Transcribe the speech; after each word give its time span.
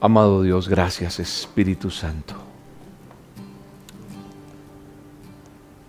Amado 0.00 0.42
Dios, 0.42 0.68
gracias 0.68 1.18
Espíritu 1.18 1.90
Santo. 1.90 2.34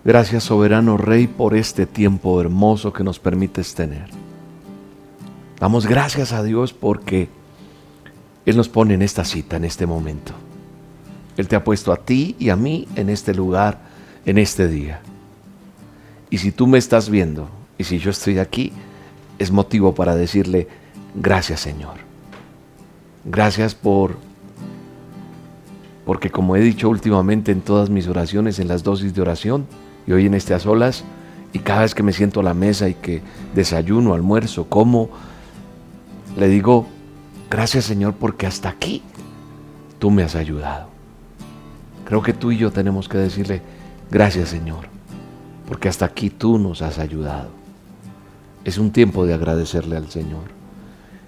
Gracias 0.05 0.45
soberano 0.45 0.95
Rey 0.95 1.27
por 1.27 1.53
este 1.53 1.85
tiempo 1.85 2.39
hermoso 2.39 2.93
que 2.93 3.03
nos 3.03 3.19
permites 3.19 3.75
tener. 3.75 4.05
Damos 5.59 5.85
gracias 5.85 6.31
a 6.31 6.41
Dios 6.41 6.71
porque 6.71 7.27
Él 8.45 8.55
nos 8.55 8.69
pone 8.69 8.93
en 8.93 9.01
esta 9.01 9.25
cita, 9.25 9.57
en 9.57 9.65
este 9.65 9.85
momento. 9.85 10.31
Él 11.35 11.49
te 11.49 11.57
ha 11.57 11.63
puesto 11.65 11.91
a 11.91 11.97
ti 11.97 12.37
y 12.39 12.47
a 12.47 12.55
mí 12.55 12.87
en 12.95 13.09
este 13.09 13.33
lugar, 13.33 13.79
en 14.25 14.37
este 14.37 14.69
día. 14.69 15.01
Y 16.29 16.37
si 16.37 16.53
tú 16.53 16.65
me 16.65 16.77
estás 16.77 17.09
viendo 17.09 17.49
y 17.77 17.83
si 17.83 17.99
yo 17.99 18.11
estoy 18.11 18.39
aquí, 18.39 18.71
es 19.37 19.51
motivo 19.51 19.93
para 19.93 20.15
decirle 20.15 20.69
gracias 21.13 21.59
Señor. 21.59 22.06
Gracias 23.27 23.75
por 23.75 24.17
porque 26.07 26.29
como 26.29 26.55
he 26.55 26.61
dicho 26.61 26.87
últimamente 26.87 27.51
en 27.51 27.59
todas 27.59 27.89
mis 27.89 28.07
oraciones, 28.07 28.59
en 28.59 28.69
las 28.69 28.81
dosis 28.81 29.13
de 29.13 29.21
oración, 29.21 29.67
y 30.07 30.13
hoy 30.13 30.25
en 30.25 30.35
este 30.35 30.53
a 30.53 30.59
solas, 30.59 31.03
y 31.51 31.59
cada 31.59 31.81
vez 31.81 31.93
que 31.93 32.01
me 32.01 32.13
siento 32.13 32.39
a 32.39 32.43
la 32.43 32.53
mesa 32.53 32.87
y 32.87 32.93
que 32.93 33.21
desayuno, 33.53 34.13
almuerzo, 34.13 34.69
como, 34.69 35.09
le 36.37 36.47
digo, 36.47 36.87
gracias 37.49 37.83
Señor 37.83 38.13
porque 38.13 38.47
hasta 38.47 38.69
aquí 38.69 39.03
tú 39.99 40.09
me 40.09 40.23
has 40.23 40.35
ayudado. 40.35 40.87
Creo 42.05 42.21
que 42.21 42.31
tú 42.31 42.53
y 42.53 42.57
yo 42.57 42.71
tenemos 42.71 43.09
que 43.09 43.17
decirle, 43.17 43.61
gracias 44.09 44.47
Señor, 44.47 44.87
porque 45.67 45.89
hasta 45.89 46.05
aquí 46.05 46.29
tú 46.29 46.57
nos 46.57 46.81
has 46.81 46.99
ayudado. 46.99 47.49
Es 48.63 48.77
un 48.77 48.91
tiempo 48.91 49.25
de 49.25 49.33
agradecerle 49.33 49.97
al 49.97 50.09
Señor. 50.09 50.56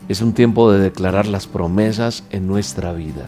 Es 0.09 0.23
un 0.23 0.33
tiempo 0.33 0.71
de 0.71 0.79
declarar 0.79 1.27
las 1.27 1.45
promesas 1.45 2.23
en 2.31 2.47
nuestra 2.47 2.93
vida. 2.93 3.27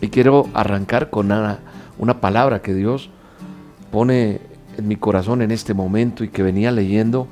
Y 0.00 0.08
quiero 0.08 0.48
arrancar 0.52 1.08
con 1.08 1.26
una, 1.26 1.60
una 1.98 2.20
palabra 2.20 2.62
que 2.62 2.74
Dios 2.74 3.10
pone 3.92 4.40
en 4.76 4.88
mi 4.88 4.96
corazón 4.96 5.40
en 5.40 5.52
este 5.52 5.74
momento 5.74 6.24
y 6.24 6.30
que 6.30 6.42
venía 6.42 6.72
leyendo 6.72 7.28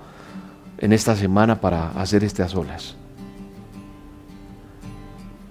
en 0.78 0.92
esta 0.92 1.16
semana 1.16 1.60
para 1.60 1.90
hacer 2.00 2.24
a 2.24 2.48
solas. 2.48 2.94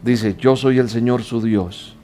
Dice, 0.01 0.37
yo 0.39 0.55
soy 0.55 0.77
el 0.79 0.87
Señor 0.87 1.21
su 1.23 1.41
Dios. 1.41 1.97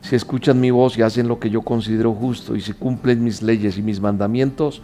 Si 0.00 0.16
escuchan 0.16 0.60
mi 0.60 0.70
voz 0.70 0.96
y 0.96 1.02
hacen 1.02 1.28
lo 1.28 1.38
que 1.38 1.50
yo 1.50 1.60
considero 1.60 2.14
justo 2.14 2.56
y 2.56 2.62
si 2.62 2.72
cumplen 2.72 3.22
mis 3.22 3.42
leyes 3.42 3.76
y 3.76 3.82
mis 3.82 4.00
mandamientos, 4.00 4.80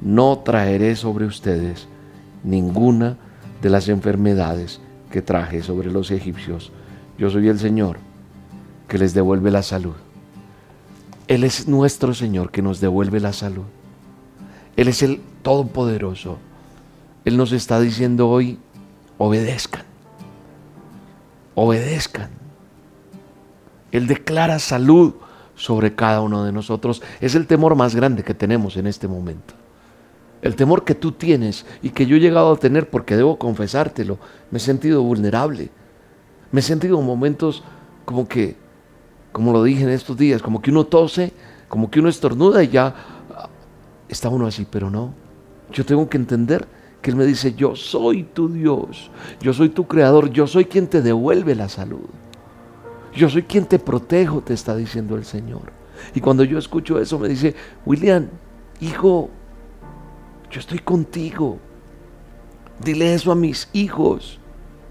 no 0.00 0.38
traeré 0.38 0.96
sobre 0.96 1.26
ustedes 1.26 1.86
ninguna 2.42 3.18
de 3.62 3.70
las 3.70 3.88
enfermedades 3.88 4.80
que 5.10 5.22
traje 5.22 5.62
sobre 5.62 5.90
los 5.90 6.10
egipcios. 6.10 6.72
Yo 7.18 7.30
soy 7.30 7.48
el 7.48 7.58
Señor 7.58 7.98
que 8.86 8.98
les 8.98 9.14
devuelve 9.14 9.50
la 9.50 9.62
salud. 9.62 9.94
Él 11.26 11.44
es 11.44 11.68
nuestro 11.68 12.14
Señor 12.14 12.50
que 12.50 12.62
nos 12.62 12.80
devuelve 12.80 13.20
la 13.20 13.32
salud. 13.32 13.64
Él 14.76 14.88
es 14.88 15.02
el 15.02 15.20
Todopoderoso. 15.42 16.38
Él 17.24 17.36
nos 17.36 17.52
está 17.52 17.80
diciendo 17.80 18.28
hoy, 18.28 18.58
obedezcan, 19.18 19.84
obedezcan. 21.54 22.30
Él 23.92 24.06
declara 24.06 24.58
salud 24.58 25.14
sobre 25.54 25.94
cada 25.94 26.20
uno 26.20 26.44
de 26.44 26.52
nosotros. 26.52 27.02
Es 27.20 27.34
el 27.34 27.46
temor 27.46 27.74
más 27.74 27.94
grande 27.94 28.22
que 28.22 28.34
tenemos 28.34 28.76
en 28.76 28.86
este 28.86 29.08
momento. 29.08 29.54
El 30.40 30.56
temor 30.56 30.84
que 30.84 30.94
tú 30.94 31.12
tienes 31.12 31.66
y 31.82 31.90
que 31.90 32.06
yo 32.06 32.16
he 32.16 32.20
llegado 32.20 32.52
a 32.52 32.56
tener 32.56 32.88
porque 32.90 33.16
debo 33.16 33.38
confesártelo. 33.38 34.18
Me 34.50 34.58
he 34.58 34.60
sentido 34.60 35.02
vulnerable. 35.02 35.70
Me 36.52 36.60
he 36.60 36.62
sentido 36.62 36.98
en 37.00 37.06
momentos 37.06 37.64
como 38.04 38.28
que 38.28 38.56
como 39.32 39.52
lo 39.52 39.62
dije 39.62 39.84
en 39.84 39.90
estos 39.90 40.16
días, 40.16 40.42
como 40.42 40.60
que 40.60 40.70
uno 40.70 40.86
tose, 40.86 41.32
como 41.68 41.90
que 41.90 42.00
uno 42.00 42.08
estornuda 42.08 42.62
y 42.62 42.68
ya 42.68 42.94
ah, 43.34 43.48
está 44.08 44.28
uno 44.28 44.46
así, 44.46 44.66
pero 44.68 44.90
no. 44.90 45.14
Yo 45.72 45.84
tengo 45.84 46.08
que 46.08 46.16
entender 46.16 46.66
que 47.02 47.10
Él 47.10 47.16
me 47.16 47.26
dice, 47.26 47.54
yo 47.54 47.76
soy 47.76 48.24
tu 48.24 48.48
Dios, 48.48 49.10
yo 49.40 49.52
soy 49.52 49.68
tu 49.68 49.86
creador, 49.86 50.30
yo 50.30 50.46
soy 50.46 50.64
quien 50.64 50.88
te 50.88 51.02
devuelve 51.02 51.54
la 51.54 51.68
salud. 51.68 52.08
Yo 53.14 53.28
soy 53.28 53.42
quien 53.42 53.66
te 53.66 53.78
protejo, 53.78 54.40
te 54.40 54.54
está 54.54 54.74
diciendo 54.74 55.16
el 55.16 55.24
Señor. 55.24 55.72
Y 56.14 56.20
cuando 56.20 56.44
yo 56.44 56.58
escucho 56.58 56.98
eso 56.98 57.18
me 57.18 57.28
dice, 57.28 57.54
William, 57.84 58.28
hijo, 58.80 59.30
yo 60.50 60.60
estoy 60.60 60.78
contigo. 60.78 61.58
Dile 62.82 63.14
eso 63.14 63.32
a 63.32 63.34
mis 63.34 63.68
hijos. 63.72 64.40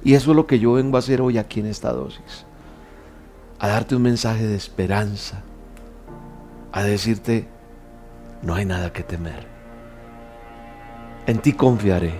Y 0.03 0.13
eso 0.13 0.31
es 0.31 0.35
lo 0.35 0.47
que 0.47 0.59
yo 0.59 0.73
vengo 0.73 0.97
a 0.97 0.99
hacer 0.99 1.21
hoy 1.21 1.37
aquí 1.37 1.59
en 1.59 1.67
esta 1.67 1.91
dosis 1.91 2.47
a 3.59 3.67
darte 3.67 3.95
un 3.95 4.03
mensaje 4.03 4.45
de 4.45 4.55
esperanza, 4.55 5.41
a 6.71 6.83
decirte, 6.83 7.47
no 8.43 8.53
hay 8.53 8.65
nada 8.65 8.93
que 8.93 9.03
temer. 9.03 9.47
En 11.25 11.39
ti 11.39 11.53
confiaré, 11.53 12.13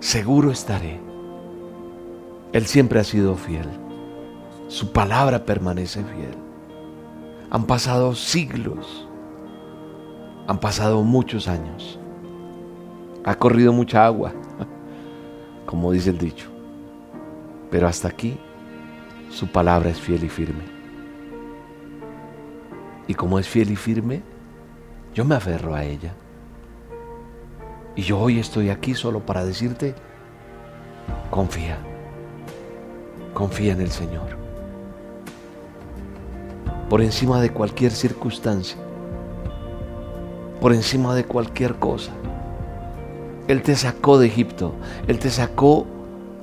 seguro 0.00 0.50
estaré. 0.50 1.00
Él 2.52 2.66
siempre 2.66 3.00
ha 3.00 3.04
sido 3.04 3.36
fiel, 3.36 3.68
su 4.68 4.92
palabra 4.92 5.44
permanece 5.44 6.02
fiel. 6.02 6.36
Han 7.50 7.66
pasado 7.66 8.14
siglos, 8.14 9.06
han 10.46 10.58
pasado 10.58 11.02
muchos 11.02 11.48
años, 11.48 11.98
ha 13.24 13.34
corrido 13.34 13.72
mucha 13.72 14.04
agua, 14.04 14.32
como 15.66 15.92
dice 15.92 16.10
el 16.10 16.18
dicho, 16.18 16.48
pero 17.70 17.86
hasta 17.86 18.08
aquí 18.08 18.36
su 19.30 19.46
palabra 19.46 19.90
es 19.90 20.00
fiel 20.00 20.24
y 20.24 20.28
firme. 20.28 20.64
Y 23.06 23.14
como 23.14 23.38
es 23.38 23.48
fiel 23.48 23.70
y 23.70 23.76
firme, 23.76 24.22
yo 25.14 25.24
me 25.24 25.34
aferro 25.34 25.74
a 25.74 25.84
ella. 25.84 26.14
Y 27.94 28.02
yo 28.02 28.18
hoy 28.18 28.38
estoy 28.38 28.70
aquí 28.70 28.94
solo 28.94 29.20
para 29.20 29.44
decirte, 29.44 29.94
confía, 31.30 31.78
confía 33.34 33.72
en 33.72 33.80
el 33.80 33.90
Señor. 33.90 34.36
Por 36.88 37.00
encima 37.00 37.40
de 37.40 37.50
cualquier 37.50 37.92
circunstancia, 37.92 38.78
por 40.62 40.72
encima 40.72 41.12
de 41.16 41.24
cualquier 41.24 41.74
cosa. 41.74 42.12
Él 43.48 43.62
te 43.62 43.74
sacó 43.74 44.20
de 44.20 44.28
Egipto, 44.28 44.76
Él 45.08 45.18
te 45.18 45.28
sacó 45.28 45.86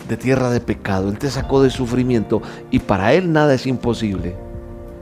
de 0.09 0.17
tierra 0.17 0.49
de 0.49 0.59
pecado, 0.59 1.07
Él 1.07 1.17
te 1.17 1.29
sacó 1.29 1.63
de 1.63 1.69
sufrimiento 1.69 2.41
y 2.69 2.79
para 2.79 3.13
Él 3.13 3.31
nada 3.31 3.53
es 3.53 3.65
imposible. 3.65 4.35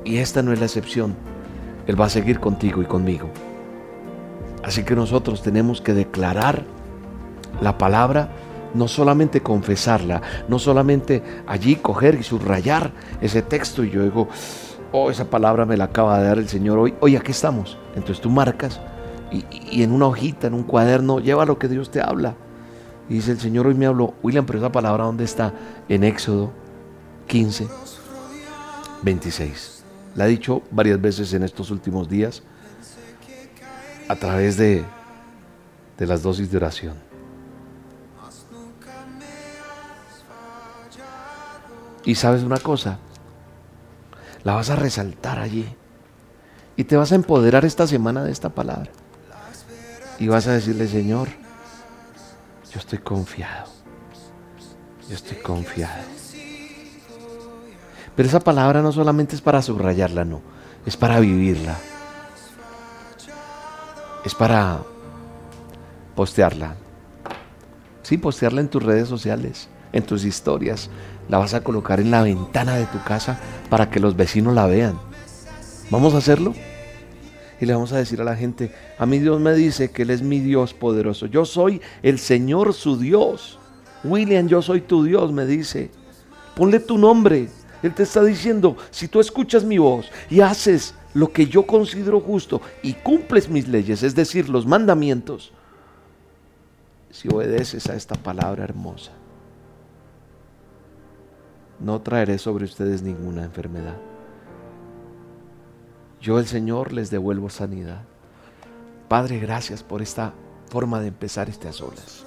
Y 0.06 0.18
esta 0.18 0.44
no 0.44 0.54
es 0.54 0.60
la 0.60 0.68
excepción. 0.68 1.16
Él 1.88 2.00
va 2.00 2.06
a 2.06 2.10
seguir 2.10 2.40
contigo 2.40 2.84
y 2.84 2.86
conmigo. 2.86 3.32
Así 4.64 4.84
que 4.84 4.96
nosotros 4.96 5.42
tenemos 5.42 5.82
que 5.82 5.96
declarar 5.96 6.64
la 7.60 7.80
palabra, 7.80 8.30
no 8.76 8.88
solamente 8.88 9.42
confesarla, 9.42 10.22
no 10.48 10.60
solamente 10.60 11.24
allí 11.48 11.76
coger 11.78 12.14
y 12.20 12.24
subrayar 12.24 12.92
ese 13.20 13.42
texto 13.42 13.84
y 13.84 13.90
yo 13.90 14.04
digo, 14.04 14.28
oh, 14.92 15.10
esa 15.10 15.26
palabra 15.26 15.66
me 15.66 15.76
la 15.76 15.86
acaba 15.86 16.20
de 16.20 16.28
dar 16.28 16.38
el 16.38 16.48
Señor 16.48 16.78
hoy, 16.78 16.94
hoy 17.00 17.16
aquí 17.16 17.32
estamos. 17.32 17.80
Entonces 17.96 18.22
tú 18.22 18.30
marcas 18.30 18.80
y, 19.32 19.84
en 19.84 19.92
una 19.92 20.08
hojita, 20.08 20.48
en 20.48 20.54
un 20.54 20.64
cuaderno, 20.64 21.20
lleva 21.20 21.46
lo 21.46 21.60
que 21.60 21.68
Dios 21.68 21.92
te 21.92 22.02
habla 22.02 22.36
y 23.10 23.16
dice 23.16 23.32
el 23.32 23.40
Señor, 23.40 23.68
hoy 23.68 23.76
me 23.76 23.86
habló, 23.86 24.14
William, 24.22 24.46
pero 24.46 24.60
esa 24.60 24.72
palabra 24.72 25.06
¿dónde 25.06 25.24
está? 25.24 25.54
En 25.88 26.04
Éxodo 26.04 26.52
15, 27.28 27.68
26. 29.02 29.84
La 30.16 30.26
ha 30.26 30.28
dicho 30.28 30.62
varias 30.72 31.00
veces 31.00 31.34
en 31.34 31.44
estos 31.44 31.72
últimos 31.72 32.10
días 32.10 32.44
a 34.10 34.16
través 34.16 34.58
de, 34.58 34.84
de 35.98 36.08
las 36.08 36.22
dosis 36.22 36.52
de 36.52 36.58
oración. 36.58 36.96
Y 42.04 42.16
sabes 42.16 42.44
una 42.44 42.58
cosa, 42.58 43.00
la 44.44 44.54
vas 44.54 44.70
a 44.70 44.76
resaltar 44.76 45.40
allí. 45.40 45.68
Y 46.78 46.86
te 46.86 46.96
vas 46.96 47.12
a 47.12 47.16
empoderar 47.16 47.66
esta 47.66 47.88
semana 47.88 48.24
de 48.24 48.32
esta 48.32 48.50
palabra. 48.50 48.92
Y 50.20 50.28
vas 50.28 50.48
a 50.48 50.54
decirle, 50.54 50.88
Señor, 50.88 51.28
yo 52.72 52.80
estoy 52.80 53.00
confiado. 53.00 53.70
Yo 55.08 55.16
estoy 55.16 55.38
confiado. 55.38 56.04
Pero 58.16 58.28
esa 58.28 58.40
palabra 58.40 58.82
no 58.82 58.92
solamente 58.92 59.36
es 59.36 59.42
para 59.42 59.62
subrayarla, 59.62 60.26
no. 60.26 60.42
Es 60.86 60.98
para 60.98 61.20
vivirla. 61.20 61.76
Es 64.26 64.34
para 64.34 64.80
postearla. 66.16 66.76
Sí, 68.02 68.18
postearla 68.18 68.62
en 68.62 68.70
tus 68.70 68.82
redes 68.84 69.08
sociales, 69.08 69.70
en 69.94 70.04
tus 70.04 70.26
historias. 70.26 70.90
La 71.30 71.38
vas 71.38 71.54
a 71.54 71.62
colocar 71.62 72.00
en 72.00 72.10
la 72.10 72.24
ventana 72.24 72.76
de 72.76 72.86
tu 72.88 73.02
casa 73.04 73.40
para 73.70 73.90
que 73.90 74.00
los 74.00 74.16
vecinos 74.16 74.56
la 74.56 74.66
vean. 74.66 75.00
¿Vamos 75.92 76.16
a 76.16 76.18
hacerlo? 76.18 76.54
Y 77.60 77.66
le 77.66 77.74
vamos 77.74 77.92
a 77.92 77.98
decir 77.98 78.22
a 78.22 78.24
la 78.24 78.36
gente, 78.36 78.72
a 78.98 79.06
mí 79.06 79.20
Dios 79.20 79.40
me 79.40 79.54
dice 79.54 79.90
que 79.90 80.04
Él 80.04 80.12
es 80.12 80.22
mi 80.22 80.40
Dios 80.40 80.74
poderoso. 80.74 81.26
Yo 81.26 81.46
soy 81.46 81.82
el 82.04 82.20
Señor 82.20 82.74
su 82.74 82.98
Dios. 82.98 83.58
William, 84.04 84.48
yo 84.48 84.62
soy 84.62 84.82
tu 84.82 85.04
Dios, 85.04 85.32
me 85.32 85.46
dice. 85.46 85.90
Ponle 86.56 86.80
tu 86.80 86.98
nombre. 86.98 87.50
Él 87.82 87.94
te 87.94 88.04
está 88.04 88.24
diciendo, 88.24 88.78
si 88.92 89.08
tú 89.08 89.20
escuchas 89.20 89.64
mi 89.64 89.78
voz 89.78 90.10
y 90.30 90.42
haces 90.42 90.94
lo 91.14 91.32
que 91.32 91.48
yo 91.48 91.66
considero 91.66 92.20
justo 92.20 92.62
y 92.84 92.94
cumples 92.94 93.50
mis 93.50 93.68
leyes, 93.68 94.04
es 94.04 94.16
decir, 94.16 94.50
los 94.50 94.66
mandamientos, 94.66 95.52
si 97.10 97.28
obedeces 97.28 97.88
a 97.88 97.96
esta 97.96 98.16
palabra 98.16 98.64
hermosa, 98.64 99.12
no 101.80 102.02
traeré 102.02 102.38
sobre 102.38 102.66
ustedes 102.66 103.02
ninguna 103.02 103.44
enfermedad. 103.44 103.96
Yo 106.22 106.40
el 106.40 106.48
Señor 106.48 106.94
les 106.94 107.10
devuelvo 107.10 107.50
sanidad. 107.50 108.02
Padre, 109.08 109.40
gracias 109.40 109.84
por 109.84 110.02
esta 110.02 110.34
forma 110.70 111.00
de 111.00 111.08
empezar 111.08 111.50
este 111.50 111.68
a 111.68 111.74
solas. 111.74 112.26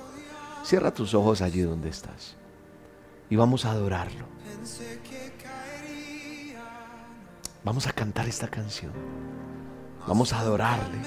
Cierra 0.65 0.93
tus 0.93 1.15
ojos 1.15 1.43
allí 1.43 1.61
donde 1.61 1.89
estás 1.89 2.37
y 3.31 3.37
vamos 3.37 3.65
a 3.65 3.71
adorarlo. 3.71 4.27
Vamos 7.63 7.87
a 7.87 7.93
cantar 7.93 8.27
esta 8.27 8.49
canción. 8.49 8.93
Vamos 10.07 10.33
a 10.33 10.41
adorarle. 10.41 10.99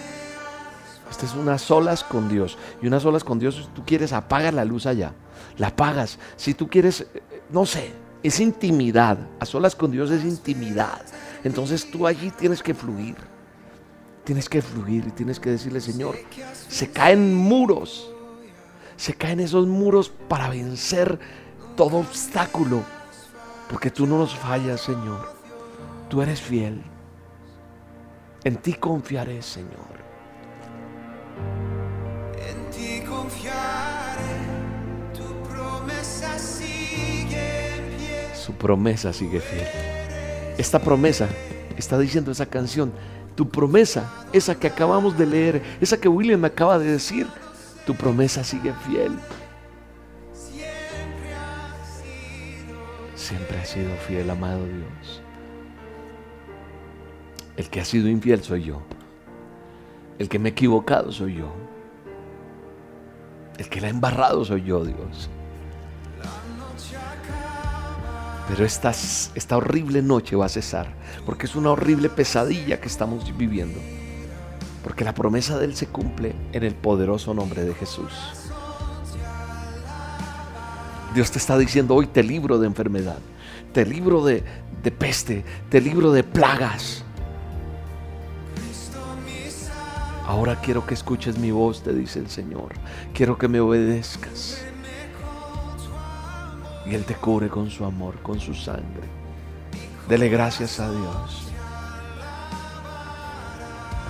Esta 1.10 1.26
es 1.26 1.34
unas 1.34 1.62
solas 1.62 2.04
con 2.04 2.30
Dios. 2.30 2.58
Y 2.82 2.88
unas 2.88 3.04
solas 3.04 3.24
con 3.24 3.40
Dios, 3.40 3.56
si 3.56 3.66
tú 3.76 3.84
quieres, 3.86 4.14
apaga 4.14 4.52
la 4.52 4.64
luz 4.66 4.86
allá. 4.86 5.14
La 5.58 5.68
apagas. 5.68 6.18
Si 6.38 6.54
tú 6.54 6.70
quieres, 6.70 7.06
no 7.50 7.66
sé, 7.66 7.92
es 8.24 8.40
intimidad. 8.40 9.18
A 9.40 9.46
solas 9.46 9.76
con 9.76 9.92
Dios 9.92 10.10
es 10.12 10.24
intimidad. 10.24 11.02
Entonces 11.44 11.90
tú 11.90 12.08
allí 12.08 12.32
tienes 12.32 12.64
que 12.64 12.74
fluir. 12.74 13.16
Tienes 14.24 14.48
que 14.48 14.62
fluir 14.62 15.06
y 15.08 15.12
tienes 15.12 15.40
que 15.40 15.50
decirle, 15.50 15.82
Señor, 15.82 16.18
se 16.70 16.90
caen 16.90 17.36
muros. 17.36 18.10
Se 18.96 19.14
caen 19.14 19.42
esos 19.42 19.68
muros 19.68 20.10
para 20.10 20.50
vencer 20.50 21.20
todo 21.76 21.98
obstáculo. 21.98 22.84
Porque 23.70 23.92
tú 23.92 24.08
no 24.08 24.18
nos 24.18 24.36
fallas, 24.36 24.82
Señor. 24.82 25.34
Tú 26.10 26.22
eres 26.22 26.40
fiel. 26.40 26.82
En 28.46 28.58
ti 28.58 28.74
confiaré, 28.74 29.42
Señor. 29.42 30.04
En 32.38 32.70
ti 32.70 33.02
confiaré, 33.08 34.22
tu 35.14 35.50
promesa 35.50 36.38
sigue 36.38 37.76
en 37.76 37.98
pie. 37.98 38.36
Su 38.36 38.54
promesa 38.54 39.12
sigue 39.12 39.40
fiel. 39.40 40.03
Esta 40.58 40.80
promesa 40.80 41.28
está 41.78 41.98
diciendo 41.98 42.32
esa 42.32 42.46
canción. 42.46 42.92
Tu 43.36 43.50
promesa, 43.50 44.12
esa 44.32 44.56
que 44.56 44.68
acabamos 44.68 45.18
de 45.18 45.26
leer, 45.26 45.62
esa 45.82 46.00
que 46.00 46.08
William 46.08 46.40
me 46.40 46.48
acaba 46.48 46.78
de 46.78 46.92
decir, 46.92 47.28
tu 47.86 47.96
promesa 47.96 48.44
sigue 48.44 48.74
fiel. 48.88 49.12
Siempre 53.16 53.58
ha 53.58 53.66
sido 53.66 53.96
fiel, 54.08 54.30
amado 54.30 54.66
Dios. 54.66 55.22
El 57.58 57.70
que 57.70 57.82
ha 57.82 57.86
sido 57.86 58.08
infiel 58.08 58.44
soy 58.44 58.64
yo. 58.64 58.82
El 60.20 60.30
que 60.30 60.40
me 60.40 60.50
he 60.50 60.52
equivocado 60.52 61.12
soy 61.12 61.36
yo. 61.36 61.52
El 63.58 63.70
que 63.70 63.82
la 63.82 63.88
ha 63.88 63.90
embarrado 63.90 64.46
soy 64.46 64.64
yo, 64.64 64.84
Dios. 64.84 65.30
Pero 68.48 68.66
esta, 68.66 68.92
esta 68.92 69.58
horrible 69.58 70.02
noche 70.02 70.36
va 70.36 70.46
a 70.46 70.50
cesar, 70.50 70.94
porque 71.26 71.46
es 71.46 71.56
una 71.56 71.72
horrible 71.72 72.10
pesadilla 72.10 72.80
que 72.80 72.88
estamos 72.88 73.36
viviendo. 73.38 73.80
Porque 74.84 75.06
la 75.06 75.14
promesa 75.14 75.58
de 75.58 75.66
Él 75.66 75.76
se 75.76 75.88
cumple 75.88 76.36
en 76.52 76.64
el 76.64 76.76
poderoso 76.76 77.34
nombre 77.34 77.64
de 77.64 77.74
Jesús. 77.74 78.12
Dios 81.14 81.32
te 81.32 81.38
está 81.38 81.58
diciendo 81.58 81.96
hoy, 81.96 82.08
te 82.08 82.24
libro 82.24 82.58
de 82.58 82.68
enfermedad, 82.68 83.20
te 83.72 83.86
libro 83.86 84.26
de, 84.26 84.44
de 84.84 84.92
peste, 84.92 85.46
te 85.70 85.80
libro 85.80 86.12
de 86.12 86.24
plagas. 86.24 87.04
Ahora 90.26 90.60
quiero 90.60 90.86
que 90.86 90.96
escuches 90.96 91.38
mi 91.38 91.52
voz, 91.52 91.84
te 91.84 91.94
dice 91.94 92.20
el 92.20 92.30
Señor. 92.30 92.74
Quiero 93.14 93.38
que 93.38 93.48
me 93.48 93.60
obedezcas. 93.60 94.63
Y 96.86 96.96
Él 96.96 97.06
te 97.06 97.16
cubre 97.16 97.50
con 97.50 97.70
su 97.70 97.86
amor, 97.86 98.20
con 98.22 98.40
su 98.40 98.54
sangre. 98.54 99.08
Dele 100.08 100.28
gracias 100.30 100.80
a 100.80 100.92
Dios. 100.92 101.44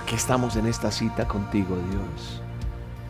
Aquí 0.02 0.16
estamos 0.16 0.56
en 0.56 0.66
esta 0.66 0.90
cita 0.90 1.26
contigo, 1.26 1.76
Dios. 1.76 2.42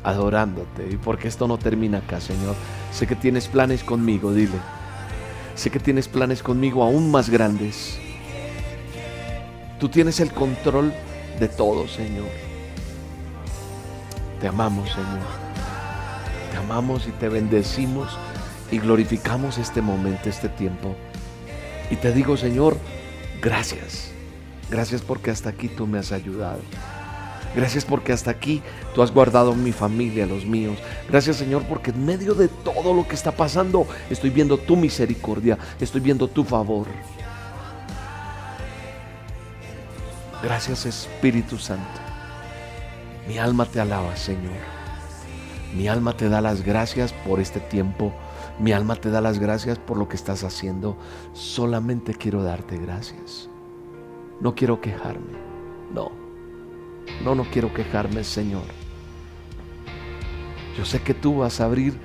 Adorándote. 0.02 0.88
Y 0.90 0.96
porque 0.96 1.28
esto 1.28 1.48
no 1.48 1.58
termina 1.58 1.98
acá, 1.98 2.20
Señor. 2.20 2.54
Sé 2.92 3.06
que 3.06 3.16
tienes 3.16 3.48
planes 3.48 3.82
conmigo, 3.82 4.32
dile. 4.32 4.58
Sé 5.54 5.70
que 5.70 5.80
tienes 5.80 6.08
planes 6.08 6.42
conmigo 6.42 6.82
aún 6.82 7.10
más 7.10 7.30
grandes. 7.30 7.98
Tú 9.80 9.88
tienes 9.88 10.20
el 10.20 10.32
control 10.32 10.92
de 11.40 11.48
todo, 11.48 11.88
Señor. 11.88 12.28
Te 14.40 14.48
amamos, 14.48 14.90
Señor. 14.90 15.44
Te 16.50 16.56
amamos 16.58 17.06
y 17.06 17.10
te 17.12 17.28
bendecimos 17.28 18.16
y 18.70 18.78
glorificamos 18.78 19.58
este 19.58 19.80
momento, 19.80 20.28
este 20.28 20.48
tiempo. 20.48 20.94
Y 21.90 21.96
te 21.96 22.12
digo, 22.12 22.36
Señor, 22.36 22.76
gracias. 23.40 24.10
Gracias 24.70 25.02
porque 25.02 25.30
hasta 25.30 25.50
aquí 25.50 25.68
tú 25.68 25.86
me 25.86 25.98
has 25.98 26.12
ayudado. 26.12 26.60
Gracias 27.54 27.84
porque 27.84 28.12
hasta 28.12 28.32
aquí 28.32 28.62
tú 28.94 29.02
has 29.02 29.12
guardado 29.12 29.54
mi 29.54 29.70
familia, 29.70 30.26
los 30.26 30.44
míos. 30.44 30.76
Gracias 31.08 31.36
Señor 31.36 31.62
porque 31.68 31.90
en 31.90 32.04
medio 32.04 32.34
de 32.34 32.48
todo 32.48 32.92
lo 32.92 33.06
que 33.06 33.14
está 33.14 33.30
pasando 33.30 33.86
estoy 34.10 34.30
viendo 34.30 34.58
tu 34.58 34.76
misericordia, 34.76 35.56
estoy 35.80 36.00
viendo 36.00 36.26
tu 36.26 36.42
favor. 36.42 36.88
Gracias 40.42 40.84
Espíritu 40.84 41.56
Santo. 41.58 42.00
Mi 43.28 43.38
alma 43.38 43.66
te 43.66 43.80
alaba 43.80 44.16
Señor. 44.16 44.74
Mi 45.76 45.86
alma 45.86 46.16
te 46.16 46.28
da 46.28 46.40
las 46.40 46.62
gracias 46.62 47.12
por 47.12 47.40
este 47.40 47.60
tiempo. 47.60 48.12
Mi 48.58 48.72
alma 48.72 48.94
te 48.96 49.10
da 49.10 49.20
las 49.20 49.38
gracias 49.38 49.78
por 49.78 49.96
lo 49.96 50.08
que 50.08 50.16
estás 50.16 50.44
haciendo. 50.44 50.96
Solamente 51.32 52.14
quiero 52.14 52.42
darte 52.42 52.78
gracias. 52.78 53.48
No 54.40 54.54
quiero 54.54 54.80
quejarme. 54.80 55.38
No. 55.92 56.12
No, 57.24 57.34
no 57.34 57.44
quiero 57.44 57.72
quejarme, 57.74 58.22
Señor. 58.22 58.62
Yo 60.76 60.84
sé 60.84 61.02
que 61.02 61.14
tú 61.14 61.38
vas 61.38 61.60
a 61.60 61.64
abrir 61.64 61.98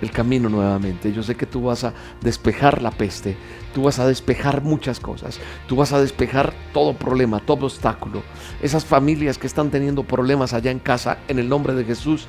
el 0.00 0.10
camino 0.10 0.48
nuevamente. 0.48 1.12
Yo 1.12 1.22
sé 1.22 1.34
que 1.34 1.46
tú 1.46 1.62
vas 1.62 1.84
a 1.84 1.94
despejar 2.20 2.82
la 2.82 2.90
peste. 2.90 3.36
Tú 3.74 3.82
vas 3.82 3.98
a 3.98 4.06
despejar 4.06 4.62
muchas 4.62 5.00
cosas. 5.00 5.38
Tú 5.66 5.76
vas 5.76 5.92
a 5.92 6.00
despejar 6.00 6.54
todo 6.72 6.94
problema, 6.94 7.40
todo 7.40 7.66
obstáculo. 7.66 8.22
Esas 8.62 8.84
familias 8.84 9.38
que 9.38 9.46
están 9.46 9.70
teniendo 9.70 10.04
problemas 10.04 10.52
allá 10.52 10.70
en 10.70 10.78
casa, 10.78 11.18
en 11.28 11.38
el 11.38 11.48
nombre 11.48 11.74
de 11.74 11.84
Jesús, 11.84 12.26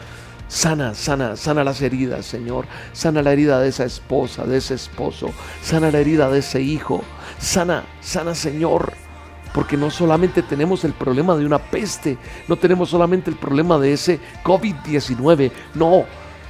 Sana, 0.47 0.95
sana, 0.95 1.35
sana 1.35 1.63
las 1.63 1.81
heridas, 1.81 2.25
Señor. 2.25 2.65
Sana 2.93 3.21
la 3.21 3.33
herida 3.33 3.59
de 3.59 3.69
esa 3.69 3.83
esposa, 3.83 4.45
de 4.45 4.57
ese 4.57 4.75
esposo. 4.75 5.31
Sana 5.61 5.91
la 5.91 5.99
herida 5.99 6.29
de 6.29 6.39
ese 6.39 6.61
hijo. 6.61 7.03
Sana, 7.37 7.83
sana, 8.01 8.33
Señor. 8.33 8.93
Porque 9.53 9.75
no 9.75 9.91
solamente 9.91 10.43
tenemos 10.43 10.85
el 10.85 10.93
problema 10.93 11.35
de 11.35 11.45
una 11.45 11.59
peste, 11.59 12.17
no 12.47 12.57
tenemos 12.57 12.89
solamente 12.89 13.29
el 13.29 13.37
problema 13.37 13.77
de 13.77 13.93
ese 13.93 14.19
COVID-19. 14.43 15.51
No, 15.73 16.05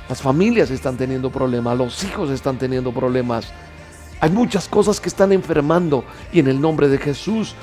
las 0.09 0.21
familias 0.21 0.69
están 0.71 0.97
teniendo 0.97 1.31
problemas, 1.31 1.77
los 1.77 2.03
hijos 2.03 2.29
están 2.29 2.57
teniendo 2.57 2.91
problemas. 2.91 3.51
Hay 4.19 4.29
muchas 4.29 4.67
cosas 4.67 4.99
que 4.99 5.09
están 5.09 5.31
enfermando 5.31 6.03
y 6.31 6.39
en 6.39 6.47
el 6.47 6.59
nombre 6.59 6.87
de 6.87 6.97
Jesús, 6.97 7.55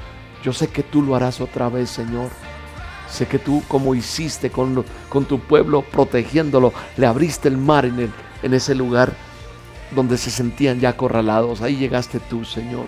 yo 0.42 0.52
sé 0.52 0.68
que 0.68 0.82
tú 0.82 1.02
lo 1.02 1.14
harás 1.14 1.40
otra 1.40 1.68
vez, 1.68 1.90
Señor. 1.90 2.30
Sé 3.14 3.26
que 3.26 3.38
tú, 3.38 3.62
como 3.68 3.94
hiciste 3.94 4.50
con, 4.50 4.84
con 5.08 5.24
tu 5.24 5.38
pueblo, 5.38 5.82
protegiéndolo, 5.82 6.72
le 6.96 7.06
abriste 7.06 7.46
el 7.46 7.56
mar 7.56 7.84
en, 7.84 8.00
el, 8.00 8.10
en 8.42 8.54
ese 8.54 8.74
lugar 8.74 9.14
donde 9.92 10.18
se 10.18 10.32
sentían 10.32 10.80
ya 10.80 10.88
acorralados. 10.88 11.62
Ahí 11.62 11.76
llegaste 11.76 12.18
tú, 12.18 12.44
Señor. 12.44 12.86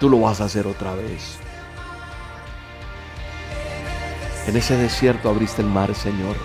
Tú 0.00 0.08
lo 0.08 0.20
vas 0.20 0.40
a 0.40 0.44
hacer 0.44 0.66
otra 0.66 0.94
vez. 0.94 1.36
En 4.46 4.56
ese 4.56 4.74
desierto 4.78 5.28
abriste 5.28 5.60
el 5.60 5.68
mar, 5.68 5.94
Señor. 5.94 6.36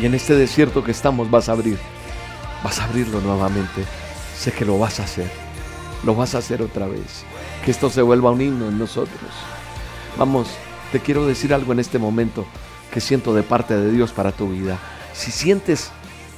Y 0.00 0.06
en 0.06 0.14
este 0.14 0.34
desierto 0.34 0.82
que 0.82 0.92
estamos 0.92 1.30
vas 1.30 1.50
a 1.50 1.52
abrir. 1.52 1.78
Vas 2.64 2.80
a 2.80 2.84
abrirlo 2.84 3.20
nuevamente. 3.20 3.84
Sé 4.34 4.52
que 4.52 4.64
lo 4.64 4.78
vas 4.78 5.00
a 5.00 5.02
hacer. 5.02 5.30
Lo 6.02 6.14
vas 6.14 6.34
a 6.34 6.38
hacer 6.38 6.62
otra 6.62 6.86
vez. 6.86 7.24
Que 7.62 7.72
esto 7.72 7.90
se 7.90 8.00
vuelva 8.00 8.30
un 8.30 8.40
himno 8.40 8.68
en 8.68 8.78
nosotros. 8.78 9.30
Vamos, 10.16 10.48
te 10.92 11.00
quiero 11.00 11.26
decir 11.26 11.54
algo 11.54 11.72
en 11.72 11.80
este 11.80 11.98
momento 11.98 12.44
que 12.92 13.00
siento 13.00 13.34
de 13.34 13.42
parte 13.42 13.74
de 13.74 13.90
Dios 13.90 14.12
para 14.12 14.30
tu 14.30 14.50
vida. 14.50 14.78
Si 15.14 15.30
sientes, 15.32 15.90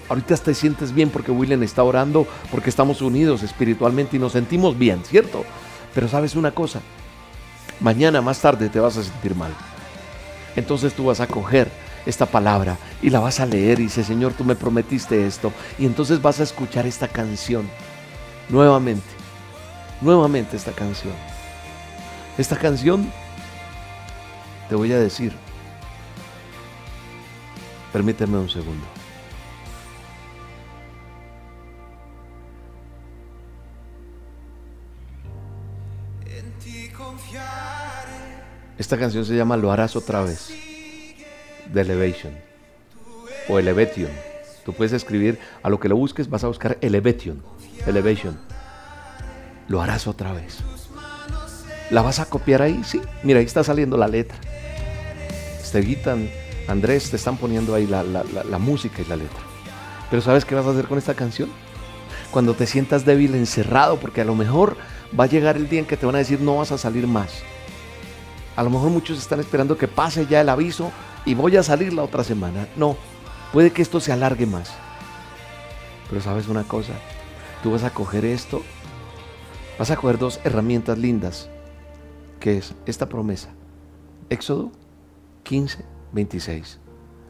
ahorita 0.09 0.37
te 0.37 0.55
sientes 0.55 0.95
bien 0.95 1.11
porque 1.11 1.33
William 1.33 1.63
está 1.65 1.83
orando, 1.83 2.27
porque 2.53 2.71
estamos 2.71 3.03
unidos 3.03 3.43
espiritualmente 3.43 4.17
y 4.17 4.21
nos 4.21 4.33
sentimos 4.33 4.79
bien, 4.79 5.05
¿cierto? 5.05 5.45
Pero 5.93 6.09
sabes 6.09 6.37
una 6.37 6.53
cosa, 6.53 6.81
mañana 7.81 8.23
más 8.23 8.41
tarde 8.41 8.69
te 8.69 8.81
vas 8.81 8.97
a 8.97 9.03
sentir 9.03 9.35
mal. 9.35 9.53
Entonces 10.55 10.95
tú 10.95 11.07
vas 11.07 11.21
a 11.21 11.27
coger 11.27 11.69
esta 12.07 12.27
palabra 12.27 12.79
y 13.03 13.11
la 13.11 13.19
vas 13.19 13.41
a 13.41 13.47
leer 13.47 13.81
y 13.81 13.85
dice, 13.85 14.05
Señor, 14.05 14.35
tú 14.35 14.45
me 14.45 14.55
prometiste 14.55 15.27
esto. 15.27 15.53
Y 15.79 15.87
entonces 15.87 16.23
vas 16.23 16.39
a 16.39 16.45
escuchar 16.45 16.87
esta 16.87 17.09
canción. 17.09 17.69
nuevamente, 18.49 19.03
nuevamente 20.01 20.57
esta 20.57 20.73
canción. 20.73 21.15
Esta 22.37 22.57
canción, 22.57 23.11
te 24.69 24.75
voy 24.75 24.93
a 24.93 24.99
decir, 24.99 25.33
permíteme 27.93 28.39
un 28.39 28.49
segundo. 28.49 28.85
Esta 38.77 38.99
canción 38.99 39.25
se 39.25 39.37
llama 39.37 39.57
Lo 39.57 39.71
harás 39.71 39.95
otra 39.97 40.23
vez, 40.23 40.51
de 41.73 41.81
Elevation, 41.81 42.35
o 43.49 43.59
Elevation. 43.59 44.11
Tú 44.65 44.73
puedes 44.73 44.93
escribir, 44.93 45.39
a 45.63 45.71
lo 45.71 45.79
que 45.79 45.89
lo 45.89 45.97
busques 45.97 46.29
vas 46.29 46.43
a 46.45 46.49
buscar 46.49 46.79
Elevation, 46.81 47.43
Elevation. 47.87 48.39
Lo 49.69 49.81
harás 49.81 50.07
otra 50.07 50.33
vez. 50.33 50.59
¿La 51.91 52.03
vas 52.03 52.19
a 52.19 52.27
copiar 52.27 52.63
ahí? 52.63 52.83
Sí. 52.85 53.01
Mira, 53.23 53.39
ahí 53.39 53.45
está 53.45 53.63
saliendo 53.63 53.97
la 53.97 54.09
letra. 54.09 54.37
Esteguita, 55.75 56.17
Andrés, 56.69 57.11
te 57.11 57.17
están 57.17 57.37
poniendo 57.37 57.75
ahí 57.75 57.85
la- 57.89 58.05
la 58.05 58.59
música 58.59 59.03
y 59.03 59.07
la 59.07 59.17
letra. 59.17 59.41
Pero 60.09 60.23
¿sabes 60.23 60.45
qué 60.45 60.55
vas 60.55 60.65
a 60.67 60.71
hacer 60.71 60.87
con 60.87 60.99
esta 60.99 61.15
canción? 61.15 61.51
Cuando 62.31 62.55
te 62.55 62.65
sientas 62.69 63.05
débil, 63.05 63.35
encerrado, 63.35 63.99
porque 63.99 64.21
a 64.21 64.25
lo 64.25 64.37
mejor 64.37 64.77
va 65.19 65.25
a 65.25 65.27
llegar 65.27 65.57
el 65.57 65.69
día 65.69 65.81
en 65.81 65.87
que 65.87 65.97
te 65.97 66.07
van 66.07 66.15
a 66.15 66.19
decir 66.19 66.41
no 66.41 66.59
vas 66.59 66.71
a 66.71 66.79
salir 66.79 67.09
más. 67.09 67.43
A 68.55 68.63
lo 68.63 68.71
mejor 68.71 68.91
muchos 68.91 69.19
están 69.19 69.41
esperando 69.41 69.77
que 69.77 69.89
pase 69.89 70.27
ya 70.27 70.41
el 70.43 70.49
aviso 70.49 70.93
y 71.25 71.35
voy 71.35 71.57
a 71.57 71.65
salir 71.65 71.93
la 71.93 72.05
otra 72.05 72.23
semana. 72.23 72.69
No, 72.77 72.97
puede 73.53 73.73
que 73.73 73.83
esto 73.83 73.99
se 73.99 74.13
alargue 74.13 74.47
más. 74.47 74.73
Pero 76.09 76.21
sabes 76.21 76.47
una 76.47 76.63
cosa, 76.63 76.93
tú 77.65 77.73
vas 77.73 77.83
a 77.83 77.91
coger 77.91 78.25
esto, 78.25 78.63
vas 79.77 79.91
a 79.91 79.97
coger 79.97 80.19
dos 80.19 80.39
herramientas 80.45 80.99
lindas, 80.99 81.49
que 82.39 82.59
es 82.59 82.75
esta 82.87 83.09
promesa. 83.09 83.49
Éxodo 84.31 84.71
15, 85.45 85.85
26. 86.13 86.81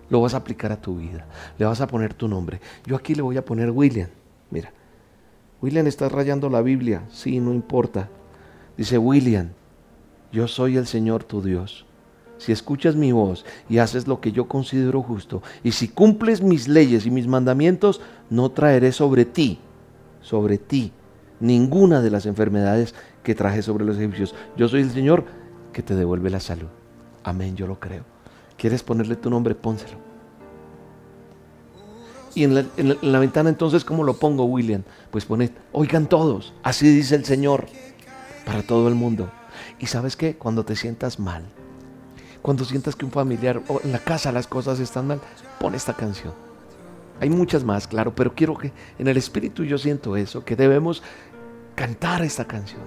Lo 0.08 0.20
vas 0.20 0.34
a 0.34 0.38
aplicar 0.38 0.72
a 0.72 0.80
tu 0.80 0.96
vida. 0.96 1.26
Le 1.58 1.66
vas 1.66 1.80
a 1.80 1.86
poner 1.86 2.14
tu 2.14 2.28
nombre. 2.28 2.60
Yo 2.86 2.96
aquí 2.96 3.14
le 3.14 3.22
voy 3.22 3.36
a 3.36 3.44
poner 3.44 3.70
William. 3.70 4.08
Mira, 4.50 4.72
William 5.60 5.86
está 5.86 6.08
rayando 6.08 6.48
la 6.48 6.62
Biblia. 6.62 7.04
Sí, 7.10 7.40
no 7.40 7.52
importa. 7.52 8.08
Dice 8.76 8.98
William, 8.98 9.50
yo 10.32 10.48
soy 10.48 10.76
el 10.76 10.86
Señor 10.86 11.24
tu 11.24 11.42
Dios. 11.42 11.86
Si 12.38 12.52
escuchas 12.52 12.96
mi 12.96 13.12
voz 13.12 13.44
y 13.68 13.78
haces 13.78 14.08
lo 14.08 14.20
que 14.20 14.32
yo 14.32 14.48
considero 14.48 15.02
justo, 15.02 15.42
y 15.62 15.72
si 15.72 15.88
cumples 15.88 16.42
mis 16.42 16.68
leyes 16.68 17.06
y 17.06 17.10
mis 17.10 17.26
mandamientos, 17.28 18.00
no 18.28 18.50
traeré 18.50 18.92
sobre 18.92 19.24
ti, 19.24 19.58
sobre 20.20 20.58
ti, 20.58 20.92
ninguna 21.40 22.02
de 22.02 22.10
las 22.10 22.26
enfermedades 22.26 22.94
que 23.22 23.34
traje 23.34 23.62
sobre 23.62 23.84
los 23.84 23.96
egipcios. 23.96 24.34
Yo 24.56 24.68
soy 24.68 24.82
el 24.82 24.90
Señor 24.90 25.24
que 25.72 25.82
te 25.82 25.94
devuelve 25.94 26.30
la 26.30 26.40
salud. 26.40 26.68
Amén, 27.24 27.56
yo 27.56 27.66
lo 27.66 27.80
creo. 27.80 28.04
¿Quieres 28.56 28.82
ponerle 28.82 29.16
tu 29.16 29.30
nombre? 29.30 29.54
Pónselo. 29.54 29.98
Y 32.34 32.44
en 32.44 32.54
la, 32.54 32.64
en 32.76 32.88
la- 32.90 32.96
en 33.00 33.12
la 33.12 33.18
ventana 33.18 33.48
entonces, 33.48 33.84
¿cómo 33.84 34.02
lo 34.04 34.14
pongo, 34.14 34.44
William? 34.44 34.82
Pues 35.10 35.24
pone, 35.24 35.52
oigan 35.72 36.06
todos, 36.08 36.52
así 36.62 36.86
dice 36.88 37.14
el 37.14 37.24
Señor, 37.24 37.66
para 38.44 38.62
todo 38.62 38.88
el 38.88 38.94
mundo. 38.94 39.30
Y 39.78 39.86
sabes 39.86 40.16
qué, 40.16 40.36
cuando 40.36 40.64
te 40.64 40.74
sientas 40.76 41.18
mal, 41.20 41.44
cuando 42.42 42.64
sientas 42.64 42.96
que 42.96 43.04
un 43.04 43.12
familiar 43.12 43.62
o 43.68 43.80
en 43.84 43.92
la 43.92 44.00
casa 44.00 44.32
las 44.32 44.46
cosas 44.48 44.80
están 44.80 45.06
mal, 45.06 45.20
pon 45.60 45.74
esta 45.74 45.94
canción. 45.94 46.34
Hay 47.20 47.30
muchas 47.30 47.62
más, 47.62 47.86
claro, 47.86 48.12
pero 48.14 48.34
quiero 48.34 48.58
que 48.58 48.72
en 48.98 49.06
el 49.06 49.16
espíritu 49.16 49.62
yo 49.64 49.78
siento 49.78 50.16
eso, 50.16 50.44
que 50.44 50.56
debemos 50.56 51.02
cantar 51.76 52.22
esta 52.22 52.44
canción. 52.46 52.82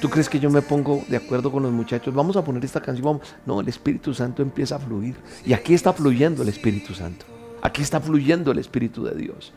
¿Tú 0.00 0.08
crees 0.08 0.28
que 0.28 0.38
yo 0.38 0.48
me 0.48 0.62
pongo 0.62 1.02
de 1.08 1.16
acuerdo 1.16 1.50
con 1.50 1.62
los 1.62 1.72
muchachos? 1.72 2.14
Vamos 2.14 2.36
a 2.36 2.44
poner 2.44 2.64
esta 2.64 2.80
canción. 2.80 3.04
Vamos. 3.04 3.22
No, 3.44 3.60
el 3.60 3.68
Espíritu 3.68 4.14
Santo 4.14 4.42
empieza 4.42 4.76
a 4.76 4.78
fluir. 4.78 5.16
Y 5.44 5.52
aquí 5.52 5.74
está 5.74 5.92
fluyendo 5.92 6.42
el 6.42 6.48
Espíritu 6.48 6.94
Santo. 6.94 7.26
Aquí 7.62 7.82
está 7.82 8.00
fluyendo 8.00 8.52
el 8.52 8.58
Espíritu 8.58 9.04
de 9.04 9.14
Dios. 9.16 9.52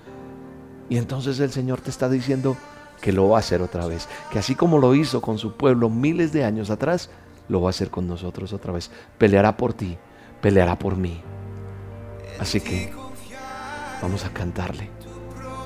Y 0.90 0.98
entonces 0.98 1.40
el 1.40 1.52
Señor 1.52 1.82
te 1.82 1.92
está 1.92 2.10
diciendo 2.10 2.58
que 3.02 3.12
lo 3.12 3.30
va 3.30 3.38
a 3.38 3.40
hacer 3.40 3.62
otra 3.62 3.86
vez. 3.86 4.08
Que 4.32 4.40
así 4.40 4.56
como 4.56 4.80
lo 4.80 4.96
hizo 4.96 5.22
con 5.22 5.38
su 5.38 5.54
pueblo 5.54 5.90
miles 5.90 6.34
de 6.34 6.44
años 6.44 6.72
atrás, 6.72 7.10
lo 7.48 7.62
va 7.62 7.70
a 7.70 7.72
hacer 7.72 7.92
con 7.92 8.08
nosotros 8.08 8.52
otra 8.52 8.74
vez. 8.74 8.90
Peleará 9.18 9.58
por 9.58 9.74
ti, 9.74 9.98
peleará 10.42 10.78
por 10.80 10.96
mí. 10.96 11.22
Así 12.40 12.62
que 12.62 12.92
vamos 14.02 14.26
a 14.26 14.34
cantarle, 14.34 14.90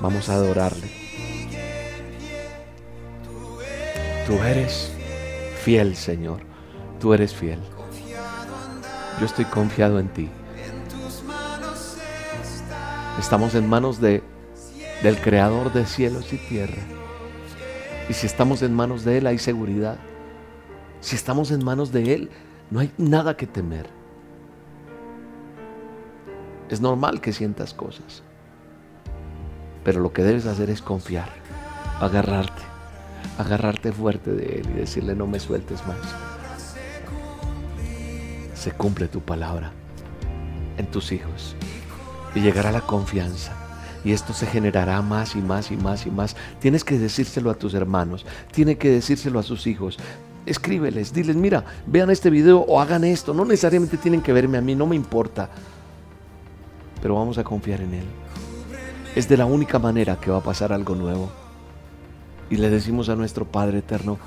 vamos 0.02 0.28
a 0.28 0.34
adorarle. 0.34 1.05
Tú 4.26 4.34
eres 4.42 4.90
fiel, 5.62 5.94
Señor. 5.94 6.40
Tú 6.98 7.14
eres 7.14 7.32
fiel. 7.32 7.60
Yo 9.20 9.26
estoy 9.26 9.44
confiado 9.44 10.00
en 10.00 10.08
ti. 10.08 10.28
Estamos 13.20 13.54
en 13.54 13.68
manos 13.68 14.00
de, 14.00 14.24
del 15.04 15.20
Creador 15.20 15.72
de 15.72 15.86
cielos 15.86 16.32
y 16.32 16.38
tierra. 16.38 16.82
Y 18.08 18.14
si 18.14 18.26
estamos 18.26 18.62
en 18.62 18.74
manos 18.74 19.04
de 19.04 19.18
Él 19.18 19.28
hay 19.28 19.38
seguridad. 19.38 19.96
Si 21.00 21.14
estamos 21.14 21.52
en 21.52 21.64
manos 21.64 21.92
de 21.92 22.12
Él, 22.12 22.30
no 22.70 22.80
hay 22.80 22.90
nada 22.98 23.36
que 23.36 23.46
temer. 23.46 23.88
Es 26.68 26.80
normal 26.80 27.20
que 27.20 27.32
sientas 27.32 27.72
cosas. 27.72 28.24
Pero 29.84 30.00
lo 30.00 30.12
que 30.12 30.24
debes 30.24 30.46
hacer 30.46 30.68
es 30.68 30.82
confiar, 30.82 31.28
agarrarte, 32.00 32.62
agarrarte 33.38 33.92
fuerte 33.92 34.32
de 34.32 34.60
Él 34.60 34.68
y 34.70 34.78
decirle 34.78 35.14
no 35.14 35.26
me 35.26 35.40
sueltes 35.40 35.86
más. 35.86 35.98
Se 38.54 38.72
cumple 38.72 39.08
tu 39.08 39.20
palabra 39.20 39.72
en 40.78 40.86
tus 40.86 41.12
hijos 41.12 41.54
y 42.34 42.40
llegará 42.40 42.72
la 42.72 42.80
confianza. 42.80 43.52
Y 44.04 44.12
esto 44.12 44.32
se 44.32 44.46
generará 44.46 45.02
más 45.02 45.34
y 45.34 45.40
más 45.40 45.70
y 45.70 45.76
más 45.76 46.06
y 46.06 46.10
más. 46.10 46.36
Tienes 46.60 46.84
que 46.84 46.98
decírselo 46.98 47.50
a 47.50 47.54
tus 47.54 47.74
hermanos, 47.74 48.24
tienes 48.52 48.78
que 48.78 48.90
decírselo 48.90 49.38
a 49.38 49.42
sus 49.42 49.66
hijos. 49.66 49.98
Escríbeles, 50.44 51.12
diles, 51.12 51.34
mira, 51.34 51.64
vean 51.86 52.10
este 52.10 52.30
video 52.30 52.60
o 52.60 52.80
hagan 52.80 53.02
esto. 53.02 53.34
No 53.34 53.44
necesariamente 53.44 53.96
tienen 53.96 54.22
que 54.22 54.32
verme 54.32 54.58
a 54.58 54.60
mí, 54.60 54.76
no 54.76 54.86
me 54.86 54.94
importa. 54.94 55.50
Pero 57.02 57.16
vamos 57.16 57.36
a 57.38 57.44
confiar 57.44 57.80
en 57.80 57.94
Él. 57.94 58.04
Es 59.16 59.28
de 59.28 59.36
la 59.36 59.46
única 59.46 59.78
manera 59.78 60.16
que 60.20 60.30
va 60.30 60.38
a 60.38 60.42
pasar 60.42 60.72
algo 60.72 60.94
nuevo. 60.94 61.45
Y 62.48 62.56
le 62.56 62.70
decimos 62.70 63.08
a 63.08 63.16
nuestro 63.16 63.44
Padre 63.44 63.78
Eterno, 63.78 64.18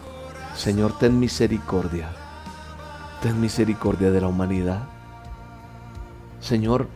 Señor, 0.56 0.98
ten 0.98 1.20
misericordia. 1.20 2.10
Ten 3.22 3.40
misericordia 3.40 4.12
de 4.12 4.22
la 4.22 4.28
humanidad. 4.28 4.84
Señor, 6.42 6.88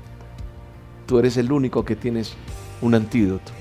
tú 1.06 1.20
eres 1.20 1.38
el 1.38 1.52
único 1.52 1.86
que 1.86 1.96
tienes 1.96 2.34
un 2.82 2.96
antídoto. 2.96 3.52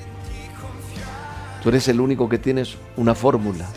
Tú 1.63 1.69
eres 1.69 1.87
el 1.87 2.01
único 2.01 2.29
que 2.29 2.39
tienes 2.39 2.77
una 2.97 3.15
fórmula. 3.15 3.69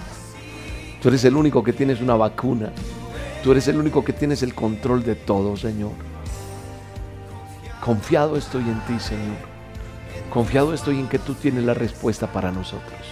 Tú 1.02 1.10
eres 1.10 1.24
el 1.26 1.36
único 1.36 1.64
que 1.64 1.74
tienes 1.74 2.02
una 2.02 2.16
vacuna. 2.16 2.72
Tú 3.44 3.52
eres 3.52 3.68
el 3.68 3.78
único 3.78 4.04
que 4.04 4.14
tienes 4.14 4.42
el 4.42 4.56
control 4.56 5.04
de 5.04 5.14
todo, 5.14 5.56
Señor. 5.56 5.92
Confiado 7.80 8.36
estoy 8.38 8.64
en 8.64 8.80
ti, 8.88 9.00
Señor. 9.00 9.38
Confiado 10.32 10.74
estoy 10.74 11.00
en 11.00 11.08
que 11.08 11.20
tú 11.20 11.36
tienes 11.36 11.64
la 11.64 11.76
respuesta 11.76 12.32
para 12.32 12.52
nosotros. 12.52 13.05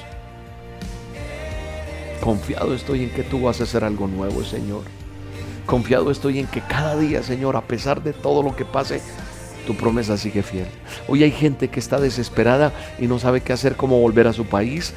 Confiado 2.24 2.74
estoy 2.74 3.04
en 3.04 3.10
que 3.10 3.24
tú 3.24 3.42
vas 3.42 3.60
a 3.60 3.66
hacer 3.66 3.84
algo 3.84 4.08
nuevo, 4.08 4.46
Señor. 4.46 4.84
Confiado 5.66 6.10
estoy 6.10 6.40
en 6.40 6.48
que 6.48 6.62
cada 6.62 6.96
día, 6.96 7.22
Señor, 7.22 7.58
a 7.58 7.68
pesar 7.68 8.02
de 8.02 8.14
todo 8.14 8.42
lo 8.42 8.56
que 8.56 8.64
pase, 8.64 9.02
tu 9.68 9.76
promesa 9.76 10.16
sigue 10.16 10.42
fiel. 10.42 10.68
Hoy 11.10 11.24
hay 11.24 11.32
gente 11.32 11.68
que 11.68 11.82
está 11.82 12.00
desesperada 12.00 12.72
y 12.98 13.08
no 13.08 13.20
sabe 13.20 13.42
qué 13.42 13.52
hacer, 13.52 13.76
cómo 13.76 14.00
volver 14.00 14.28
a 14.28 14.32
su 14.32 14.46
país, 14.46 14.94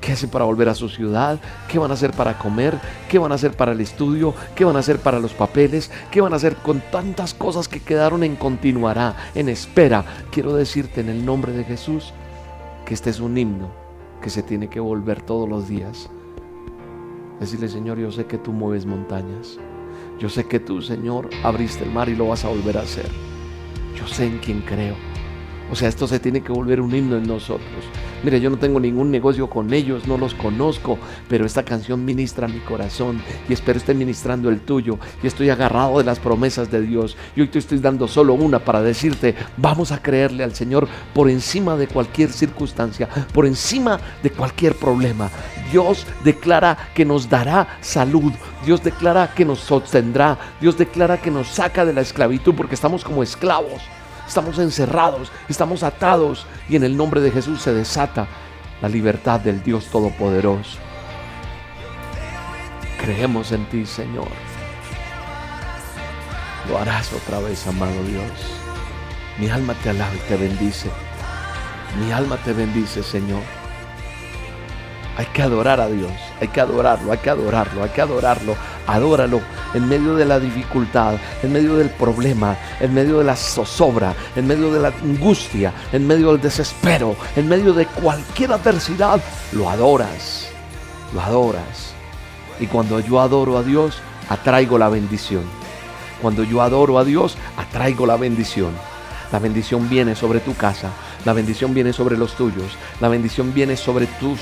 qué 0.00 0.12
hacen 0.12 0.30
para 0.30 0.46
volver 0.46 0.70
a 0.70 0.74
su 0.74 0.88
ciudad, 0.88 1.38
qué 1.68 1.78
van 1.78 1.90
a 1.90 1.94
hacer 1.94 2.12
para 2.12 2.38
comer, 2.38 2.78
qué 3.10 3.18
van 3.18 3.32
a 3.32 3.34
hacer 3.34 3.52
para 3.52 3.72
el 3.72 3.80
estudio, 3.82 4.32
qué 4.54 4.64
van 4.64 4.76
a 4.76 4.78
hacer 4.78 5.00
para 5.00 5.18
los 5.18 5.34
papeles, 5.34 5.90
qué 6.10 6.22
van 6.22 6.32
a 6.32 6.36
hacer 6.36 6.56
con 6.56 6.80
tantas 6.90 7.34
cosas 7.34 7.68
que 7.68 7.80
quedaron 7.80 8.24
en 8.24 8.36
continuará, 8.36 9.16
en 9.34 9.50
espera. 9.50 10.02
Quiero 10.30 10.54
decirte 10.54 11.02
en 11.02 11.10
el 11.10 11.26
nombre 11.26 11.52
de 11.52 11.64
Jesús 11.64 12.14
que 12.86 12.94
este 12.94 13.10
es 13.10 13.20
un 13.20 13.36
himno 13.36 13.70
que 14.22 14.30
se 14.30 14.42
tiene 14.42 14.68
que 14.70 14.80
volver 14.80 15.20
todos 15.20 15.46
los 15.46 15.68
días. 15.68 16.08
Decirle, 17.40 17.68
Señor, 17.68 17.98
yo 17.98 18.12
sé 18.12 18.26
que 18.26 18.36
tú 18.36 18.52
mueves 18.52 18.84
montañas. 18.84 19.58
Yo 20.18 20.28
sé 20.28 20.44
que 20.44 20.60
tú, 20.60 20.82
Señor, 20.82 21.30
abriste 21.42 21.84
el 21.84 21.90
mar 21.90 22.10
y 22.10 22.14
lo 22.14 22.28
vas 22.28 22.44
a 22.44 22.48
volver 22.48 22.76
a 22.76 22.82
hacer. 22.82 23.08
Yo 23.96 24.06
sé 24.06 24.26
en 24.26 24.38
quién 24.38 24.60
creo. 24.60 25.09
O 25.70 25.76
sea, 25.76 25.88
esto 25.88 26.08
se 26.08 26.18
tiene 26.18 26.42
que 26.42 26.52
volver 26.52 26.80
un 26.80 26.94
himno 26.94 27.16
en 27.16 27.28
nosotros. 27.28 27.84
Mire, 28.22 28.40
yo 28.40 28.50
no 28.50 28.58
tengo 28.58 28.80
ningún 28.80 29.10
negocio 29.10 29.48
con 29.48 29.72
ellos, 29.72 30.06
no 30.06 30.18
los 30.18 30.34
conozco, 30.34 30.98
pero 31.28 31.46
esta 31.46 31.62
canción 31.62 32.04
ministra 32.04 32.48
mi 32.48 32.58
corazón 32.58 33.22
y 33.48 33.52
espero 33.52 33.78
esté 33.78 33.94
ministrando 33.94 34.50
el 34.50 34.60
tuyo 34.60 34.98
y 35.22 35.26
estoy 35.26 35.48
agarrado 35.48 35.98
de 35.98 36.04
las 36.04 36.18
promesas 36.18 36.70
de 36.70 36.82
Dios. 36.82 37.16
Y 37.36 37.40
hoy 37.40 37.48
te 37.48 37.60
estoy 37.60 37.78
dando 37.78 38.08
solo 38.08 38.34
una 38.34 38.58
para 38.58 38.82
decirte, 38.82 39.36
vamos 39.56 39.92
a 39.92 40.02
creerle 40.02 40.44
al 40.44 40.54
Señor 40.54 40.88
por 41.14 41.30
encima 41.30 41.76
de 41.76 41.86
cualquier 41.86 42.30
circunstancia, 42.30 43.08
por 43.32 43.46
encima 43.46 44.00
de 44.22 44.30
cualquier 44.30 44.74
problema. 44.74 45.30
Dios 45.70 46.04
declara 46.24 46.76
que 46.94 47.04
nos 47.04 47.30
dará 47.30 47.78
salud, 47.80 48.32
Dios 48.66 48.82
declara 48.82 49.32
que 49.34 49.44
nos 49.44 49.60
sostendrá, 49.60 50.36
Dios 50.60 50.76
declara 50.76 51.22
que 51.22 51.30
nos 51.30 51.46
saca 51.46 51.84
de 51.84 51.92
la 51.92 52.00
esclavitud 52.00 52.54
porque 52.54 52.74
estamos 52.74 53.04
como 53.04 53.22
esclavos 53.22 53.80
estamos 54.30 54.60
encerrados, 54.60 55.32
estamos 55.48 55.82
atados 55.82 56.46
y 56.68 56.76
en 56.76 56.84
el 56.84 56.96
nombre 56.96 57.20
de 57.20 57.32
Jesús 57.32 57.60
se 57.60 57.74
desata 57.74 58.28
la 58.80 58.88
libertad 58.88 59.40
del 59.40 59.60
Dios 59.60 59.86
Todopoderoso. 59.86 60.78
Creemos 63.00 63.50
en 63.50 63.64
ti, 63.66 63.84
Señor. 63.84 64.28
Lo 66.68 66.78
harás 66.78 67.12
otra 67.12 67.40
vez, 67.40 67.66
amado 67.66 68.04
Dios. 68.04 68.30
Mi 69.40 69.50
alma 69.50 69.74
te 69.82 69.90
alaba 69.90 70.14
y 70.14 70.28
te 70.28 70.36
bendice. 70.36 70.90
Mi 71.98 72.12
alma 72.12 72.36
te 72.36 72.52
bendice, 72.52 73.02
Señor. 73.02 73.42
Hay 75.20 75.26
que 75.26 75.42
adorar 75.42 75.82
a 75.82 75.86
Dios, 75.86 76.10
hay 76.40 76.48
que 76.48 76.62
adorarlo, 76.62 77.12
hay 77.12 77.18
que 77.18 77.28
adorarlo, 77.28 77.82
hay 77.82 77.90
que 77.90 78.00
adorarlo. 78.00 78.56
Adóralo 78.86 79.42
en 79.74 79.86
medio 79.86 80.14
de 80.14 80.24
la 80.24 80.40
dificultad, 80.40 81.16
en 81.42 81.52
medio 81.52 81.76
del 81.76 81.90
problema, 81.90 82.56
en 82.80 82.94
medio 82.94 83.18
de 83.18 83.24
la 83.24 83.36
zozobra, 83.36 84.14
en 84.34 84.46
medio 84.46 84.72
de 84.72 84.80
la 84.80 84.88
angustia, 84.88 85.74
en 85.92 86.06
medio 86.06 86.32
del 86.32 86.40
desespero, 86.40 87.16
en 87.36 87.50
medio 87.50 87.74
de 87.74 87.84
cualquier 87.84 88.52
adversidad. 88.52 89.20
Lo 89.52 89.68
adoras, 89.68 90.48
lo 91.12 91.20
adoras. 91.20 91.92
Y 92.58 92.66
cuando 92.66 92.98
yo 93.00 93.20
adoro 93.20 93.58
a 93.58 93.62
Dios, 93.62 93.98
atraigo 94.30 94.78
la 94.78 94.88
bendición. 94.88 95.42
Cuando 96.22 96.44
yo 96.44 96.62
adoro 96.62 96.98
a 96.98 97.04
Dios, 97.04 97.36
atraigo 97.58 98.06
la 98.06 98.16
bendición. 98.16 98.70
La 99.32 99.38
bendición 99.38 99.86
viene 99.90 100.16
sobre 100.16 100.40
tu 100.40 100.54
casa, 100.56 100.88
la 101.26 101.34
bendición 101.34 101.74
viene 101.74 101.92
sobre 101.92 102.16
los 102.16 102.32
tuyos, 102.36 102.72
la 103.02 103.08
bendición 103.08 103.52
viene 103.52 103.76
sobre 103.76 104.06
tus 104.06 104.40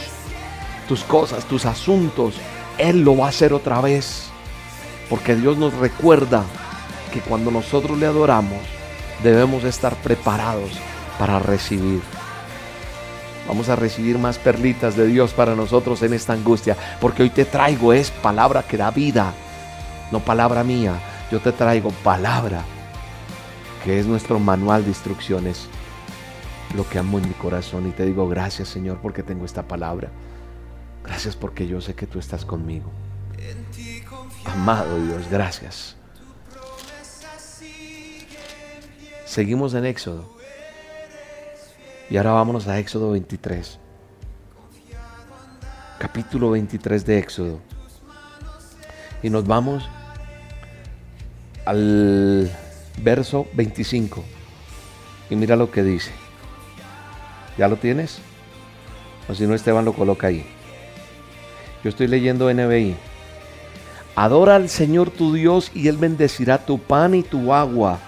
tus 0.88 1.04
cosas, 1.04 1.44
tus 1.44 1.66
asuntos, 1.66 2.34
Él 2.78 3.02
lo 3.02 3.16
va 3.16 3.26
a 3.26 3.28
hacer 3.28 3.52
otra 3.52 3.80
vez. 3.80 4.24
Porque 5.08 5.36
Dios 5.36 5.56
nos 5.56 5.74
recuerda 5.74 6.44
que 7.12 7.20
cuando 7.20 7.50
nosotros 7.50 7.98
le 7.98 8.06
adoramos, 8.06 8.58
debemos 9.22 9.64
estar 9.64 9.94
preparados 9.96 10.70
para 11.18 11.38
recibir. 11.38 12.00
Vamos 13.46 13.68
a 13.70 13.76
recibir 13.76 14.18
más 14.18 14.38
perlitas 14.38 14.96
de 14.96 15.06
Dios 15.06 15.32
para 15.32 15.54
nosotros 15.54 16.02
en 16.02 16.12
esta 16.12 16.34
angustia. 16.34 16.76
Porque 17.00 17.22
hoy 17.22 17.30
te 17.30 17.44
traigo 17.44 17.92
es 17.92 18.10
palabra 18.10 18.62
que 18.62 18.76
da 18.76 18.90
vida, 18.90 19.32
no 20.12 20.20
palabra 20.20 20.64
mía. 20.64 20.94
Yo 21.30 21.40
te 21.40 21.52
traigo 21.52 21.90
palabra 21.90 22.62
que 23.84 23.98
es 23.98 24.06
nuestro 24.06 24.38
manual 24.38 24.82
de 24.82 24.90
instrucciones. 24.90 25.68
Lo 26.76 26.86
que 26.86 26.98
amo 26.98 27.18
en 27.18 27.28
mi 27.28 27.34
corazón 27.34 27.88
y 27.88 27.92
te 27.92 28.04
digo 28.04 28.28
gracias 28.28 28.68
Señor 28.68 28.98
porque 29.00 29.22
tengo 29.22 29.46
esta 29.46 29.62
palabra. 29.62 30.10
Gracias 31.08 31.36
porque 31.36 31.66
yo 31.66 31.80
sé 31.80 31.94
que 31.94 32.06
tú 32.06 32.18
estás 32.18 32.44
conmigo. 32.44 32.90
Amado 34.44 35.02
Dios, 35.02 35.28
gracias. 35.30 35.96
Seguimos 39.24 39.72
en 39.72 39.86
Éxodo. 39.86 40.30
Y 42.10 42.18
ahora 42.18 42.32
vámonos 42.32 42.68
a 42.68 42.78
Éxodo 42.78 43.12
23. 43.12 43.78
Capítulo 45.98 46.50
23 46.50 47.06
de 47.06 47.18
Éxodo. 47.18 47.60
Y 49.22 49.30
nos 49.30 49.46
vamos 49.46 49.88
al 51.64 52.50
verso 53.02 53.46
25. 53.54 54.22
Y 55.30 55.36
mira 55.36 55.56
lo 55.56 55.70
que 55.70 55.82
dice. 55.82 56.12
¿Ya 57.56 57.66
lo 57.66 57.76
tienes? 57.76 58.18
O 59.26 59.34
si 59.34 59.46
no, 59.46 59.54
Esteban 59.54 59.86
lo 59.86 59.94
coloca 59.94 60.26
ahí. 60.26 60.57
Yo 61.82 61.90
estoy 61.90 62.06
leyendo 62.06 62.52
NBI. 62.52 62.96
Adora 64.16 64.56
al 64.56 64.68
Señor 64.68 65.10
tu 65.10 65.32
Dios 65.32 65.70
y 65.74 65.88
Él 65.88 65.96
bendecirá 65.96 66.58
tu 66.58 66.78
pan 66.78 67.14
y 67.14 67.22
tu 67.22 67.52
agua. 67.52 67.98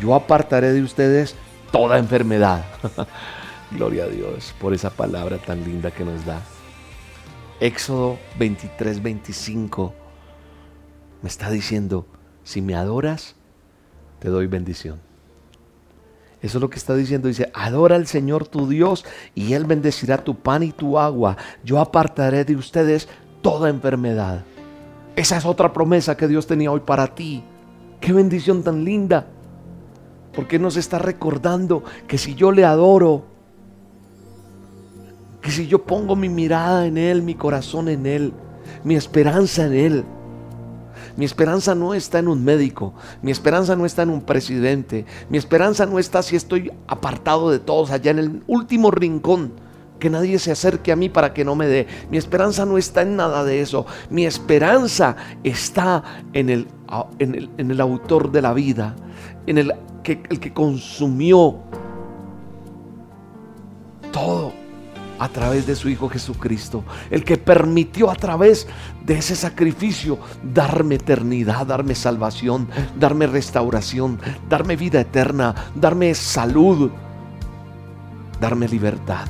Yo 0.00 0.14
apartaré 0.14 0.72
de 0.72 0.82
ustedes 0.82 1.34
toda 1.72 1.98
enfermedad. 1.98 2.64
Gloria 3.70 4.04
a 4.04 4.08
Dios 4.08 4.54
por 4.60 4.74
esa 4.74 4.90
palabra 4.90 5.38
tan 5.38 5.64
linda 5.64 5.90
que 5.90 6.04
nos 6.04 6.24
da. 6.24 6.40
Éxodo 7.60 8.18
23, 8.38 9.02
25 9.02 9.94
me 11.22 11.28
está 11.28 11.50
diciendo, 11.50 12.06
si 12.44 12.62
me 12.62 12.74
adoras, 12.76 13.34
te 14.20 14.28
doy 14.28 14.46
bendición. 14.46 15.00
Eso 16.40 16.58
es 16.58 16.62
lo 16.62 16.70
que 16.70 16.78
está 16.78 16.94
diciendo. 16.94 17.28
Dice, 17.28 17.50
adora 17.54 17.96
al 17.96 18.06
Señor 18.06 18.46
tu 18.46 18.68
Dios 18.68 19.04
y 19.34 19.54
Él 19.54 19.64
bendecirá 19.64 20.22
tu 20.22 20.36
pan 20.36 20.62
y 20.62 20.72
tu 20.72 20.98
agua. 20.98 21.36
Yo 21.64 21.80
apartaré 21.80 22.44
de 22.44 22.56
ustedes 22.56 23.08
toda 23.42 23.68
enfermedad. 23.68 24.44
Esa 25.16 25.36
es 25.36 25.44
otra 25.44 25.72
promesa 25.72 26.16
que 26.16 26.28
Dios 26.28 26.46
tenía 26.46 26.70
hoy 26.70 26.80
para 26.80 27.14
ti. 27.14 27.42
Qué 28.00 28.12
bendición 28.12 28.62
tan 28.62 28.84
linda. 28.84 29.26
Porque 30.32 30.58
nos 30.58 30.76
está 30.76 30.98
recordando 30.98 31.82
que 32.06 32.18
si 32.18 32.36
yo 32.36 32.52
le 32.52 32.64
adoro, 32.64 33.24
que 35.42 35.50
si 35.50 35.66
yo 35.66 35.82
pongo 35.82 36.14
mi 36.14 36.28
mirada 36.28 36.86
en 36.86 36.96
Él, 36.96 37.22
mi 37.22 37.34
corazón 37.34 37.88
en 37.88 38.06
Él, 38.06 38.32
mi 38.84 38.94
esperanza 38.94 39.66
en 39.66 39.72
Él, 39.72 40.04
mi 41.18 41.24
esperanza 41.24 41.74
no 41.74 41.94
está 41.94 42.20
en 42.20 42.28
un 42.28 42.44
médico, 42.44 42.94
mi 43.22 43.32
esperanza 43.32 43.74
no 43.74 43.84
está 43.84 44.02
en 44.02 44.10
un 44.10 44.20
presidente, 44.20 45.04
mi 45.28 45.36
esperanza 45.36 45.84
no 45.84 45.98
está 45.98 46.22
si 46.22 46.36
estoy 46.36 46.70
apartado 46.86 47.50
de 47.50 47.58
todos 47.58 47.90
allá 47.90 48.12
en 48.12 48.20
el 48.20 48.42
último 48.46 48.92
rincón, 48.92 49.54
que 49.98 50.10
nadie 50.10 50.38
se 50.38 50.52
acerque 50.52 50.92
a 50.92 50.96
mí 50.96 51.08
para 51.08 51.34
que 51.34 51.44
no 51.44 51.56
me 51.56 51.66
dé. 51.66 51.88
Mi 52.08 52.18
esperanza 52.18 52.64
no 52.64 52.78
está 52.78 53.02
en 53.02 53.16
nada 53.16 53.42
de 53.42 53.60
eso, 53.60 53.84
mi 54.10 54.26
esperanza 54.26 55.16
está 55.42 56.04
en 56.34 56.50
el, 56.50 56.68
en 57.18 57.70
el, 57.72 57.80
autor 57.80 58.30
de 58.30 58.40
la 58.40 58.54
vida, 58.54 58.94
en 59.48 59.58
el 59.58 59.72
que, 60.04 60.22
el 60.30 60.38
que 60.38 60.52
consumió 60.52 61.56
todo 64.12 64.52
a 65.18 65.28
través 65.28 65.66
de 65.66 65.74
su 65.74 65.88
Hijo 65.88 66.08
Jesucristo, 66.08 66.84
el 67.10 67.24
que 67.24 67.36
permitió 67.36 68.10
a 68.10 68.14
través 68.14 68.66
de 69.04 69.18
ese 69.18 69.34
sacrificio 69.34 70.18
darme 70.42 70.96
eternidad, 70.96 71.66
darme 71.66 71.94
salvación, 71.94 72.68
darme 72.98 73.26
restauración, 73.26 74.18
darme 74.48 74.76
vida 74.76 75.00
eterna, 75.00 75.54
darme 75.74 76.14
salud, 76.14 76.90
darme 78.40 78.68
libertad. 78.68 79.26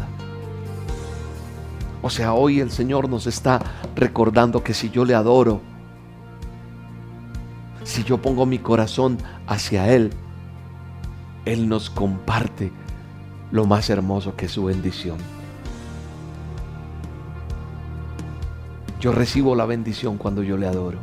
O 2.02 2.10
sea, 2.10 2.32
hoy 2.32 2.60
el 2.60 2.70
Señor 2.70 3.08
nos 3.08 3.26
está 3.26 3.60
recordando 3.96 4.62
que 4.62 4.74
si 4.74 4.90
yo 4.90 5.04
le 5.04 5.14
adoro, 5.14 5.60
si 7.84 8.04
yo 8.04 8.18
pongo 8.18 8.46
mi 8.46 8.58
corazón 8.58 9.18
hacia 9.46 9.92
Él, 9.92 10.12
Él 11.44 11.68
nos 11.68 11.90
comparte 11.90 12.70
lo 13.50 13.64
más 13.64 13.88
hermoso 13.90 14.36
que 14.36 14.46
es 14.46 14.52
su 14.52 14.64
bendición. 14.64 15.16
Yo 19.00 19.12
recibo 19.12 19.54
la 19.54 19.66
bendición 19.66 20.18
cuando 20.18 20.42
yo 20.42 20.56
le 20.56 20.66
adoro. 20.66 20.98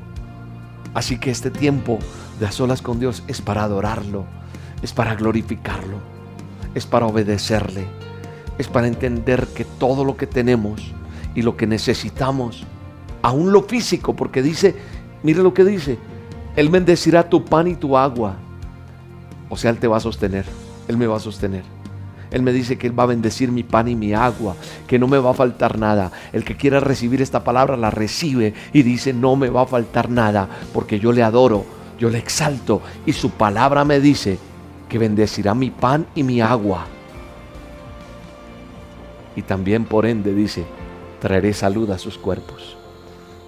Así 0.93 1.17
que 1.17 1.31
este 1.31 1.51
tiempo 1.51 1.99
de 2.39 2.45
a 2.45 2.51
solas 2.51 2.81
con 2.81 2.99
Dios 2.99 3.23
es 3.27 3.41
para 3.41 3.63
adorarlo, 3.63 4.25
es 4.81 4.93
para 4.93 5.15
glorificarlo, 5.15 5.97
es 6.73 6.85
para 6.85 7.05
obedecerle, 7.05 7.85
es 8.57 8.67
para 8.67 8.87
entender 8.87 9.47
que 9.47 9.65
todo 9.65 10.05
lo 10.05 10.17
que 10.17 10.27
tenemos 10.27 10.93
y 11.35 11.41
lo 11.41 11.57
que 11.57 11.67
necesitamos, 11.67 12.65
aún 13.21 13.51
lo 13.51 13.63
físico, 13.63 14.15
porque 14.15 14.41
dice, 14.41 14.75
mire 15.23 15.43
lo 15.43 15.53
que 15.53 15.65
dice, 15.65 15.97
Él 16.55 16.69
bendecirá 16.69 17.29
tu 17.29 17.43
pan 17.43 17.67
y 17.67 17.75
tu 17.75 17.97
agua. 17.97 18.35
O 19.49 19.57
sea, 19.57 19.71
Él 19.71 19.77
te 19.77 19.87
va 19.87 19.97
a 19.97 20.01
sostener, 20.01 20.45
Él 20.87 20.97
me 20.97 21.07
va 21.07 21.17
a 21.17 21.19
sostener. 21.19 21.74
Él 22.35 22.41
me 22.41 22.51
dice 22.51 22.77
que 22.77 22.87
Él 22.87 22.99
va 22.99 23.03
a 23.03 23.05
bendecir 23.05 23.49
mi 23.49 23.63
pan 23.63 23.87
y 23.87 23.95
mi 23.95 24.13
agua, 24.13 24.57
que 24.87 24.99
no 24.99 25.07
me 25.07 25.17
va 25.17 25.31
a 25.31 25.33
faltar 25.33 25.79
nada. 25.79 26.11
El 26.33 26.43
que 26.43 26.57
quiera 26.57 26.81
recibir 26.81 27.21
esta 27.21 27.45
palabra 27.45 27.77
la 27.77 27.91
recibe 27.91 28.53
y 28.73 28.83
dice, 28.83 29.13
no 29.13 29.37
me 29.37 29.49
va 29.49 29.61
a 29.61 29.65
faltar 29.65 30.09
nada, 30.09 30.49
porque 30.73 30.99
yo 30.99 31.13
le 31.13 31.23
adoro, 31.23 31.63
yo 31.97 32.09
le 32.09 32.17
exalto 32.17 32.81
y 33.05 33.13
su 33.13 33.29
palabra 33.29 33.85
me 33.85 34.01
dice 34.01 34.37
que 34.89 34.97
bendecirá 34.97 35.55
mi 35.55 35.69
pan 35.69 36.07
y 36.13 36.23
mi 36.23 36.41
agua. 36.41 36.87
Y 39.37 39.41
también 39.41 39.85
por 39.85 40.05
ende 40.05 40.33
dice, 40.33 40.65
traeré 41.21 41.53
salud 41.53 41.89
a 41.91 41.97
sus 41.97 42.17
cuerpos, 42.17 42.75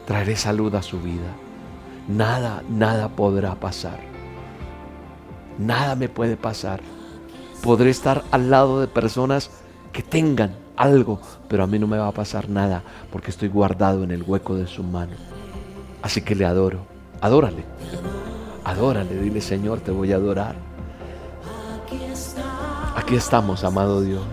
traeré 0.05 0.37
salud 0.37 0.73
a 0.75 0.81
su 0.81 1.01
vida. 1.01 1.35
Nada, 2.07 2.63
nada 2.69 3.09
podrá 3.09 3.55
pasar. 3.55 3.99
Nada 5.57 5.95
me 5.95 6.07
puede 6.07 6.37
pasar 6.37 6.79
Podré 7.67 7.89
estar 7.89 8.23
al 8.31 8.49
lado 8.49 8.79
de 8.79 8.87
personas 8.87 9.49
que 9.91 10.01
tengan 10.01 10.55
algo, 10.77 11.19
pero 11.49 11.65
a 11.65 11.67
mí 11.67 11.77
no 11.77 11.85
me 11.85 11.97
va 11.97 12.07
a 12.07 12.13
pasar 12.13 12.47
nada 12.47 12.81
porque 13.11 13.29
estoy 13.29 13.49
guardado 13.49 14.05
en 14.05 14.11
el 14.11 14.23
hueco 14.23 14.55
de 14.55 14.67
su 14.67 14.83
mano. 14.83 15.17
Así 16.01 16.21
que 16.21 16.33
le 16.33 16.45
adoro. 16.45 16.79
Adórale. 17.19 17.65
Adórale. 18.63 19.19
Dile, 19.19 19.41
Señor, 19.41 19.81
te 19.81 19.91
voy 19.91 20.13
a 20.13 20.15
adorar. 20.15 20.55
Aquí 22.95 23.15
estamos, 23.15 23.65
amado 23.65 23.99
Dios. 23.99 24.23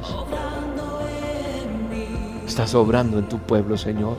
Estás 2.46 2.72
obrando 2.76 3.18
en 3.18 3.28
tu 3.28 3.40
pueblo, 3.40 3.76
Señor. 3.76 4.16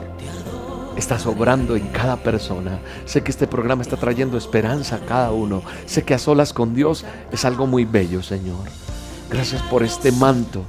Estás 0.98 1.26
obrando 1.26 1.78
en 1.78 1.88
cada 1.88 2.18
persona. 2.18 2.80
Sé 3.06 3.24
que 3.24 3.32
este 3.32 3.48
programa 3.48 3.82
está 3.82 3.96
trayendo 3.96 4.38
esperanza 4.38 4.98
a 4.98 5.06
cada 5.06 5.32
uno. 5.32 5.62
Sé 5.86 6.04
que 6.04 6.16
a 6.16 6.20
solas 6.20 6.52
con 6.52 6.76
Dios 6.76 7.06
es 7.32 7.46
algo 7.46 7.66
muy 7.66 7.86
bello, 7.86 8.22
Señor. 8.22 8.85
Gracias 9.30 9.62
por 9.64 9.84
este 9.84 10.12
manto. 10.12 10.64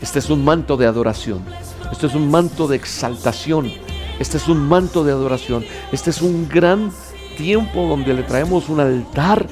Este 0.00 0.18
es 0.18 0.30
un 0.30 0.44
manto 0.44 0.76
de 0.76 0.86
adoración. 0.86 1.42
Este 1.90 2.06
es 2.06 2.14
un 2.14 2.30
manto 2.30 2.68
de 2.68 2.76
exaltación. 2.76 3.70
Este 4.18 4.36
es 4.36 4.48
un 4.48 4.68
manto 4.68 5.04
de 5.04 5.12
adoración. 5.12 5.64
Este 5.92 6.10
es 6.10 6.22
un 6.22 6.48
gran 6.48 6.92
tiempo 7.36 7.86
donde 7.86 8.14
le 8.14 8.22
traemos 8.22 8.68
un 8.68 8.80
altar 8.80 9.46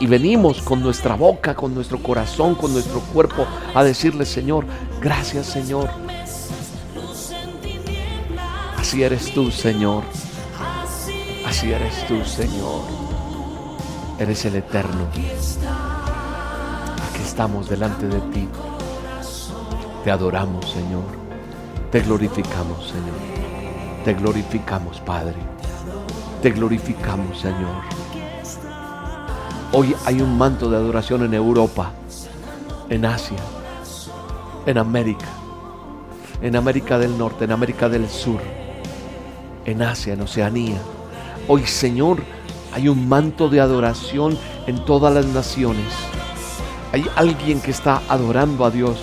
y 0.00 0.06
venimos 0.06 0.62
con 0.62 0.80
nuestra 0.80 1.16
boca, 1.16 1.54
con 1.54 1.74
nuestro 1.74 2.00
corazón, 2.02 2.54
con 2.54 2.72
nuestro 2.72 3.00
cuerpo 3.00 3.46
a 3.74 3.82
decirle, 3.82 4.24
Señor, 4.24 4.64
gracias 5.00 5.46
Señor. 5.46 5.88
Así 8.76 9.02
eres 9.02 9.34
tú, 9.34 9.50
Señor. 9.50 10.04
Así 11.46 11.72
eres 11.72 12.06
tú, 12.06 12.24
Señor. 12.24 12.82
Eres 14.18 14.44
el 14.44 14.56
eterno. 14.56 15.08
Estamos 17.38 17.68
delante 17.68 18.08
de 18.08 18.20
ti. 18.32 18.48
Te 20.02 20.10
adoramos, 20.10 20.68
Señor. 20.72 21.04
Te 21.92 22.00
glorificamos, 22.00 22.88
Señor. 22.88 23.14
Te 24.04 24.12
glorificamos, 24.14 24.98
Padre. 25.02 25.36
Te 26.42 26.50
glorificamos, 26.50 27.38
Señor. 27.38 27.84
Hoy 29.70 29.94
hay 30.04 30.20
un 30.20 30.36
manto 30.36 30.68
de 30.68 30.78
adoración 30.78 31.22
en 31.22 31.32
Europa, 31.32 31.92
en 32.88 33.04
Asia, 33.04 33.38
en 34.66 34.76
América, 34.76 35.28
en 36.42 36.56
América 36.56 36.98
del 36.98 37.16
Norte, 37.16 37.44
en 37.44 37.52
América 37.52 37.88
del 37.88 38.08
Sur, 38.08 38.40
en 39.64 39.82
Asia, 39.82 40.14
en 40.14 40.22
Oceanía. 40.22 40.78
Hoy, 41.46 41.64
Señor, 41.68 42.20
hay 42.74 42.88
un 42.88 43.08
manto 43.08 43.48
de 43.48 43.60
adoración 43.60 44.36
en 44.66 44.84
todas 44.84 45.14
las 45.14 45.26
naciones. 45.26 45.86
Hay 46.92 47.06
alguien 47.16 47.60
que 47.60 47.70
está 47.70 48.02
adorando 48.08 48.64
a 48.64 48.70
Dios. 48.70 48.98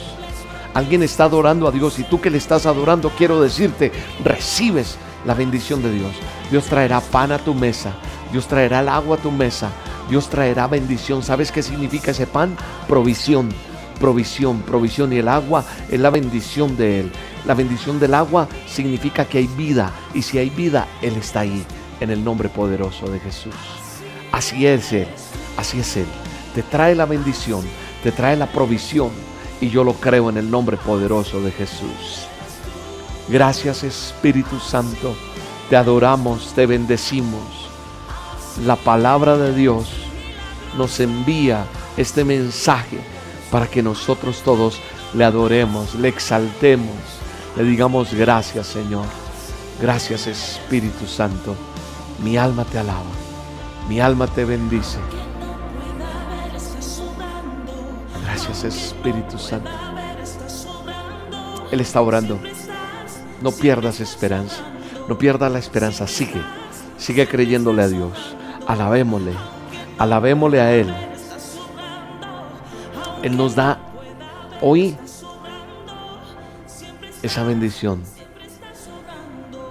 Alguien 0.73 1.03
está 1.03 1.25
adorando 1.25 1.67
a 1.67 1.71
Dios 1.71 1.99
y 1.99 2.03
tú 2.03 2.19
que 2.19 2.29
le 2.29 2.37
estás 2.37 2.65
adorando, 2.65 3.09
quiero 3.11 3.41
decirte, 3.41 3.91
recibes 4.23 4.97
la 5.25 5.33
bendición 5.33 5.81
de 5.81 5.91
Dios. 5.91 6.11
Dios 6.51 6.65
traerá 6.65 6.99
pan 6.99 7.31
a 7.31 7.37
tu 7.37 7.53
mesa. 7.53 7.93
Dios 8.31 8.47
traerá 8.47 8.81
el 8.81 8.89
agua 8.89 9.17
a 9.17 9.21
tu 9.21 9.31
mesa. 9.31 9.69
Dios 10.09 10.29
traerá 10.29 10.67
bendición. 10.67 11.23
¿Sabes 11.23 11.51
qué 11.51 11.63
significa 11.63 12.11
ese 12.11 12.27
pan? 12.27 12.57
Provisión, 12.87 13.49
provisión, 13.99 14.61
provisión. 14.61 15.13
Y 15.13 15.17
el 15.17 15.27
agua 15.27 15.63
es 15.89 15.99
la 15.99 16.09
bendición 16.09 16.75
de 16.75 17.01
Él. 17.01 17.11
La 17.45 17.53
bendición 17.53 17.99
del 17.99 18.13
agua 18.13 18.47
significa 18.67 19.25
que 19.25 19.37
hay 19.37 19.47
vida. 19.47 19.91
Y 20.13 20.21
si 20.21 20.37
hay 20.37 20.49
vida, 20.49 20.87
Él 21.01 21.15
está 21.15 21.41
ahí. 21.41 21.65
En 21.99 22.09
el 22.09 22.23
nombre 22.23 22.49
poderoso 22.49 23.07
de 23.07 23.19
Jesús. 23.19 23.55
Así 24.31 24.67
es 24.67 24.91
Él. 24.91 25.07
Así 25.57 25.79
es 25.79 25.95
Él. 25.95 26.24
Te 26.55 26.63
trae 26.63 26.95
la 26.95 27.05
bendición. 27.05 27.61
Te 28.01 28.13
trae 28.13 28.37
la 28.37 28.47
provisión. 28.47 29.11
Y 29.59 29.69
yo 29.69 29.83
lo 29.83 29.93
creo 29.93 30.29
en 30.29 30.37
el 30.37 30.49
nombre 30.49 30.77
poderoso 30.77 31.41
de 31.41 31.51
Jesús. 31.51 32.27
Gracias 33.27 33.83
Espíritu 33.83 34.59
Santo. 34.59 35.15
Te 35.69 35.75
adoramos, 35.75 36.53
te 36.53 36.65
bendecimos. 36.65 37.43
La 38.65 38.77
palabra 38.77 39.37
de 39.37 39.53
Dios 39.53 39.89
nos 40.77 40.99
envía 40.99 41.65
este 41.97 42.23
mensaje 42.23 42.99
para 43.51 43.67
que 43.67 43.83
nosotros 43.83 44.41
todos 44.43 44.79
le 45.13 45.25
adoremos, 45.25 45.95
le 45.95 46.09
exaltemos, 46.09 46.95
le 47.57 47.63
digamos 47.63 48.13
gracias 48.13 48.67
Señor. 48.67 49.05
Gracias 49.81 50.27
Espíritu 50.27 51.05
Santo. 51.05 51.55
Mi 52.23 52.37
alma 52.37 52.63
te 52.63 52.79
alaba, 52.79 53.11
mi 53.89 53.99
alma 53.99 54.27
te 54.27 54.45
bendice. 54.45 54.99
Espíritu 58.63 59.37
Santo. 59.37 59.69
Él 61.71 61.81
está 61.81 62.01
orando. 62.01 62.39
No 63.41 63.51
pierdas 63.51 63.99
esperanza. 63.99 64.63
No 65.07 65.17
pierdas 65.17 65.51
la 65.51 65.59
esperanza. 65.59 66.07
Sigue. 66.07 66.41
Sigue 66.97 67.27
creyéndole 67.27 67.83
a 67.83 67.87
Dios. 67.87 68.35
Alabémosle. 68.67 69.33
Alabémosle 69.97 70.61
a 70.61 70.73
Él. 70.73 70.93
Él 73.23 73.35
nos 73.35 73.55
da 73.55 73.79
hoy 74.61 74.95
esa 77.23 77.43
bendición. 77.43 78.01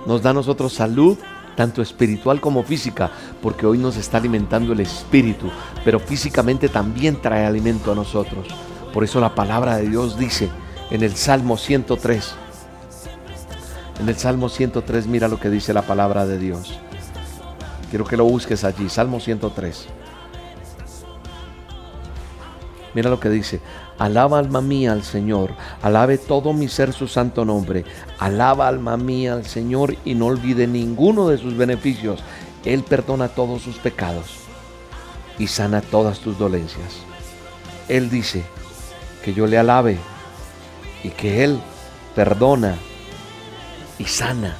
Nos 0.06 0.22
da 0.22 0.30
a 0.30 0.34
nosotros 0.34 0.72
salud, 0.74 1.16
tanto 1.56 1.80
espiritual 1.80 2.40
como 2.40 2.62
física, 2.64 3.10
porque 3.40 3.64
hoy 3.64 3.78
nos 3.78 3.96
está 3.96 4.18
alimentando 4.18 4.72
el 4.72 4.80
espíritu, 4.80 5.50
pero 5.84 5.98
físicamente 6.00 6.68
también 6.68 7.20
trae 7.20 7.46
alimento 7.46 7.92
a 7.92 7.94
nosotros. 7.94 8.48
Por 8.94 9.02
eso 9.02 9.18
la 9.18 9.34
palabra 9.34 9.76
de 9.76 9.88
Dios 9.88 10.16
dice 10.16 10.48
en 10.92 11.02
el 11.02 11.16
Salmo 11.16 11.56
103, 11.56 12.34
en 14.00 14.08
el 14.08 14.16
Salmo 14.16 14.48
103 14.48 15.08
mira 15.08 15.26
lo 15.26 15.40
que 15.40 15.50
dice 15.50 15.74
la 15.74 15.82
palabra 15.82 16.26
de 16.26 16.38
Dios. 16.38 16.78
Quiero 17.90 18.04
que 18.04 18.16
lo 18.16 18.24
busques 18.24 18.62
allí, 18.62 18.88
Salmo 18.88 19.18
103. 19.18 19.86
Mira 22.94 23.10
lo 23.10 23.18
que 23.18 23.30
dice. 23.30 23.60
Alaba 23.98 24.38
alma 24.38 24.60
mía 24.60 24.92
al 24.92 25.02
Señor, 25.02 25.54
alabe 25.82 26.16
todo 26.16 26.52
mi 26.52 26.68
ser 26.68 26.92
su 26.92 27.08
santo 27.08 27.44
nombre. 27.44 27.84
Alaba 28.20 28.68
alma 28.68 28.96
mía 28.96 29.34
al 29.34 29.44
Señor 29.44 29.96
y 30.04 30.14
no 30.14 30.26
olvide 30.26 30.68
ninguno 30.68 31.28
de 31.28 31.38
sus 31.38 31.56
beneficios. 31.56 32.22
Él 32.64 32.84
perdona 32.84 33.26
todos 33.26 33.60
sus 33.60 33.76
pecados 33.76 34.36
y 35.36 35.48
sana 35.48 35.80
todas 35.80 36.20
tus 36.20 36.38
dolencias. 36.38 37.00
Él 37.88 38.08
dice 38.08 38.44
que 39.24 39.32
yo 39.32 39.46
le 39.46 39.56
alabe 39.56 39.98
y 41.02 41.08
que 41.08 41.44
Él 41.44 41.58
perdona 42.14 42.76
y 43.98 44.04
sana. 44.04 44.56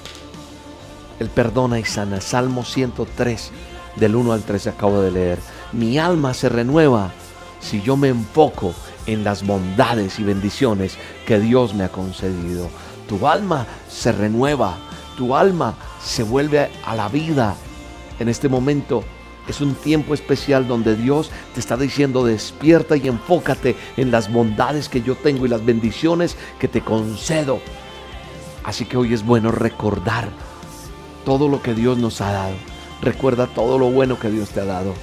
Él 1.21 1.29
perdona 1.29 1.79
y 1.79 1.85
sana. 1.85 2.23
Salmo 2.23 2.65
103, 2.65 3.51
del 3.97 4.17
1 4.17 4.33
al 4.33 4.43
3 4.43 4.69
acabo 4.69 5.03
de 5.03 5.11
leer. 5.11 5.39
Mi 5.73 5.99
alma 5.99 6.33
se 6.33 6.49
renueva 6.49 7.13
si 7.61 7.83
yo 7.83 7.99
me 7.99 8.09
enfoco 8.09 8.75
en 9.07 9.23
las 9.23 9.47
bondades 9.47 10.19
y 10.19 10.25
bendiciones 10.25 10.97
que 11.27 11.39
Dios 11.39 11.75
me 11.75 11.85
ha 11.85 11.91
concedido. 11.91 12.71
Tu 13.07 13.27
alma 13.29 13.67
se 13.91 14.13
renueva, 14.13 14.77
tu 15.19 15.37
alma 15.37 15.75
se 16.03 16.23
vuelve 16.23 16.71
a 16.87 16.95
la 16.95 17.09
vida. 17.09 17.55
En 18.19 18.31
este 18.31 18.49
momento 18.49 19.05
es 19.49 19.61
un 19.61 19.75
tiempo 19.75 20.15
especial 20.15 20.67
donde 20.67 20.97
Dios 20.97 21.31
te 21.53 21.61
está 21.61 21.77
diciendo 21.77 22.25
despierta 22.25 22.97
y 22.97 23.09
enfócate 23.09 23.77
en 23.97 24.11
las 24.11 24.33
bondades 24.33 24.89
que 24.89 25.03
yo 25.03 25.17
tengo 25.17 25.45
y 25.45 25.49
las 25.49 25.65
bendiciones 25.65 26.37
que 26.59 26.69
te 26.69 26.81
concedo. 26.81 27.61
Así 28.65 28.87
que 28.87 28.97
hoy 28.97 29.13
es 29.13 29.25
bueno 29.25 29.51
recordar 29.51 30.29
todo 31.25 31.49
lo 31.49 31.63
que 31.63 31.75
Dios 31.75 31.99
nos 31.99 32.21
ha 32.21 32.33
dado. 32.33 32.55
Recuerda 33.03 33.47
todo 33.47 33.79
lo 33.79 33.91
bueno 33.91 34.19
que 34.19 34.31
Dios 34.31 34.49
te 34.49 34.61
ha 34.61 34.65
dado. 34.65 34.95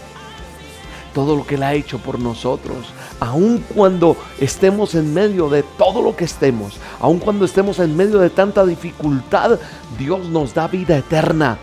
Todo 1.14 1.36
lo 1.36 1.46
que 1.46 1.56
Él 1.56 1.64
ha 1.64 1.74
hecho 1.74 2.00
por 2.00 2.20
nosotros. 2.20 2.88
Aun 3.20 3.64
cuando 3.76 4.16
estemos 4.40 4.96
en 4.96 5.14
medio 5.14 5.50
de 5.50 5.62
todo 5.62 6.02
lo 6.02 6.16
que 6.16 6.24
estemos. 6.24 6.80
Aun 7.00 7.20
cuando 7.20 7.46
estemos 7.46 7.78
en 7.80 7.96
medio 7.96 8.18
de 8.20 8.30
tanta 8.32 8.66
dificultad. 8.66 9.60
Dios 10.00 10.30
nos 10.30 10.54
da 10.56 10.68
vida 10.68 10.98
eterna. 10.98 11.60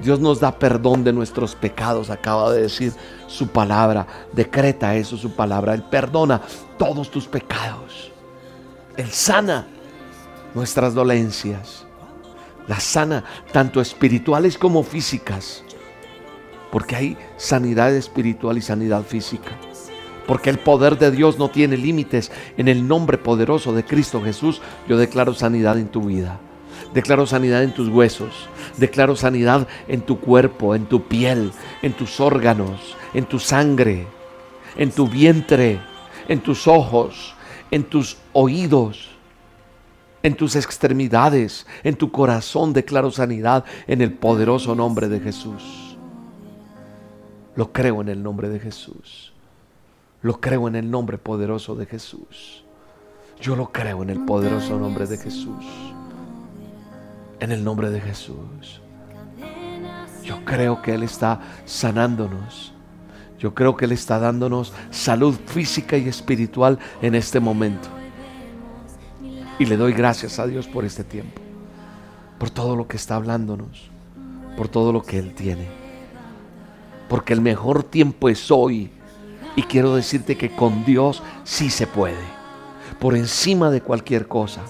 Dios 0.00 0.20
nos 0.20 0.40
da 0.40 0.58
perdón 0.58 1.04
de 1.04 1.12
nuestros 1.12 1.54
pecados. 1.54 2.10
Acaba 2.10 2.52
de 2.52 2.62
decir 2.62 2.92
su 3.26 3.48
palabra. 3.48 4.06
Decreta 4.32 4.94
eso 4.94 5.16
su 5.16 5.32
palabra. 5.32 5.74
Él 5.74 5.82
perdona 5.82 6.40
todos 6.78 7.10
tus 7.10 7.26
pecados. 7.26 8.12
Él 8.96 9.10
sana 9.10 9.66
nuestras 10.54 10.94
dolencias. 10.94 11.84
La 12.66 12.80
sana, 12.80 13.24
tanto 13.52 13.80
espirituales 13.80 14.58
como 14.58 14.82
físicas. 14.82 15.62
Porque 16.70 16.96
hay 16.96 17.18
sanidad 17.36 17.94
espiritual 17.94 18.58
y 18.58 18.62
sanidad 18.62 19.02
física. 19.02 19.52
Porque 20.26 20.50
el 20.50 20.58
poder 20.58 20.98
de 20.98 21.12
Dios 21.12 21.38
no 21.38 21.48
tiene 21.48 21.76
límites. 21.76 22.32
En 22.56 22.68
el 22.68 22.86
nombre 22.86 23.18
poderoso 23.18 23.72
de 23.72 23.84
Cristo 23.84 24.20
Jesús, 24.22 24.60
yo 24.88 24.96
declaro 24.96 25.32
sanidad 25.32 25.78
en 25.78 25.88
tu 25.88 26.02
vida. 26.02 26.40
Declaro 26.92 27.26
sanidad 27.26 27.62
en 27.62 27.72
tus 27.72 27.88
huesos. 27.88 28.48
Declaro 28.76 29.16
sanidad 29.16 29.66
en 29.88 30.02
tu 30.02 30.20
cuerpo, 30.20 30.74
en 30.74 30.86
tu 30.86 31.04
piel, 31.08 31.52
en 31.82 31.92
tus 31.94 32.20
órganos, 32.20 32.96
en 33.14 33.24
tu 33.24 33.38
sangre. 33.38 34.06
en 34.76 34.90
tu 34.90 35.08
vientre, 35.08 35.80
en 36.28 36.40
tus 36.40 36.66
ojos, 36.66 37.34
en 37.70 37.84
tus 37.84 38.18
oídos, 38.32 39.10
en 40.22 40.34
tus 40.36 40.56
extremidades, 40.56 41.66
en 41.82 41.96
tu 41.96 42.10
corazón. 42.10 42.72
Declaro 42.72 43.10
sanidad 43.10 43.64
en 43.86 44.00
el 44.00 44.12
poderoso 44.12 44.74
nombre 44.74 45.08
de 45.08 45.20
Jesús. 45.20 45.96
Lo 47.54 47.72
creo 47.72 48.02
en 48.02 48.08
el 48.08 48.22
nombre 48.22 48.48
de 48.48 48.60
Jesús. 48.60 49.32
Lo 50.22 50.40
creo 50.40 50.68
en 50.68 50.76
el 50.76 50.90
nombre 50.90 51.18
poderoso 51.18 51.74
de 51.74 51.86
Jesús. 51.86 52.64
Yo 53.40 53.56
lo 53.56 53.72
creo 53.72 54.02
en 54.02 54.10
el 54.10 54.24
poderoso 54.24 54.78
nombre 54.78 55.06
de 55.06 55.16
Jesús. 55.18 55.64
En 57.40 57.52
el 57.52 57.62
nombre 57.64 57.90
de 57.90 58.00
Jesús. 58.00 58.80
Yo 60.24 60.44
creo 60.44 60.82
que 60.82 60.94
Él 60.94 61.02
está 61.02 61.40
sanándonos. 61.64 62.72
Yo 63.38 63.54
creo 63.54 63.76
que 63.76 63.84
Él 63.84 63.92
está 63.92 64.18
dándonos 64.18 64.72
salud 64.90 65.34
física 65.46 65.96
y 65.96 66.08
espiritual 66.08 66.78
en 67.02 67.14
este 67.14 67.38
momento. 67.38 67.88
Y 69.58 69.66
le 69.66 69.76
doy 69.76 69.92
gracias 69.92 70.38
a 70.38 70.46
Dios 70.46 70.66
por 70.66 70.84
este 70.84 71.04
tiempo. 71.04 71.40
Por 72.38 72.50
todo 72.50 72.76
lo 72.76 72.88
que 72.88 72.96
está 72.96 73.16
hablándonos. 73.16 73.90
Por 74.56 74.68
todo 74.68 74.92
lo 74.92 75.02
que 75.02 75.18
Él 75.18 75.34
tiene. 75.34 75.68
Porque 77.08 77.32
el 77.32 77.40
mejor 77.40 77.84
tiempo 77.84 78.28
es 78.28 78.50
hoy. 78.50 78.90
Y 79.54 79.62
quiero 79.62 79.94
decirte 79.94 80.36
que 80.36 80.54
con 80.54 80.84
Dios 80.84 81.22
sí 81.44 81.70
se 81.70 81.86
puede 81.86 82.36
por 82.98 83.16
encima 83.16 83.70
de 83.70 83.80
cualquier 83.80 84.28
cosa. 84.28 84.62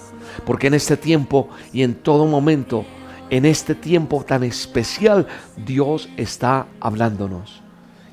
Porque 0.45 0.67
en 0.67 0.73
este 0.73 0.97
tiempo 0.97 1.49
y 1.73 1.83
en 1.83 1.95
todo 1.95 2.25
momento, 2.25 2.85
en 3.29 3.45
este 3.45 3.75
tiempo 3.75 4.23
tan 4.23 4.43
especial, 4.43 5.27
Dios 5.57 6.09
está 6.17 6.67
hablándonos 6.79 7.61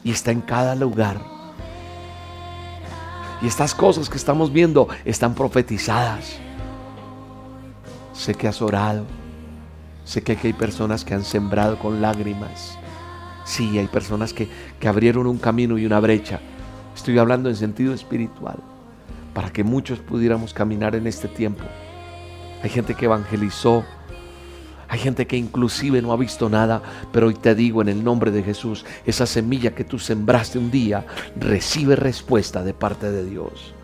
y 0.03 0.11
está 0.11 0.31
en 0.31 0.41
cada 0.41 0.75
lugar. 0.75 1.21
Y 3.43 3.47
estas 3.47 3.75
cosas 3.75 4.09
que 4.09 4.17
estamos 4.17 4.53
viendo 4.53 4.89
están 5.05 5.35
profetizadas. 5.35 6.37
Sé 8.13 8.35
que 8.35 8.49
has 8.49 8.63
orado. 8.63 9.05
Sé 10.05 10.23
que 10.23 10.39
hay 10.43 10.53
personas 10.53 11.05
que 11.05 11.15
han 11.15 11.25
sembrado 11.25 11.79
con 11.79 12.01
lágrimas. 12.01 12.79
Sí, 13.45 13.79
hay 13.79 13.87
personas 13.87 14.33
que, 14.33 14.49
que 14.81 14.89
abrieron 14.89 15.27
un 15.27 15.39
camino 15.39 15.77
y 15.79 15.87
una 15.87 16.01
brecha. 16.01 16.41
Estoy 16.95 17.19
hablando 17.19 17.49
en 17.49 17.57
sentido 17.57 17.93
espiritual 17.93 18.57
para 19.35 19.51
que 19.51 19.65
muchos 19.65 19.99
pudiéramos 19.99 20.55
caminar 20.55 20.95
en 20.95 21.07
este 21.07 21.29
tiempo. 21.29 21.65
Hay 22.65 22.71
gente 22.71 22.95
que 22.95 23.05
evangelizó, 23.05 23.85
hay 24.89 24.99
gente 24.99 25.27
que 25.27 25.37
inclusive 25.37 26.01
no 26.01 26.15
ha 26.15 26.17
visto 26.17 26.49
nada, 26.49 26.81
pero 27.13 27.27
hoy 27.27 27.35
te 27.35 27.55
digo 27.55 27.83
en 27.83 27.91
el 27.91 28.03
nombre 28.03 28.31
de 28.31 28.43
Jesús, 28.43 28.87
esa 29.05 29.27
semilla 29.27 29.75
que 29.75 29.85
tú 29.85 29.99
sembraste 29.99 30.59
un 30.59 30.71
día 30.71 31.05
recibe 31.37 31.95
respuesta 31.95 32.65
de 32.65 32.73
parte 32.73 33.11
de 33.11 33.27
Dios. 33.27 33.75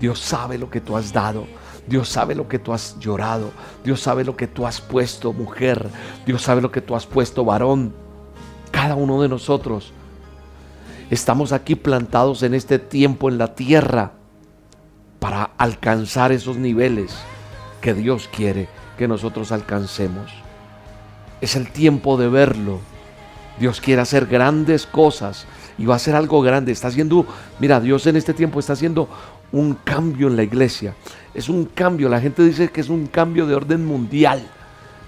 Dios 0.00 0.18
sabe 0.18 0.56
lo 0.56 0.70
que 0.70 0.80
tú 0.80 0.96
has 0.96 1.12
dado. 1.12 1.46
Dios 1.86 2.08
sabe 2.08 2.34
lo 2.34 2.48
que 2.48 2.58
tú 2.58 2.72
has 2.72 2.98
llorado. 2.98 3.50
Dios 3.84 4.00
sabe 4.00 4.24
lo 4.24 4.34
que 4.34 4.46
tú 4.46 4.66
has 4.66 4.80
puesto, 4.80 5.34
mujer. 5.34 5.86
Dios 6.24 6.40
sabe 6.40 6.62
lo 6.62 6.72
que 6.72 6.80
tú 6.80 6.96
has 6.96 7.04
puesto, 7.04 7.44
varón. 7.44 7.92
Cada 8.70 8.94
uno 8.94 9.20
de 9.20 9.28
nosotros 9.28 9.92
estamos 11.10 11.52
aquí 11.52 11.74
plantados 11.74 12.42
en 12.42 12.54
este 12.54 12.78
tiempo 12.78 13.28
en 13.28 13.36
la 13.36 13.54
tierra 13.54 14.12
para 15.18 15.50
alcanzar 15.58 16.32
esos 16.32 16.56
niveles 16.56 17.14
que 17.80 17.94
Dios 17.94 18.28
quiere 18.34 18.68
que 18.96 19.08
nosotros 19.08 19.52
alcancemos. 19.52 20.32
Es 21.40 21.56
el 21.56 21.70
tiempo 21.70 22.16
de 22.16 22.28
verlo. 22.28 22.80
Dios 23.58 23.80
quiere 23.80 24.02
hacer 24.02 24.26
grandes 24.26 24.86
cosas 24.86 25.46
y 25.78 25.86
va 25.86 25.94
a 25.94 25.96
hacer 25.96 26.14
algo 26.14 26.42
grande. 26.42 26.72
Está 26.72 26.88
haciendo, 26.88 27.26
mira, 27.58 27.80
Dios 27.80 28.06
en 28.06 28.16
este 28.16 28.34
tiempo 28.34 28.60
está 28.60 28.74
haciendo 28.74 29.08
un 29.52 29.74
cambio 29.74 30.28
en 30.28 30.36
la 30.36 30.42
iglesia. 30.42 30.94
Es 31.34 31.48
un 31.48 31.66
cambio, 31.66 32.08
la 32.08 32.20
gente 32.20 32.42
dice 32.42 32.68
que 32.68 32.80
es 32.80 32.88
un 32.88 33.06
cambio 33.06 33.46
de 33.46 33.54
orden 33.54 33.84
mundial. 33.84 34.46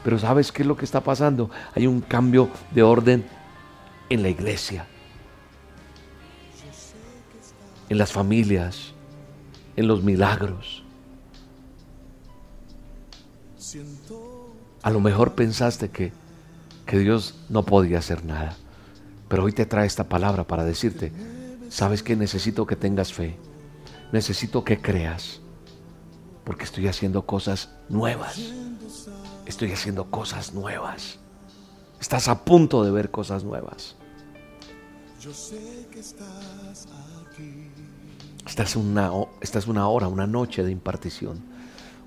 Pero 0.04 0.18
¿sabes 0.18 0.52
qué 0.52 0.62
es 0.62 0.68
lo 0.68 0.76
que 0.76 0.84
está 0.84 1.02
pasando? 1.02 1.50
Hay 1.74 1.86
un 1.86 2.00
cambio 2.00 2.48
de 2.70 2.82
orden 2.82 3.24
en 4.08 4.22
la 4.22 4.28
iglesia, 4.28 4.86
en 7.88 7.98
las 7.98 8.12
familias, 8.12 8.94
en 9.76 9.86
los 9.86 10.02
milagros. 10.02 10.84
A 14.82 14.90
lo 14.90 15.00
mejor 15.00 15.34
pensaste 15.34 15.90
que, 15.90 16.12
que 16.86 16.98
Dios 16.98 17.34
no 17.48 17.64
podía 17.64 17.98
hacer 17.98 18.24
nada, 18.24 18.56
pero 19.28 19.44
hoy 19.44 19.52
te 19.52 19.66
trae 19.66 19.86
esta 19.86 20.08
palabra 20.08 20.44
para 20.46 20.64
decirte, 20.64 21.12
sabes 21.68 22.02
que 22.02 22.16
necesito 22.16 22.66
que 22.66 22.76
tengas 22.76 23.12
fe, 23.12 23.36
necesito 24.12 24.64
que 24.64 24.80
creas, 24.80 25.40
porque 26.44 26.64
estoy 26.64 26.88
haciendo 26.88 27.26
cosas 27.26 27.70
nuevas, 27.88 28.40
estoy 29.46 29.72
haciendo 29.72 30.10
cosas 30.10 30.54
nuevas, 30.54 31.18
estás 32.00 32.28
a 32.28 32.44
punto 32.44 32.84
de 32.84 32.90
ver 32.90 33.10
cosas 33.10 33.44
nuevas. 33.44 33.96
Yo 35.20 35.34
sé 35.34 35.88
que 35.90 35.98
estás 36.00 36.86
es, 38.62 38.76
una, 38.76 39.10
esta 39.40 39.58
es 39.58 39.66
una 39.66 39.88
hora, 39.88 40.08
una 40.08 40.26
noche 40.26 40.64
de 40.64 40.72
impartición, 40.72 41.38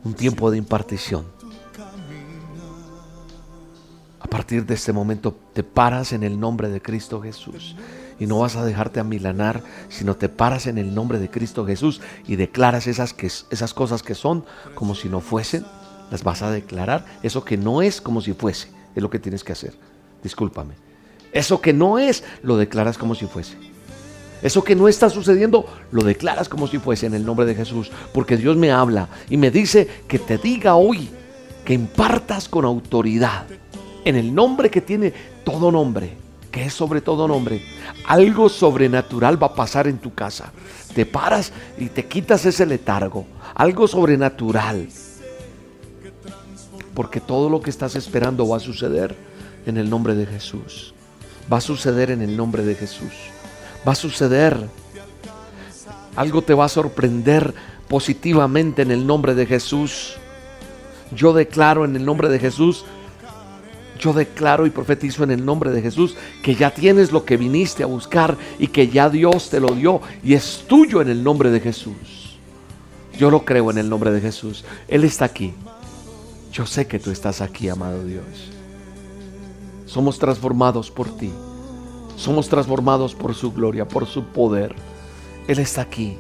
un 0.04 0.14
tiempo 0.14 0.52
de 0.52 0.58
impartición. 0.58 1.26
A 4.24 4.28
partir 4.28 4.66
de 4.66 4.76
este 4.76 4.94
momento 4.94 5.36
te 5.54 5.64
paras 5.64 6.14
en 6.14 6.24
el 6.24 6.40
nombre 6.40 6.70
de 6.70 6.82
Cristo 6.82 7.22
Jesús 7.22 7.76
y 8.20 8.28
no 8.28 8.40
vas 8.40 8.56
a 8.56 8.64
dejarte 8.64 9.00
amilanar, 9.00 9.64
sino 9.90 10.16
te 10.16 10.30
paras 10.30 10.68
en 10.68 10.78
el 10.78 10.94
nombre 10.94 11.20
de 11.20 11.30
Cristo 11.30 11.66
Jesús 11.66 12.02
y 12.28 12.36
declaras 12.36 12.88
esas, 12.88 13.16
esas 13.50 13.74
cosas 13.74 14.04
que 14.04 14.16
son 14.16 14.46
como 14.76 14.94
si 14.94 15.10
no 15.10 15.22
fuesen, 15.22 15.66
las 16.12 16.24
vas 16.24 16.44
a 16.44 16.52
declarar. 16.52 17.06
Eso 17.24 17.44
que 17.44 17.58
no 17.58 17.82
es 17.82 18.00
como 18.00 18.22
si 18.22 18.34
fuese, 18.34 18.68
es 18.96 19.02
lo 19.02 19.10
que 19.10 19.20
tienes 19.20 19.44
que 19.44 19.54
hacer. 19.54 19.74
Discúlpame. 20.22 20.76
Eso 21.32 21.62
que 21.62 21.74
no 21.74 21.98
es, 21.98 22.24
lo 22.44 22.58
declaras 22.58 22.98
como 22.98 23.16
si 23.16 23.26
fuese. 23.26 23.58
Eso 24.42 24.64
que 24.64 24.76
no 24.76 24.88
está 24.88 25.10
sucediendo, 25.10 25.66
lo 25.92 26.04
declaras 26.04 26.50
como 26.50 26.68
si 26.68 26.78
fuese 26.80 27.06
en 27.06 27.14
el 27.14 27.26
nombre 27.26 27.46
de 27.46 27.56
Jesús. 27.56 27.92
Porque 28.14 28.38
Dios 28.38 28.58
me 28.58 28.72
habla 28.72 29.08
y 29.30 29.38
me 29.38 29.52
dice 29.52 29.88
que 30.08 30.20
te 30.20 30.38
diga 30.38 30.76
hoy, 30.76 31.10
que 31.66 31.74
impartas 31.74 32.50
con 32.50 32.66
autoridad, 32.66 33.46
en 34.06 34.16
el 34.16 34.34
nombre 34.34 34.70
que 34.70 34.82
tiene 34.82 35.14
todo 35.44 35.72
nombre, 35.72 36.14
que 36.52 36.66
es 36.66 36.74
sobre 36.74 37.02
todo 37.02 37.28
nombre. 37.28 37.62
Algo 38.06 38.50
sobrenatural 38.50 39.42
va 39.42 39.48
a 39.48 39.56
pasar 39.56 39.88
en 39.88 39.98
tu 39.98 40.14
casa. 40.14 40.52
Te 40.96 41.06
paras 41.06 41.52
y 41.78 41.88
te 41.88 42.06
quitas 42.06 42.46
ese 42.46 42.66
letargo. 42.66 43.26
Algo 43.56 43.88
sobrenatural. 43.88 44.88
Porque 46.94 47.22
todo 47.22 47.50
lo 47.50 47.62
que 47.62 47.70
estás 47.70 47.96
esperando 47.96 48.48
va 48.48 48.58
a 48.58 48.60
suceder 48.60 49.16
en 49.66 49.78
el 49.78 49.90
nombre 49.90 50.16
de 50.16 50.26
Jesús. 50.26 50.94
Va 51.52 51.58
a 51.58 51.62
suceder 51.62 52.12
en 52.12 52.22
el 52.22 52.36
nombre 52.36 52.64
de 52.64 52.76
Jesús 52.76 53.12
va 53.88 53.94
a 53.94 53.96
suceder. 53.96 54.58
Algo 56.16 56.42
te 56.42 56.54
va 56.54 56.66
a 56.66 56.70
sorprender 56.70 57.54
positivamente 57.88 58.82
en 58.82 58.92
el 58.92 59.06
nombre 59.08 59.34
de 59.34 59.46
Jesús. 59.46 60.16
Yo 61.16 61.34
declaro 61.34 61.86
en 61.86 61.96
el 61.96 62.06
nombre 62.06 62.30
de 62.30 62.40
Jesús, 62.40 62.86
yo 64.02 64.14
declaro 64.14 64.66
y 64.66 64.72
profetizo 64.72 65.24
en 65.24 65.32
el 65.32 65.46
nombre 65.46 65.72
de 65.72 65.82
Jesús 65.82 66.16
que 66.44 66.56
ya 66.56 66.72
tienes 66.72 67.12
lo 67.12 67.24
que 67.24 67.38
viniste 67.38 67.84
a 67.84 67.86
buscar 67.86 68.36
y 68.60 68.68
que 68.68 68.88
ya 68.88 69.10
Dios 69.10 69.50
te 69.50 69.60
lo 69.60 69.70
dio 69.70 70.02
y 70.24 70.34
es 70.34 70.66
tuyo 70.68 71.02
en 71.02 71.10
el 71.10 71.24
nombre 71.24 71.52
de 71.52 71.60
Jesús. 71.60 72.38
Yo 73.18 73.30
lo 73.30 73.46
creo 73.46 73.70
en 73.70 73.78
el 73.78 73.90
nombre 73.90 74.12
de 74.12 74.20
Jesús. 74.20 74.66
Él 74.88 75.04
está 75.04 75.26
aquí. 75.26 75.54
Yo 76.52 76.66
sé 76.66 76.88
que 76.88 77.00
tú 77.00 77.12
estás 77.12 77.40
aquí, 77.40 77.70
amado 77.70 78.04
Dios. 78.04 78.26
Somos 79.86 80.18
transformados 80.18 80.90
por 80.90 81.16
ti. 81.16 81.32
Somos 82.18 82.50
transformados 82.50 83.14
por 83.14 83.36
su 83.36 83.52
gloria, 83.52 83.88
por 83.88 84.08
su 84.08 84.24
poder. 84.26 84.76
Él 85.48 85.60
está 85.60 85.82
aquí. 85.82 86.18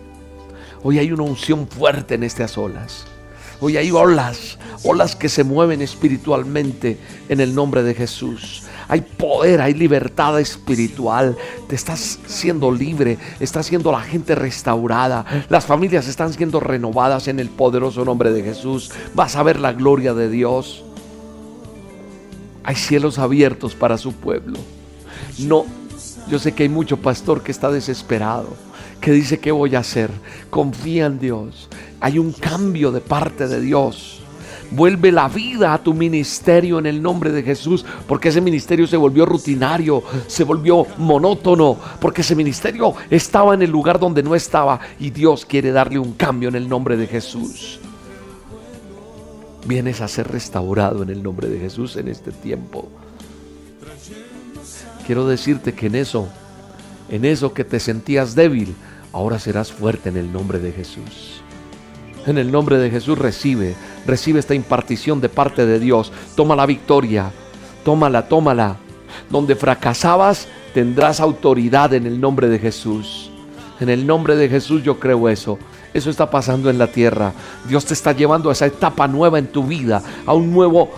Hoy 0.84 1.00
hay 1.00 1.12
una 1.12 1.24
unción 1.24 1.67
fuerte 1.67 2.15
en 2.15 2.24
estas 2.24 2.58
olas. 2.58 3.06
Hoy 3.62 3.78
hay 3.78 3.91
olas, 3.91 4.58
olas 4.84 5.15
que 5.15 5.30
se 5.30 5.43
mueven 5.43 5.82
espiritualmente 5.82 6.97
en 7.30 7.39
el 7.39 7.54
nombre 7.54 7.84
de 7.84 7.93
Jesús. 7.93 8.63
Hay 8.88 9.02
poder, 9.02 9.62
hay 9.62 9.76
libertad 9.76 10.39
espiritual. 10.39 11.38
Te 11.69 11.76
estás 11.76 12.19
siendo 12.26 12.71
libre, 12.71 13.17
está 13.39 13.63
siendo 13.63 13.91
la 13.91 14.02
gente 14.02 14.36
restaurada. 14.36 15.26
Las 15.47 15.65
familias 15.65 16.08
están 16.08 16.34
siendo 16.34 16.60
renovadas 16.60 17.28
en 17.28 17.39
el 17.39 17.50
poderoso 17.50 18.04
nombre 18.04 18.34
de 18.34 18.43
Jesús. 18.43 18.91
Vas 19.13 19.36
a 19.36 19.43
ver 19.43 19.60
la 19.60 19.74
gloria 19.74 20.13
de 20.13 20.30
Dios. 20.30 20.84
Hay 22.63 22.76
cielos 22.76 23.19
abiertos 23.19 23.76
para 23.76 23.97
su 23.97 24.12
pueblo. 24.13 24.58
No 25.38 25.65
yo 26.28 26.39
sé 26.39 26.54
que 26.54 26.63
hay 26.63 26.69
mucho 26.69 26.97
pastor 26.97 27.41
que 27.43 27.52
está 27.52 27.71
desesperado, 27.71 28.56
que 29.02 29.12
dice, 29.12 29.40
¿qué 29.40 29.52
voy 29.52 29.76
a 29.76 29.80
hacer? 29.80 30.12
Confía 30.50 31.08
en 31.08 31.20
Dios. 31.20 31.68
Hay 32.00 32.20
un 32.20 32.32
cambio 32.32 32.92
de 32.92 33.02
parte 33.02 33.48
de 33.48 33.60
Dios. 33.60 34.22
Vuelve 34.70 35.12
la 35.12 35.28
vida 35.28 35.74
a 35.74 35.84
tu 35.84 35.94
ministerio 35.94 36.80
en 36.80 36.86
el 36.86 37.02
nombre 37.02 37.32
de 37.32 37.44
Jesús, 37.44 37.86
porque 38.08 38.30
ese 38.30 38.40
ministerio 38.40 38.88
se 38.88 38.96
volvió 38.96 39.26
rutinario, 39.26 40.02
se 40.28 40.46
volvió 40.46 40.88
monótono, 40.98 41.78
porque 42.00 42.22
ese 42.22 42.36
ministerio 42.36 42.94
estaba 43.10 43.54
en 43.54 43.64
el 43.64 43.70
lugar 43.70 44.00
donde 44.00 44.24
no 44.24 44.34
estaba 44.34 44.80
y 44.98 45.10
Dios 45.10 45.46
quiere 45.46 45.72
darle 45.72 46.00
un 46.00 46.14
cambio 46.14 46.48
en 46.48 46.56
el 46.56 46.70
nombre 46.70 46.96
de 46.96 47.08
Jesús. 47.08 47.82
Vienes 49.66 50.00
a 50.00 50.08
ser 50.08 50.30
restaurado 50.30 51.04
en 51.04 51.10
el 51.10 51.22
nombre 51.22 51.50
de 51.50 51.60
Jesús 51.60 51.98
en 51.98 52.08
este 52.08 52.32
tiempo. 52.32 52.88
Quiero 55.06 55.28
decirte 55.28 55.74
que 55.74 55.88
en 55.88 55.96
eso, 55.96 56.30
en 57.10 57.26
eso 57.26 57.54
que 57.54 57.66
te 57.66 57.80
sentías 57.82 58.36
débil, 58.36 58.74
ahora 59.13 59.39
serás 59.39 59.71
fuerte 59.71 60.10
en 60.10 60.17
el 60.17 60.32
nombre 60.32 60.60
de 60.60 60.71
Jesús. 60.71 61.41
En 62.26 62.38
el 62.38 62.52
nombre 62.52 62.78
de 62.78 62.89
Jesús 62.89 63.17
recibe, 63.17 63.76
recibe 64.06 64.39
esta 64.39 64.54
impartición 64.54 65.21
de 65.21 65.30
parte 65.30 65.65
de 65.65 65.80
Dios. 65.80 66.12
Toma 66.36 66.56
la 66.56 66.65
victoria, 66.65 67.32
tómala, 67.84 68.28
tómala. 68.28 68.78
Donde 69.30 69.56
fracasabas, 69.56 70.47
tendrás 70.74 71.19
autoridad 71.19 71.93
en 71.93 72.06
el 72.06 72.21
nombre 72.21 72.47
de 72.47 72.60
Jesús. 72.60 73.32
En 73.80 73.89
el 73.89 74.06
nombre 74.06 74.36
de 74.36 74.50
Jesús 74.50 74.84
yo 74.84 75.00
creo 75.00 75.28
eso. 75.30 75.58
Eso 75.93 76.10
está 76.10 76.30
pasando 76.30 76.69
en 76.69 76.78
la 76.78 76.88
tierra. 76.88 77.34
Dios 77.67 77.86
te 77.86 77.93
está 77.93 78.13
llevando 78.13 78.50
a 78.50 78.54
esa 78.54 78.67
etapa 78.67 79.08
nueva 79.08 79.39
en 79.39 79.47
tu 79.47 79.63
vida, 79.63 80.02
a 80.26 80.34
un 80.34 80.52
nuevo, 80.52 80.89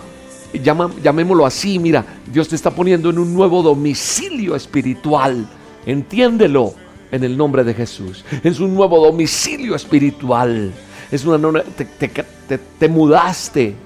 llamémoslo 0.52 1.46
así, 1.46 1.78
mira, 1.78 2.04
Dios 2.30 2.48
te 2.48 2.54
está 2.54 2.70
poniendo 2.70 3.10
en 3.10 3.18
un 3.18 3.34
nuevo 3.34 3.62
domicilio 3.62 4.54
espiritual. 4.54 5.46
Entiéndelo 5.86 6.74
en 7.10 7.24
el 7.24 7.36
nombre 7.36 7.64
de 7.64 7.74
Jesús. 7.74 8.24
Es 8.42 8.60
un 8.60 8.74
nuevo 8.74 9.04
domicilio 9.04 9.74
espiritual. 9.74 10.72
Es 11.10 11.24
una 11.24 11.62
te, 11.62 11.84
te, 11.84 12.58
te 12.58 12.88
mudaste. 12.88 13.76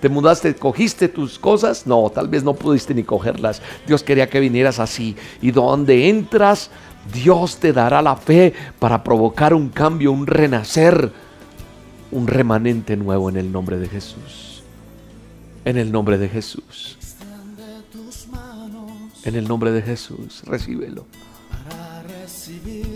¿Te 0.00 0.08
mudaste, 0.08 0.54
cogiste 0.54 1.08
tus 1.08 1.38
cosas? 1.38 1.86
No, 1.86 2.08
tal 2.10 2.28
vez 2.28 2.44
no 2.44 2.54
pudiste 2.54 2.94
ni 2.94 3.02
cogerlas. 3.02 3.60
Dios 3.86 4.04
quería 4.04 4.28
que 4.28 4.38
vinieras 4.38 4.78
así. 4.78 5.16
Y 5.42 5.50
donde 5.50 6.08
entras, 6.08 6.70
Dios 7.12 7.56
te 7.56 7.72
dará 7.72 8.00
la 8.00 8.16
fe 8.16 8.52
para 8.78 9.02
provocar 9.02 9.54
un 9.54 9.70
cambio, 9.70 10.12
un 10.12 10.26
renacer, 10.26 11.12
un 12.12 12.26
remanente 12.26 12.96
nuevo 12.96 13.28
en 13.28 13.36
el 13.36 13.50
nombre 13.50 13.78
de 13.78 13.88
Jesús. 13.88 14.62
En 15.64 15.76
el 15.76 15.90
nombre 15.90 16.16
de 16.16 16.28
Jesús. 16.28 16.96
En 19.24 19.34
el 19.34 19.48
nombre 19.48 19.72
de 19.72 19.82
Jesús, 19.82 20.42
recíbelo. 20.46 21.04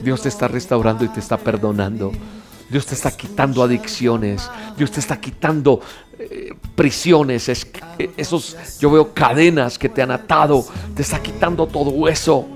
Dios 0.02 0.22
te 0.22 0.28
está 0.28 0.48
restaurando 0.48 1.04
y 1.04 1.08
te 1.08 1.20
está 1.20 1.36
perdonando. 1.36 2.12
Dios 2.68 2.86
te 2.86 2.94
está 2.94 3.10
quitando 3.10 3.62
adicciones. 3.62 4.50
Dios 4.76 4.90
te 4.90 5.00
está 5.00 5.20
quitando 5.20 5.80
eh, 6.18 6.54
prisiones. 6.74 7.48
esos, 8.16 8.78
yo 8.80 8.90
veo 8.90 9.12
cadenas 9.12 9.78
que 9.78 9.88
te 9.88 10.02
han 10.02 10.10
atado. 10.10 10.64
Te 10.94 11.02
está 11.02 11.20
quitando 11.20 11.66
todo 11.66 12.08
eso. 12.08 12.46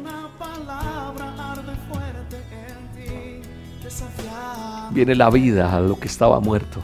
viene 4.97 5.15
la 5.15 5.29
vida 5.29 5.77
a 5.77 5.81
lo 5.81 6.01
que 6.01 6.09
estaba 6.09 6.41
muerto. 6.41 6.81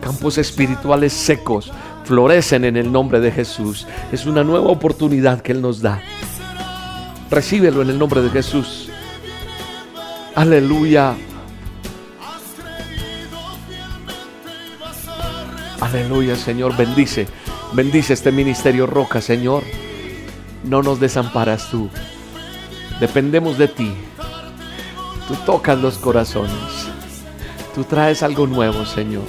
Campos 0.00 0.38
espirituales 0.38 1.12
secos 1.12 1.72
florecen 2.04 2.64
en 2.64 2.76
el 2.76 2.92
nombre 2.92 3.18
de 3.18 3.32
Jesús. 3.32 3.88
Es 4.12 4.24
una 4.24 4.44
nueva 4.44 4.68
oportunidad 4.68 5.42
que 5.42 5.50
Él 5.50 5.60
nos 5.60 5.82
da. 5.82 6.00
Recíbelo 7.28 7.82
en 7.82 7.90
el 7.90 7.98
nombre 7.98 8.22
de 8.22 8.30
Jesús. 8.30 8.85
Aleluya. 10.36 11.16
Aleluya, 15.80 16.36
Señor. 16.36 16.76
Bendice. 16.76 17.26
Bendice 17.72 18.12
este 18.12 18.32
ministerio 18.32 18.86
Roca, 18.86 19.22
Señor. 19.22 19.62
No 20.62 20.82
nos 20.82 21.00
desamparas 21.00 21.70
tú. 21.70 21.88
Dependemos 23.00 23.56
de 23.56 23.68
ti. 23.68 23.94
Tú 25.26 25.34
tocas 25.46 25.78
los 25.78 25.96
corazones. 25.96 26.52
Tú 27.74 27.84
traes 27.84 28.22
algo 28.22 28.46
nuevo, 28.46 28.84
Señor. 28.84 29.24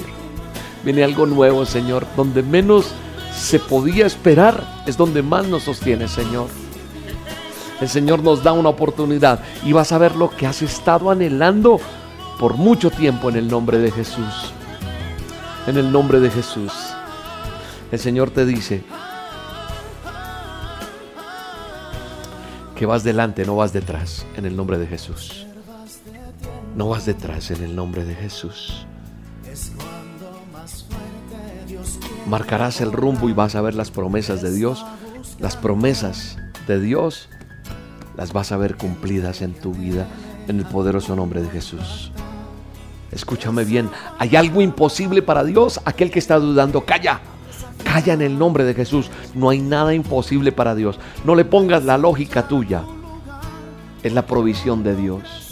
Viene 0.83 1.05
algo 1.05 1.25
nuevo, 1.25 1.65
Señor. 1.65 2.05
Donde 2.17 2.43
menos 2.43 2.91
se 3.33 3.59
podía 3.59 4.05
esperar 4.05 4.83
es 4.85 4.97
donde 4.97 5.21
más 5.21 5.47
nos 5.47 5.63
sostiene, 5.63 6.09
Señor. 6.09 6.47
El 7.79 7.89
Señor 7.89 8.23
nos 8.23 8.43
da 8.43 8.53
una 8.53 8.69
oportunidad 8.69 9.39
y 9.63 9.71
vas 9.71 9.91
a 9.91 9.97
ver 9.97 10.15
lo 10.15 10.29
que 10.29 10.47
has 10.47 10.61
estado 10.61 11.11
anhelando 11.11 11.79
por 12.39 12.55
mucho 12.55 12.89
tiempo 12.89 13.29
en 13.29 13.35
el 13.35 13.47
nombre 13.47 13.77
de 13.77 13.91
Jesús. 13.91 14.51
En 15.67 15.77
el 15.77 15.91
nombre 15.91 16.19
de 16.19 16.31
Jesús. 16.31 16.73
El 17.91 17.99
Señor 17.99 18.31
te 18.31 18.45
dice 18.45 18.83
que 22.75 22.85
vas 22.85 23.03
delante, 23.03 23.45
no 23.45 23.55
vas 23.55 23.73
detrás, 23.73 24.25
en 24.35 24.45
el 24.45 24.55
nombre 24.55 24.77
de 24.77 24.87
Jesús. 24.87 25.45
No 26.75 26.89
vas 26.89 27.05
detrás 27.05 27.51
en 27.51 27.63
el 27.63 27.75
nombre 27.75 28.05
de 28.05 28.15
Jesús. 28.15 28.85
Marcarás 32.27 32.81
el 32.81 32.91
rumbo 32.91 33.29
y 33.29 33.33
vas 33.33 33.55
a 33.55 33.61
ver 33.61 33.73
las 33.73 33.91
promesas 33.91 34.41
de 34.41 34.53
Dios. 34.53 34.85
Las 35.39 35.55
promesas 35.55 36.37
de 36.67 36.79
Dios 36.79 37.29
las 38.17 38.33
vas 38.33 38.51
a 38.51 38.57
ver 38.57 38.75
cumplidas 38.75 39.41
en 39.41 39.53
tu 39.53 39.73
vida 39.73 40.07
en 40.47 40.59
el 40.59 40.65
poderoso 40.65 41.15
nombre 41.15 41.41
de 41.41 41.49
Jesús. 41.49 42.11
Escúchame 43.11 43.63
bien, 43.63 43.89
¿hay 44.17 44.35
algo 44.35 44.61
imposible 44.61 45.21
para 45.21 45.43
Dios? 45.43 45.79
Aquel 45.85 46.11
que 46.11 46.19
está 46.19 46.37
dudando, 46.39 46.83
calla. 46.83 47.21
Calla 47.83 48.13
en 48.13 48.21
el 48.21 48.37
nombre 48.37 48.65
de 48.65 48.73
Jesús. 48.73 49.09
No 49.33 49.49
hay 49.49 49.61
nada 49.61 49.93
imposible 49.93 50.51
para 50.51 50.75
Dios. 50.75 50.99
No 51.23 51.35
le 51.35 51.45
pongas 51.45 51.85
la 51.85 51.97
lógica 51.97 52.47
tuya. 52.47 52.83
Es 54.03 54.13
la 54.13 54.25
provisión 54.25 54.83
de 54.83 54.95
Dios 54.95 55.47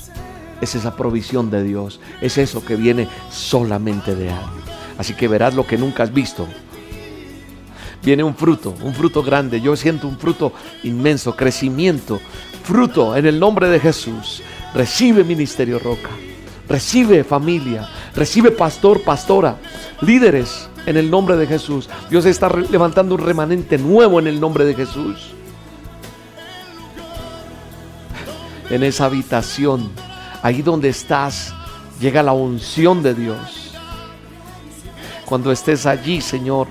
es 0.62 0.76
esa 0.76 0.96
provisión 0.96 1.50
de 1.50 1.64
Dios, 1.64 2.00
es 2.22 2.38
eso 2.38 2.64
que 2.64 2.76
viene 2.76 3.08
solamente 3.32 4.16
de 4.16 4.30
Él. 4.30 4.36
Así 4.98 5.14
que 5.14 5.28
verás 5.28 5.56
lo 5.56 5.68
que 5.68 5.78
nunca 5.78 6.04
has 6.04 6.14
visto. 6.14 6.48
Viene 8.06 8.24
un 8.24 8.36
fruto, 8.36 8.76
un 8.82 8.94
fruto 8.94 9.24
grande. 9.24 9.60
Yo 9.60 9.76
siento 9.76 10.08
un 10.08 10.18
fruto 10.18 10.54
inmenso, 10.84 11.36
crecimiento, 11.36 12.22
fruto 12.64 13.16
en 13.16 13.26
el 13.26 13.40
nombre 13.40 13.68
de 13.68 13.80
Jesús. 13.80 14.42
Recibe 14.74 15.24
ministerio 15.24 15.80
Roca, 15.80 16.10
recibe 16.70 17.24
familia, 17.24 17.90
recibe 18.14 18.52
pastor, 18.52 19.02
pastora, 19.02 19.58
líderes 20.02 20.70
en 20.86 20.98
el 20.98 21.10
nombre 21.10 21.36
de 21.36 21.48
Jesús. 21.48 21.90
Dios 22.10 22.26
está 22.26 22.50
levantando 22.50 23.16
un 23.16 23.22
remanente 23.22 23.78
nuevo 23.78 24.20
en 24.20 24.28
el 24.28 24.40
nombre 24.40 24.66
de 24.66 24.76
Jesús. 24.76 25.32
En 28.70 28.84
esa 28.84 29.06
habitación 29.06 29.90
Ahí 30.46 30.62
donde 30.62 30.90
estás, 30.90 31.56
llega 32.00 32.22
la 32.22 32.34
unción 32.34 33.02
de 33.02 33.16
Dios. 33.16 33.74
Cuando 35.26 35.52
estés 35.52 35.88
allí, 35.88 36.22
Señor, 36.22 36.68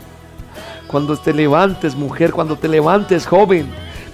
cuando 0.95 1.17
te 1.17 1.35
levantes, 1.35 1.97
mujer, 1.97 2.31
cuando 2.31 2.57
te 2.57 2.69
levantes, 2.69 3.27
joven, 3.27 3.67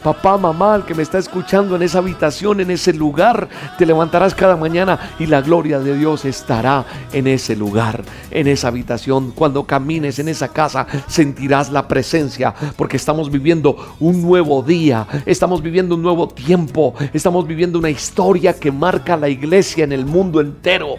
Papá, 0.03 0.39
mamá, 0.39 0.77
el 0.77 0.85
que 0.85 0.95
me 0.95 1.03
está 1.03 1.19
escuchando 1.19 1.77
en 1.77 1.83
esa 1.83 1.99
habitación, 1.99 2.59
en 2.61 2.71
ese 2.71 2.95
lugar, 2.95 3.51
te 3.77 3.85
levantarás 3.85 4.35
cada 4.35 4.57
mañana 4.57 4.99
y 5.19 5.27
la 5.27 5.43
gloria 5.43 5.79
de 5.79 5.95
Dios 5.95 6.25
estará 6.25 6.87
en 7.13 7.27
ese 7.27 7.55
lugar, 7.55 8.03
en 8.31 8.47
esa 8.47 8.69
habitación. 8.69 9.33
Cuando 9.33 9.65
camines 9.65 10.19
en 10.19 10.29
esa 10.29 10.49
casa, 10.49 10.87
sentirás 11.07 11.71
la 11.71 11.87
presencia, 11.87 12.55
porque 12.77 12.97
estamos 12.97 13.31
viviendo 13.31 13.77
un 14.01 14.23
nuevo 14.23 14.63
día, 14.63 15.07
estamos 15.27 15.61
viviendo 15.61 15.97
un 15.97 16.03
nuevo 16.03 16.29
tiempo, 16.29 16.95
estamos 17.13 17.47
viviendo 17.47 17.79
una 17.79 17.91
historia 17.91 18.55
que 18.55 18.73
marca 18.73 19.19
la 19.19 19.29
iglesia 19.29 19.85
en 19.85 19.93
el 19.93 20.07
mundo 20.07 20.41
entero. 20.41 20.95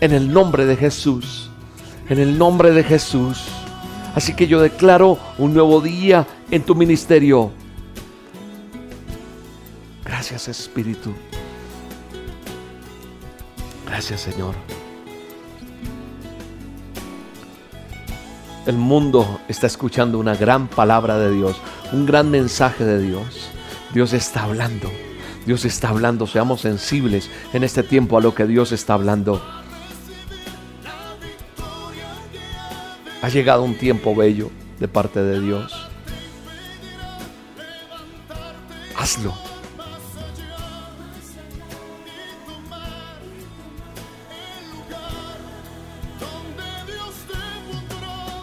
En 0.00 0.10
el 0.10 0.32
nombre 0.32 0.66
de 0.66 0.74
Jesús, 0.74 1.48
en 2.08 2.18
el 2.18 2.36
nombre 2.36 2.72
de 2.72 2.82
Jesús. 2.82 3.57
Así 4.18 4.34
que 4.34 4.48
yo 4.48 4.60
declaro 4.60 5.16
un 5.38 5.54
nuevo 5.54 5.80
día 5.80 6.26
en 6.50 6.64
tu 6.64 6.74
ministerio. 6.74 7.52
Gracias 10.04 10.48
Espíritu. 10.48 11.12
Gracias 13.86 14.22
Señor. 14.22 14.56
El 18.66 18.76
mundo 18.76 19.40
está 19.46 19.68
escuchando 19.68 20.18
una 20.18 20.34
gran 20.34 20.66
palabra 20.66 21.16
de 21.16 21.30
Dios, 21.30 21.60
un 21.92 22.04
gran 22.04 22.28
mensaje 22.28 22.84
de 22.84 23.00
Dios. 23.00 23.50
Dios 23.94 24.12
está 24.14 24.42
hablando. 24.42 24.90
Dios 25.46 25.64
está 25.64 25.90
hablando. 25.90 26.26
Seamos 26.26 26.62
sensibles 26.62 27.30
en 27.52 27.62
este 27.62 27.84
tiempo 27.84 28.18
a 28.18 28.20
lo 28.20 28.34
que 28.34 28.48
Dios 28.48 28.72
está 28.72 28.94
hablando. 28.94 29.40
Ha 33.20 33.28
llegado 33.28 33.64
un 33.64 33.76
tiempo 33.76 34.14
bello 34.14 34.50
de 34.78 34.86
parte 34.86 35.20
de 35.22 35.40
Dios. 35.40 35.88
Hazlo. 38.96 39.34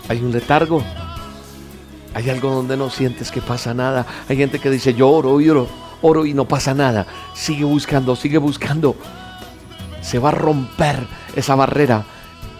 Hay 0.08 0.20
un 0.22 0.32
letargo. 0.32 0.84
Hay 2.14 2.30
algo 2.30 2.52
donde 2.52 2.78
no 2.78 2.90
sientes 2.90 3.32
que 3.32 3.42
pasa 3.42 3.74
nada. 3.74 4.06
Hay 4.30 4.38
gente 4.38 4.60
que 4.60 4.70
dice, 4.70 4.94
yo 4.94 5.10
oro, 5.10 5.34
oro, 5.34 5.68
oro 6.02 6.26
y 6.26 6.34
no 6.34 6.46
pasa 6.46 6.74
nada. 6.74 7.06
Sigue 7.34 7.64
buscando, 7.64 8.16
sigue 8.16 8.38
buscando. 8.38 8.96
Se 10.02 10.20
va 10.20 10.30
a 10.30 10.34
romper 10.34 11.08
esa 11.36 11.56
barrera. 11.56 12.06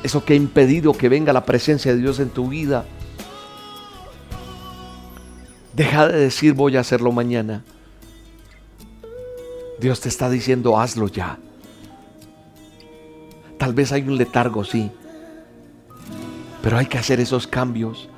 Eso 0.04 0.24
que 0.24 0.34
ha 0.34 0.36
impedido 0.36 0.94
que 0.94 1.10
venga 1.10 1.34
la 1.34 1.46
presencia 1.46 1.94
de 1.94 2.02
Dios 2.02 2.20
en 2.20 2.30
tu 2.30 2.50
vida. 2.50 2.86
Deja 5.74 6.08
de 6.08 6.20
decir 6.20 6.54
voy 6.54 6.78
a 6.78 6.82
hacerlo 6.82 7.12
mañana. 7.12 7.64
Dios 9.80 10.00
te 10.00 10.10
está 10.10 10.30
diciendo 10.30 10.80
hazlo 10.80 11.08
ya. 11.08 11.38
Tal 13.58 13.74
vez 13.74 13.92
hay 13.92 14.04
un 14.04 14.18
letargo, 14.18 14.64
sí. 14.64 14.92
Pero 16.62 16.78
hay 16.78 16.86
que 16.86 16.98
hacer 16.98 17.20
esos 17.20 17.48
cambios. 17.48 18.10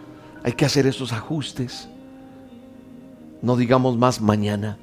Hay 0.43 0.53
que 0.53 0.65
hacer 0.65 0.87
esos 0.87 1.13
ajustes. 1.13 1.89
No 3.41 3.55
digamos 3.55 3.97
más 3.97 4.21
mañana. 4.21 4.77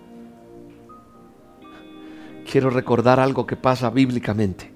Quiero 2.51 2.71
recordar 2.71 3.21
algo 3.21 3.47
que 3.47 3.57
pasa 3.57 3.91
bíblicamente. 3.91 4.73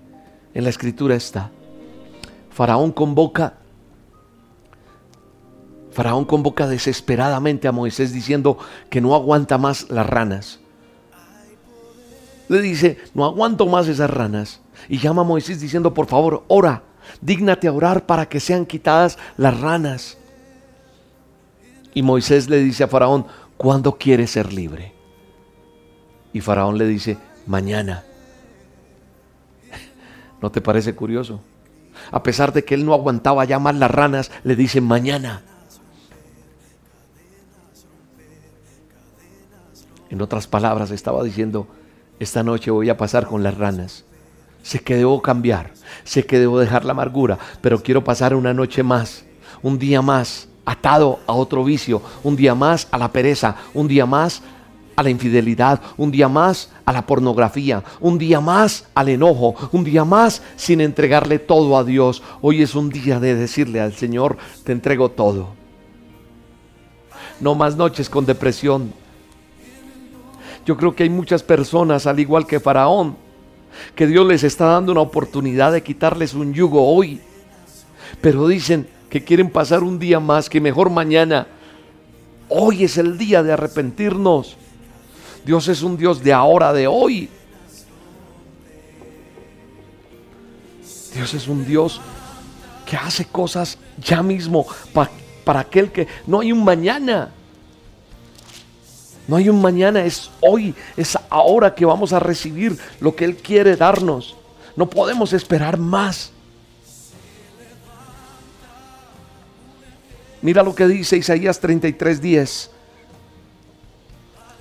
En 0.54 0.64
la 0.64 0.70
escritura 0.70 1.14
está. 1.14 1.50
Faraón 2.58 2.90
convoca 2.90 3.54
Faraón 5.92 6.24
convoca 6.24 6.66
desesperadamente 6.66 7.68
a 7.68 7.72
Moisés 7.72 8.12
diciendo 8.12 8.58
que 8.90 9.00
no 9.00 9.14
aguanta 9.14 9.58
más 9.58 9.88
las 9.90 10.04
ranas. 10.04 10.58
Le 12.48 12.60
dice, 12.60 12.98
no 13.14 13.24
aguanto 13.24 13.66
más 13.66 13.86
esas 13.86 14.10
ranas. 14.10 14.60
Y 14.88 14.98
llama 14.98 15.22
a 15.22 15.24
Moisés 15.24 15.60
diciendo, 15.60 15.94
por 15.94 16.06
favor, 16.08 16.42
ora, 16.48 16.82
dígnate 17.20 17.68
a 17.68 17.72
orar 17.72 18.06
para 18.06 18.28
que 18.28 18.40
sean 18.40 18.66
quitadas 18.66 19.18
las 19.36 19.60
ranas. 19.60 20.18
Y 21.94 22.02
Moisés 22.02 22.48
le 22.48 22.58
dice 22.58 22.82
a 22.82 22.88
Faraón, 22.88 23.24
¿cuándo 23.56 23.96
quieres 23.98 24.32
ser 24.32 24.52
libre? 24.52 24.92
Y 26.32 26.40
Faraón 26.40 26.76
le 26.76 26.88
dice, 26.88 27.18
mañana. 27.46 28.02
¿No 30.42 30.50
te 30.50 30.60
parece 30.60 30.96
curioso? 30.96 31.40
A 32.10 32.22
pesar 32.22 32.52
de 32.52 32.64
que 32.64 32.74
él 32.74 32.84
no 32.84 32.94
aguantaba 32.94 33.44
ya 33.44 33.58
más 33.58 33.74
las 33.74 33.90
ranas, 33.90 34.30
le 34.44 34.56
dice, 34.56 34.80
mañana. 34.80 35.42
En 40.10 40.22
otras 40.22 40.46
palabras, 40.46 40.90
estaba 40.90 41.22
diciendo, 41.22 41.66
esta 42.18 42.42
noche 42.42 42.70
voy 42.70 42.88
a 42.88 42.96
pasar 42.96 43.26
con 43.26 43.42
las 43.42 43.56
ranas. 43.56 44.04
Sé 44.62 44.80
que 44.80 44.96
debo 44.96 45.22
cambiar, 45.22 45.72
sé 46.04 46.26
que 46.26 46.38
debo 46.38 46.58
dejar 46.58 46.84
la 46.84 46.92
amargura, 46.92 47.38
pero 47.60 47.82
quiero 47.82 48.02
pasar 48.04 48.34
una 48.34 48.52
noche 48.52 48.82
más, 48.82 49.24
un 49.62 49.78
día 49.78 50.02
más, 50.02 50.48
atado 50.64 51.20
a 51.26 51.32
otro 51.32 51.64
vicio, 51.64 52.02
un 52.22 52.36
día 52.36 52.54
más 52.54 52.88
a 52.90 52.98
la 52.98 53.12
pereza, 53.12 53.56
un 53.72 53.88
día 53.88 54.04
más 54.04 54.42
a 54.98 55.02
la 55.04 55.10
infidelidad, 55.10 55.80
un 55.96 56.10
día 56.10 56.28
más 56.28 56.72
a 56.84 56.92
la 56.92 57.06
pornografía, 57.06 57.84
un 58.00 58.18
día 58.18 58.40
más 58.40 58.88
al 58.96 59.08
enojo, 59.08 59.54
un 59.70 59.84
día 59.84 60.04
más 60.04 60.42
sin 60.56 60.80
entregarle 60.80 61.38
todo 61.38 61.78
a 61.78 61.84
Dios. 61.84 62.20
Hoy 62.40 62.62
es 62.62 62.74
un 62.74 62.90
día 62.90 63.20
de 63.20 63.36
decirle 63.36 63.80
al 63.80 63.92
Señor, 63.92 64.36
te 64.64 64.72
entrego 64.72 65.08
todo. 65.08 65.50
No 67.38 67.54
más 67.54 67.76
noches 67.76 68.10
con 68.10 68.26
depresión, 68.26 68.92
yo 70.66 70.76
creo 70.76 70.96
que 70.96 71.04
hay 71.04 71.10
muchas 71.10 71.44
personas, 71.44 72.08
al 72.08 72.18
igual 72.18 72.44
que 72.44 72.58
Faraón, 72.58 73.14
que 73.94 74.08
Dios 74.08 74.26
les 74.26 74.42
está 74.42 74.64
dando 74.64 74.90
una 74.90 75.00
oportunidad 75.02 75.70
de 75.70 75.84
quitarles 75.84 76.34
un 76.34 76.52
yugo 76.52 76.92
hoy. 76.92 77.20
Pero 78.20 78.48
dicen 78.48 78.88
que 79.08 79.22
quieren 79.22 79.48
pasar 79.48 79.84
un 79.84 80.00
día 80.00 80.18
más, 80.18 80.50
que 80.50 80.60
mejor 80.60 80.90
mañana. 80.90 81.46
Hoy 82.48 82.82
es 82.82 82.98
el 82.98 83.16
día 83.16 83.44
de 83.44 83.52
arrepentirnos. 83.52 84.56
Dios 85.48 85.66
es 85.68 85.80
un 85.80 85.96
Dios 85.96 86.22
de 86.22 86.30
ahora, 86.30 86.74
de 86.74 86.86
hoy. 86.86 87.26
Dios 91.14 91.32
es 91.32 91.48
un 91.48 91.64
Dios 91.64 92.02
que 92.84 92.98
hace 92.98 93.24
cosas 93.24 93.78
ya 93.96 94.22
mismo 94.22 94.66
para 95.44 95.60
aquel 95.60 95.90
que 95.90 96.06
no 96.26 96.40
hay 96.40 96.52
un 96.52 96.62
mañana. 96.62 97.30
No 99.26 99.36
hay 99.36 99.48
un 99.48 99.62
mañana, 99.62 100.04
es 100.04 100.30
hoy, 100.42 100.74
es 100.98 101.18
ahora 101.30 101.74
que 101.74 101.86
vamos 101.86 102.12
a 102.12 102.20
recibir 102.20 102.78
lo 103.00 103.16
que 103.16 103.24
Él 103.24 103.36
quiere 103.36 103.74
darnos. 103.74 104.36
No 104.76 104.90
podemos 104.90 105.32
esperar 105.32 105.78
más. 105.78 106.30
Mira 110.42 110.62
lo 110.62 110.74
que 110.74 110.86
dice 110.86 111.16
Isaías 111.16 111.58
33:10. 111.58 112.68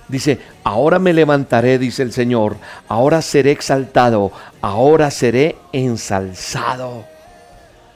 Dice, 0.08 0.38
ahora 0.64 0.98
me 0.98 1.12
levantaré, 1.12 1.78
dice 1.78 2.02
el 2.02 2.12
Señor, 2.12 2.56
ahora 2.88 3.20
seré 3.22 3.50
exaltado, 3.52 4.32
ahora 4.62 5.10
seré 5.10 5.56
ensalzado, 5.72 7.04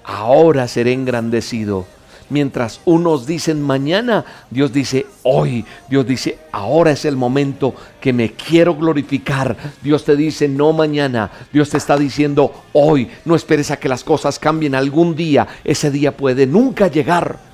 ahora 0.04 0.68
seré 0.68 0.92
engrandecido 0.92 1.86
Mientras 2.32 2.80
unos 2.86 3.26
dicen 3.26 3.60
mañana, 3.60 4.24
Dios 4.48 4.72
dice 4.72 5.04
hoy. 5.22 5.66
Dios 5.90 6.06
dice 6.06 6.38
ahora 6.50 6.92
es 6.92 7.04
el 7.04 7.14
momento 7.14 7.74
que 8.00 8.14
me 8.14 8.32
quiero 8.32 8.74
glorificar. 8.74 9.54
Dios 9.82 10.06
te 10.06 10.16
dice 10.16 10.48
no 10.48 10.72
mañana. 10.72 11.30
Dios 11.52 11.68
te 11.68 11.76
está 11.76 11.98
diciendo 11.98 12.64
hoy. 12.72 13.10
No 13.26 13.36
esperes 13.36 13.70
a 13.70 13.76
que 13.76 13.90
las 13.90 14.02
cosas 14.02 14.38
cambien 14.38 14.74
algún 14.74 15.14
día. 15.14 15.46
Ese 15.62 15.90
día 15.90 16.16
puede 16.16 16.46
nunca 16.46 16.88
llegar. 16.88 17.51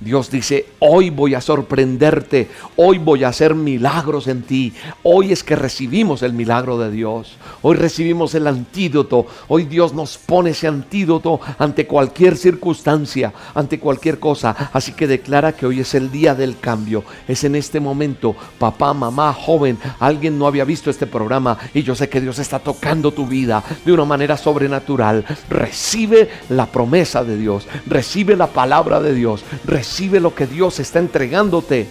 Dios 0.00 0.30
dice, 0.30 0.66
hoy 0.78 1.10
voy 1.10 1.34
a 1.34 1.42
sorprenderte, 1.42 2.48
hoy 2.76 2.96
voy 2.96 3.22
a 3.24 3.28
hacer 3.28 3.54
milagros 3.54 4.28
en 4.28 4.42
ti. 4.42 4.72
Hoy 5.02 5.30
es 5.30 5.44
que 5.44 5.56
recibimos 5.56 6.22
el 6.22 6.32
milagro 6.32 6.78
de 6.78 6.90
Dios, 6.90 7.36
hoy 7.60 7.76
recibimos 7.76 8.34
el 8.34 8.46
antídoto, 8.46 9.26
hoy 9.48 9.64
Dios 9.64 9.92
nos 9.92 10.16
pone 10.16 10.50
ese 10.50 10.68
antídoto 10.68 11.40
ante 11.58 11.86
cualquier 11.86 12.38
circunstancia, 12.38 13.34
ante 13.54 13.78
cualquier 13.78 14.18
cosa. 14.18 14.70
Así 14.72 14.92
que 14.92 15.06
declara 15.06 15.52
que 15.52 15.66
hoy 15.66 15.80
es 15.80 15.94
el 15.94 16.10
día 16.10 16.34
del 16.34 16.58
cambio, 16.58 17.04
es 17.28 17.44
en 17.44 17.54
este 17.54 17.78
momento, 17.78 18.34
papá, 18.58 18.94
mamá, 18.94 19.34
joven, 19.34 19.78
alguien 19.98 20.38
no 20.38 20.46
había 20.46 20.64
visto 20.64 20.88
este 20.88 21.06
programa 21.06 21.58
y 21.74 21.82
yo 21.82 21.94
sé 21.94 22.08
que 22.08 22.22
Dios 22.22 22.38
está 22.38 22.58
tocando 22.58 23.12
tu 23.12 23.26
vida 23.26 23.62
de 23.84 23.92
una 23.92 24.06
manera 24.06 24.38
sobrenatural. 24.38 25.26
Recibe 25.50 26.30
la 26.48 26.64
promesa 26.64 27.22
de 27.22 27.36
Dios, 27.36 27.66
recibe 27.86 28.34
la 28.34 28.46
palabra 28.46 29.00
de 29.00 29.14
Dios, 29.14 29.44
Recibe 29.66 29.89
lo 29.98 30.34
que 30.34 30.46
Dios 30.46 30.80
está 30.80 30.98
entregándote. 30.98 31.86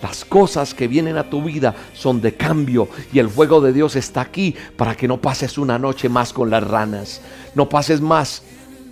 Las 0.00 0.24
cosas 0.24 0.74
que 0.74 0.88
vienen 0.88 1.16
a 1.16 1.28
tu 1.28 1.42
vida 1.42 1.74
son 1.92 2.20
de 2.20 2.34
cambio 2.34 2.88
y 3.12 3.18
el 3.18 3.28
fuego 3.28 3.60
de 3.60 3.72
Dios 3.72 3.94
está 3.94 4.20
aquí 4.20 4.54
para 4.76 4.96
que 4.96 5.06
no 5.06 5.20
pases 5.20 5.58
una 5.58 5.78
noche 5.78 6.08
más 6.08 6.32
con 6.32 6.50
las 6.50 6.66
ranas. 6.66 7.20
No 7.54 7.68
pases 7.68 8.00
más 8.00 8.42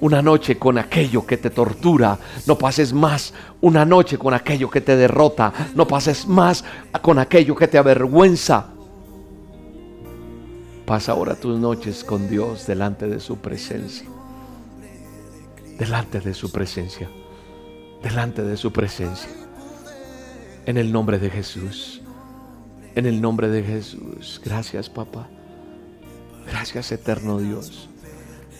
una 0.01 0.22
noche 0.22 0.57
con 0.57 0.78
aquello 0.78 1.26
que 1.26 1.36
te 1.36 1.51
tortura. 1.51 2.18
No 2.46 2.57
pases 2.57 2.92
más 2.92 3.32
una 3.61 3.84
noche 3.84 4.18
con 4.18 4.34
aquello 4.34 4.70
que 4.70 4.80
te 4.80 4.96
derrota. 4.96 5.53
No 5.74 5.86
pases 5.88 6.26
más 6.26 6.64
con 7.03 7.18
aquello 7.18 7.57
que 7.57 7.66
te 7.66 7.78
avergüenza. 7.78 8.66
Pasa 10.86 11.12
ahora 11.12 11.34
tus 11.34 11.59
noches 11.59 12.05
con 12.05 12.28
Dios 12.28 12.66
delante 12.66 13.09
de 13.09 13.20
su 13.20 13.38
presencia. 13.38 14.07
Delante 15.78 16.20
de 16.20 16.34
su 16.34 16.53
presencia 16.53 17.09
delante 18.03 18.42
de 18.42 18.57
su 18.57 18.72
presencia. 18.72 19.30
En 20.66 20.76
el 20.76 20.92
nombre 20.92 21.18
de 21.18 21.30
Jesús. 21.30 22.03
En 22.94 23.07
el 23.07 23.20
nombre 23.20 23.48
de 23.48 23.62
Jesús. 23.62 24.40
Gracias, 24.44 24.88
papá. 24.88 25.28
Gracias, 26.46 26.92
eterno 26.92 27.38
Dios. 27.38 27.88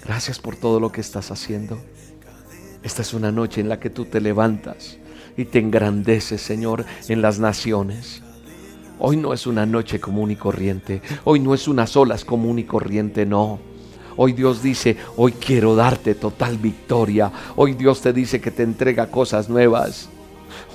Gracias 0.05 0.39
por 0.39 0.57
todo 0.57 0.81
lo 0.81 0.93
que 0.93 1.01
estás 1.01 1.31
haciendo. 1.31 1.79
Esta 2.83 3.03
es 3.03 3.13
una 3.13 3.31
noche 3.31 3.61
en 3.61 3.69
la 3.69 3.79
que 3.79 3.91
tú 3.91 4.07
te 4.07 4.21
levantas 4.21 4.99
y 5.37 5.45
te 5.45 5.59
engrandeces, 5.59 6.41
Señor, 6.41 6.85
en 7.09 7.21
las 7.21 7.39
naciones. 7.39 8.23
Hoy 8.99 9.17
no 9.17 9.33
es 9.33 9.47
una 9.47 9.67
noche 9.67 10.01
común 10.01 10.31
y 10.31 10.37
corriente. 10.37 11.03
Hoy 11.25 11.41
no 11.41 11.55
es 11.55 11.69
unas 11.69 11.97
olas 11.97 12.25
común 12.25 12.59
y 12.59 12.65
corriente, 12.65 13.27
no. 13.27 13.70
Hoy 14.23 14.35
Dios 14.35 14.63
dice, 14.63 14.99
hoy 15.17 15.33
quiero 15.33 15.75
darte 15.75 16.15
total 16.15 16.59
victoria. 16.59 17.33
Hoy 17.57 17.73
Dios 17.73 18.03
te 18.03 18.13
dice 18.13 18.39
que 18.39 18.51
te 18.51 18.63
entrega 18.63 19.11
cosas 19.11 19.49
nuevas. 19.49 20.11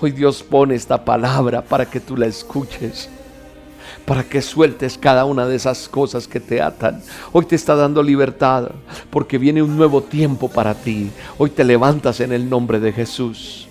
Hoy 0.01 0.13
Dios 0.13 0.41
pone 0.41 0.73
esta 0.73 1.05
palabra 1.05 1.61
para 1.61 1.85
que 1.85 1.99
tú 1.99 2.17
la 2.17 2.25
escuches 2.25 3.07
para 4.03 4.23
que 4.23 4.41
sueltes 4.41 4.97
cada 4.97 5.25
una 5.25 5.45
de 5.45 5.55
esas 5.55 5.87
cosas 5.87 6.27
que 6.27 6.39
te 6.39 6.59
atan. 6.59 7.03
Hoy 7.33 7.45
te 7.45 7.55
está 7.55 7.75
dando 7.75 8.01
libertad 8.01 8.71
porque 9.11 9.37
viene 9.37 9.61
un 9.61 9.77
nuevo 9.77 10.01
tiempo 10.01 10.49
para 10.49 10.73
ti. 10.73 11.11
Hoy 11.37 11.51
te 11.51 11.63
levantas 11.63 12.21
en 12.21 12.31
el 12.31 12.49
nombre 12.49 12.79
de 12.79 12.93
Jesús. 12.93 13.67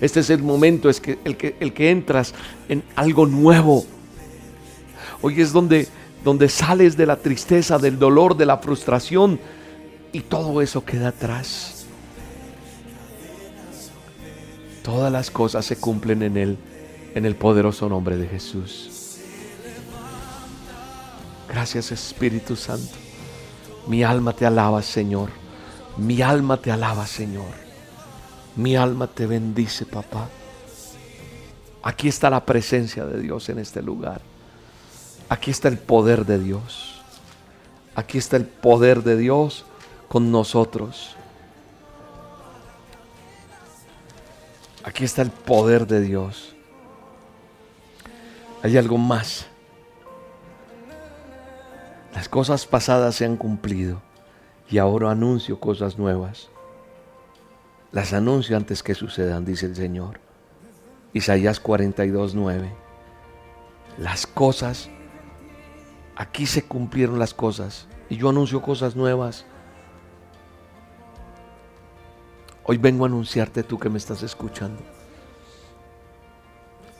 Este 0.00 0.20
es 0.20 0.30
el 0.30 0.42
momento, 0.44 0.88
es 0.88 1.00
que 1.00 1.18
el 1.24 1.36
que, 1.36 1.56
el 1.58 1.72
que 1.72 1.90
entras 1.90 2.32
en 2.68 2.84
algo 2.94 3.26
nuevo. 3.26 3.84
Hoy 5.20 5.40
es 5.40 5.52
donde 5.52 5.88
donde 6.24 6.48
sales 6.48 6.96
de 6.96 7.06
la 7.06 7.16
tristeza, 7.16 7.78
del 7.78 7.98
dolor, 7.98 8.36
de 8.36 8.46
la 8.46 8.58
frustración 8.58 9.38
y 10.12 10.20
todo 10.20 10.62
eso 10.62 10.84
queda 10.84 11.08
atrás. 11.08 11.86
Todas 14.82 15.12
las 15.12 15.30
cosas 15.30 15.64
se 15.64 15.76
cumplen 15.76 16.22
en 16.22 16.36
Él, 16.36 16.58
en 17.14 17.26
el 17.26 17.36
poderoso 17.36 17.88
nombre 17.88 18.16
de 18.16 18.26
Jesús. 18.26 19.18
Gracias 21.48 21.92
Espíritu 21.92 22.56
Santo. 22.56 22.96
Mi 23.86 24.02
alma 24.02 24.32
te 24.32 24.46
alaba, 24.46 24.82
Señor. 24.82 25.28
Mi 25.98 26.22
alma 26.22 26.56
te 26.56 26.72
alaba, 26.72 27.06
Señor. 27.06 27.52
Mi 28.56 28.76
alma 28.76 29.06
te 29.06 29.26
bendice, 29.26 29.84
papá. 29.84 30.28
Aquí 31.82 32.08
está 32.08 32.30
la 32.30 32.44
presencia 32.44 33.04
de 33.04 33.20
Dios 33.20 33.48
en 33.50 33.58
este 33.58 33.82
lugar. 33.82 34.20
Aquí 35.28 35.50
está 35.50 35.68
el 35.68 35.78
poder 35.78 36.26
de 36.26 36.38
Dios. 36.38 37.02
Aquí 37.94 38.18
está 38.18 38.36
el 38.36 38.46
poder 38.46 39.02
de 39.02 39.16
Dios 39.16 39.64
con 40.08 40.30
nosotros. 40.30 41.16
Aquí 44.84 45.04
está 45.04 45.22
el 45.22 45.30
poder 45.30 45.86
de 45.86 46.00
Dios. 46.00 46.54
Hay 48.62 48.76
algo 48.76 48.98
más. 48.98 49.46
Las 52.14 52.28
cosas 52.28 52.66
pasadas 52.66 53.16
se 53.16 53.24
han 53.24 53.36
cumplido 53.36 54.00
y 54.70 54.78
ahora 54.78 55.10
anuncio 55.10 55.58
cosas 55.58 55.98
nuevas. 55.98 56.48
Las 57.92 58.12
anuncio 58.12 58.56
antes 58.56 58.82
que 58.82 58.94
sucedan, 58.94 59.44
dice 59.44 59.66
el 59.66 59.76
Señor. 59.76 60.20
Isaías 61.12 61.60
42, 61.60 62.34
9. 62.34 62.72
Las 63.98 64.26
cosas, 64.26 64.88
aquí 66.16 66.46
se 66.46 66.64
cumplieron 66.64 67.18
las 67.18 67.34
cosas 67.34 67.86
y 68.08 68.16
yo 68.16 68.28
anuncio 68.28 68.62
cosas 68.62 68.96
nuevas. 68.96 69.44
Hoy 72.64 72.78
vengo 72.78 73.04
a 73.04 73.08
anunciarte 73.08 73.62
tú 73.62 73.78
que 73.78 73.90
me 73.90 73.98
estás 73.98 74.22
escuchando, 74.22 74.82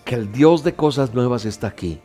que 0.04 0.14
el 0.14 0.30
Dios 0.30 0.62
de 0.62 0.74
cosas 0.74 1.14
nuevas 1.14 1.44
está 1.46 1.68
aquí 1.68 2.00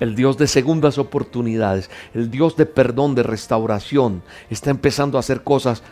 el 0.00 0.14
Dios 0.14 0.36
de 0.36 0.46
segundas 0.46 0.98
oportunidades, 0.98 1.90
el 2.12 2.30
Dios 2.30 2.56
de 2.56 2.66
perdón, 2.66 3.14
de 3.14 3.22
restauración, 3.22 4.22
está 4.50 4.70
empezando 4.70 5.16
a 5.16 5.20
hacer 5.20 5.42
cosas 5.42 5.82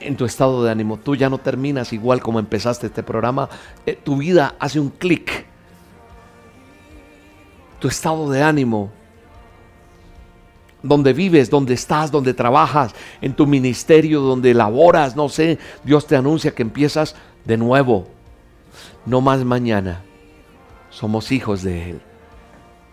en 0.00 0.16
tu 0.16 0.24
estado 0.24 0.62
de 0.62 0.70
ánimo. 0.70 0.98
Tú 0.98 1.16
ya 1.16 1.28
no 1.28 1.38
terminas 1.38 1.92
igual 1.92 2.20
como 2.20 2.38
empezaste 2.38 2.86
este 2.86 3.02
programa. 3.02 3.48
Eh, 3.86 3.98
tu 4.02 4.16
vida 4.16 4.54
hace 4.60 4.78
un 4.78 4.90
clic. 4.90 5.47
Tu 7.78 7.88
estado 7.88 8.30
de 8.30 8.42
ánimo. 8.42 8.90
Donde 10.82 11.12
vives, 11.12 11.50
donde 11.50 11.74
estás, 11.74 12.10
donde 12.10 12.34
trabajas, 12.34 12.94
en 13.20 13.34
tu 13.34 13.46
ministerio, 13.46 14.20
donde 14.20 14.54
laboras, 14.54 15.16
no 15.16 15.28
sé. 15.28 15.58
Dios 15.84 16.06
te 16.06 16.16
anuncia 16.16 16.54
que 16.54 16.62
empiezas 16.62 17.16
de 17.44 17.56
nuevo. 17.56 18.06
No 19.04 19.20
más 19.20 19.44
mañana. 19.44 20.02
Somos 20.90 21.32
hijos 21.32 21.62
de 21.62 21.90
Él 21.90 22.00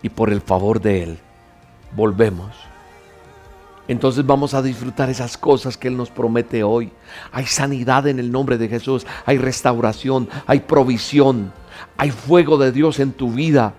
y 0.02 0.08
por 0.08 0.30
el 0.30 0.40
favor 0.40 0.80
de 0.80 1.02
Él 1.02 1.18
volvemos. 1.94 2.54
Entonces 3.88 4.26
vamos 4.26 4.52
a 4.54 4.62
disfrutar 4.62 5.10
esas 5.10 5.36
cosas 5.36 5.76
que 5.76 5.88
Él 5.88 5.96
nos 5.96 6.10
promete 6.10 6.64
hoy. 6.64 6.90
Hay 7.32 7.46
sanidad 7.46 8.06
en 8.08 8.18
el 8.18 8.32
nombre 8.32 8.58
de 8.58 8.68
Jesús, 8.68 9.06
hay 9.24 9.38
restauración, 9.38 10.28
hay 10.46 10.60
provisión, 10.60 11.52
hay 11.96 12.10
fuego 12.10 12.58
de 12.58 12.72
Dios 12.72 12.98
en 12.98 13.12
tu 13.12 13.30
vida. 13.30 13.74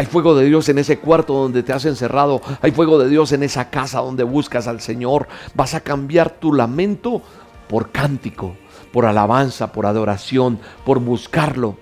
Hay 0.00 0.06
fuego 0.06 0.34
de 0.34 0.46
Dios 0.46 0.66
en 0.70 0.78
ese 0.78 0.98
cuarto 0.98 1.34
donde 1.34 1.62
te 1.62 1.74
has 1.74 1.84
encerrado. 1.84 2.40
Hay 2.62 2.70
fuego 2.70 2.98
de 2.98 3.10
Dios 3.10 3.32
en 3.32 3.42
esa 3.42 3.68
casa 3.68 4.00
donde 4.00 4.24
buscas 4.24 4.66
al 4.66 4.80
Señor. 4.80 5.28
Vas 5.52 5.74
a 5.74 5.82
cambiar 5.82 6.30
tu 6.30 6.54
lamento 6.54 7.20
por 7.68 7.90
cántico, 7.90 8.56
por 8.94 9.04
alabanza, 9.04 9.72
por 9.72 9.84
adoración, 9.84 10.58
por 10.86 11.00
buscarlo. 11.00 11.76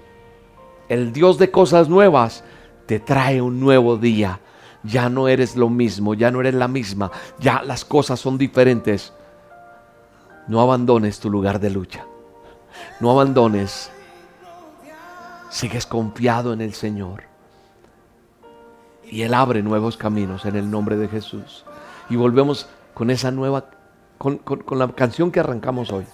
El 0.88 1.12
Dios 1.12 1.38
de 1.38 1.52
cosas 1.52 1.88
nuevas 1.88 2.42
te 2.86 2.98
trae 2.98 3.40
un 3.40 3.60
nuevo 3.60 3.96
día. 3.96 4.40
Ya 4.82 5.08
no 5.08 5.28
eres 5.28 5.54
lo 5.54 5.68
mismo, 5.68 6.14
ya 6.14 6.32
no 6.32 6.40
eres 6.40 6.54
la 6.54 6.66
misma, 6.66 7.12
ya 7.38 7.62
las 7.62 7.84
cosas 7.84 8.18
son 8.18 8.36
diferentes. 8.36 9.12
No 10.48 10.60
abandones 10.60 11.20
tu 11.20 11.30
lugar 11.30 11.60
de 11.60 11.70
lucha. 11.70 12.04
No 12.98 13.12
abandones. 13.12 13.92
Sigues 15.50 15.86
confiado 15.86 16.52
en 16.52 16.62
el 16.62 16.74
Señor. 16.74 17.27
Y 19.10 19.22
Él 19.22 19.34
abre 19.34 19.62
nuevos 19.62 19.96
caminos 19.96 20.44
en 20.44 20.56
el 20.56 20.70
nombre 20.70 20.96
de 20.96 21.08
Jesús. 21.08 21.64
Y 22.10 22.16
volvemos 22.16 22.68
con 22.94 23.10
esa 23.10 23.30
nueva, 23.30 23.66
con, 24.18 24.38
con 24.38 24.78
la 24.78 24.88
canción 24.88 25.30
que 25.30 25.40
arrancamos 25.40 25.90
hoy. 25.92 26.04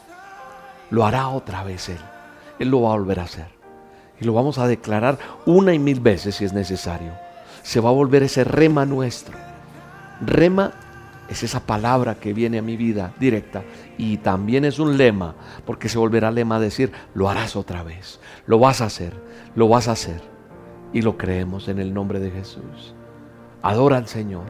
Lo 0.90 1.04
hará 1.04 1.28
otra 1.28 1.64
vez 1.64 1.88
Él. 1.88 1.98
Él 2.58 2.68
lo 2.68 2.82
va 2.82 2.92
a 2.92 2.96
volver 2.96 3.20
a 3.20 3.24
hacer 3.24 3.54
y 4.20 4.24
lo 4.24 4.32
vamos 4.32 4.58
a 4.58 4.66
declarar 4.66 5.18
una 5.46 5.74
y 5.74 5.78
mil 5.78 6.00
veces 6.00 6.36
si 6.36 6.44
es 6.44 6.52
necesario. 6.52 7.12
Se 7.62 7.80
va 7.80 7.90
a 7.90 7.92
volver 7.92 8.22
ese 8.22 8.44
rema 8.44 8.84
nuestro. 8.84 9.36
Rema 10.20 10.72
es 11.28 11.42
esa 11.42 11.60
palabra 11.60 12.16
que 12.16 12.32
viene 12.32 12.58
a 12.58 12.62
mi 12.62 12.76
vida 12.76 13.12
directa 13.18 13.62
y 13.96 14.18
también 14.18 14.64
es 14.64 14.78
un 14.78 14.96
lema, 14.96 15.34
porque 15.64 15.88
se 15.88 15.98
volverá 15.98 16.30
lema 16.30 16.56
a 16.56 16.60
decir, 16.60 16.92
lo 17.14 17.28
harás 17.28 17.56
otra 17.56 17.82
vez, 17.82 18.20
lo 18.46 18.58
vas 18.58 18.80
a 18.80 18.86
hacer, 18.86 19.14
lo 19.54 19.68
vas 19.68 19.88
a 19.88 19.92
hacer. 19.92 20.33
Y 20.94 21.02
lo 21.02 21.18
creemos 21.18 21.66
en 21.66 21.80
el 21.80 21.92
nombre 21.92 22.20
de 22.20 22.30
Jesús. 22.30 22.94
Adora 23.62 23.96
al 23.96 24.06
Señor. 24.06 24.46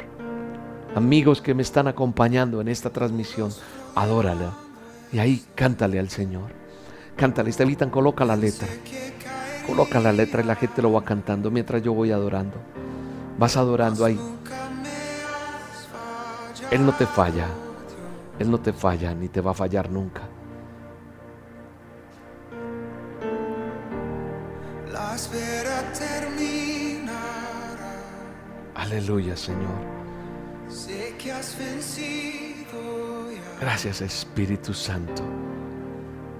Amigos 0.95 1.40
que 1.40 1.55
me 1.55 1.62
están 1.62 1.88
acompañando 1.88 2.61
en 2.61 2.68
esta 2.68 2.90
transmisión, 2.90 3.51
adórala. 3.95 4.53
Y 5.11 5.20
ahí 5.20 5.42
cántale 5.55 5.99
al 5.99 6.11
Señor. 6.11 6.53
Cántale, 7.16 7.49
Estevitan, 7.49 7.88
coloca 7.88 8.26
la 8.26 8.36
letra. 8.36 8.68
Coloca 9.66 9.99
la 10.01 10.12
letra 10.12 10.42
y 10.42 10.47
la 10.47 10.55
gente 10.55 10.82
lo 10.82 10.92
va 10.92 11.03
cantando 11.03 11.51
mientras 11.51 11.82
yo 11.82 11.95
voy 11.95 12.12
adorando. 12.12 12.57
Vas 13.38 13.57
adorando 13.57 14.05
ahí. 14.05 14.20
Él 16.70 16.84
no 16.84 16.92
te 16.92 17.07
falla. 17.07 17.47
Él 18.38 18.51
no 18.51 18.61
te 18.61 18.74
falla 18.74 19.14
ni 19.14 19.28
te 19.28 19.40
va 19.40 19.53
a 19.53 19.55
fallar 19.55 19.90
nunca. 19.90 20.20
Aleluya, 28.85 29.37
Señor. 29.37 29.78
Sé 30.68 31.14
que 31.18 31.32
has 31.32 31.57
vencido 31.59 33.30
ya. 33.32 33.59
Gracias, 33.61 34.01
Espíritu 34.03 34.72
Santo. 34.74 35.22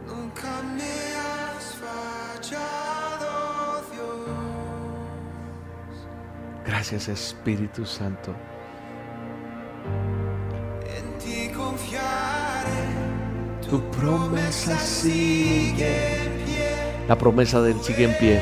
Nunca 0.07 0.63
me 0.77 0.93
has 1.17 1.65
fallado, 1.83 3.83
Dios. 3.93 4.29
Gracias, 6.67 7.09
Espíritu 7.09 7.87
Santo. 7.87 8.35
En 10.97 11.19
ti 11.19 11.51
confiaré. 11.55 12.85
Tu 13.71 13.81
promesa 13.91 14.79
Sigue 14.79 15.77
sigue. 15.77 16.25
en 16.27 16.33
pie. 16.45 16.71
La 17.09 17.17
promesa 17.17 17.63
del 17.63 17.81
sigue 17.81 18.05
en 18.05 18.15
pie. 18.19 18.41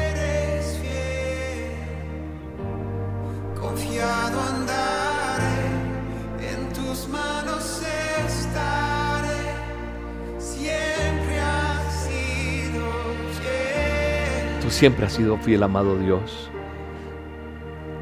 Siempre 14.83 15.07
has 15.07 15.13
sido 15.13 15.37
fiel, 15.39 15.63
amado 15.63 15.97
Dios. 15.97 16.51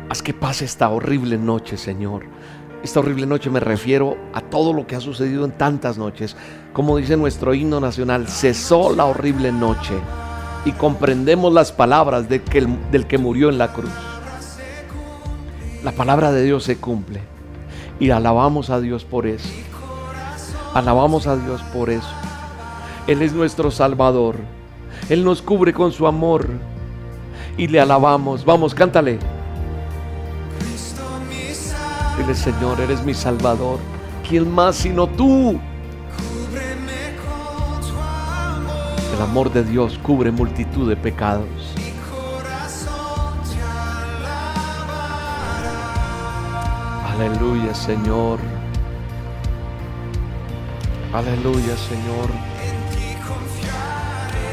Haz 0.08 0.22
que 0.22 0.32
pase 0.32 0.64
esta 0.64 0.88
horrible 0.88 1.36
noche, 1.36 1.76
Señor. 1.76 2.22
Esta 2.82 3.00
horrible 3.00 3.26
noche 3.26 3.50
me 3.50 3.60
refiero 3.60 4.16
a 4.32 4.40
todo 4.40 4.72
lo 4.72 4.86
que 4.86 4.96
ha 4.96 5.00
sucedido 5.00 5.44
en 5.44 5.52
tantas 5.52 5.98
noches. 5.98 6.38
Como 6.72 6.96
dice 6.96 7.18
nuestro 7.18 7.52
himno 7.52 7.80
nacional, 7.80 8.28
cesó 8.28 8.96
la 8.96 9.04
horrible 9.04 9.52
noche 9.52 9.92
y 10.64 10.72
comprendemos 10.72 11.52
las 11.52 11.70
palabras 11.70 12.30
de 12.30 12.40
que 12.40 12.56
el- 12.56 12.90
del 12.90 13.06
que 13.06 13.18
murió 13.18 13.50
en 13.50 13.58
la 13.58 13.74
cruz. 13.74 13.92
La 15.84 15.92
palabra 15.92 16.32
de 16.32 16.44
Dios 16.44 16.64
se 16.64 16.78
cumple 16.78 17.20
y 17.98 18.08
alabamos 18.08 18.70
a 18.70 18.80
Dios 18.80 19.04
por 19.04 19.26
eso. 19.26 19.50
Alabamos 20.72 21.26
a 21.26 21.36
Dios 21.36 21.60
por 21.74 21.90
eso. 21.90 22.08
Él 23.06 23.20
es 23.20 23.34
nuestro 23.34 23.70
Salvador. 23.70 24.36
Él 25.10 25.24
nos 25.24 25.42
cubre 25.42 25.72
con 25.72 25.90
su 25.92 26.06
amor 26.06 26.46
y 27.56 27.66
le 27.68 27.80
alabamos. 27.80 28.44
Vamos, 28.44 28.74
cántale. 28.74 29.18
Dile, 32.18 32.34
Señor, 32.34 32.80
eres 32.80 33.04
mi 33.04 33.14
Salvador. 33.14 33.78
¿Quién 34.28 34.50
más 34.50 34.76
sino 34.76 35.06
tú? 35.06 35.58
El 39.14 39.22
amor 39.22 39.52
de 39.52 39.64
Dios 39.64 39.98
cubre 40.02 40.30
multitud 40.30 40.88
de 40.88 40.96
pecados. 40.96 41.74
Aleluya, 47.20 47.74
Señor. 47.74 48.38
Aleluya, 51.12 51.76
Señor. 51.76 52.30
En 52.64 52.76
ti 52.94 53.14
confiaré. 53.28 54.50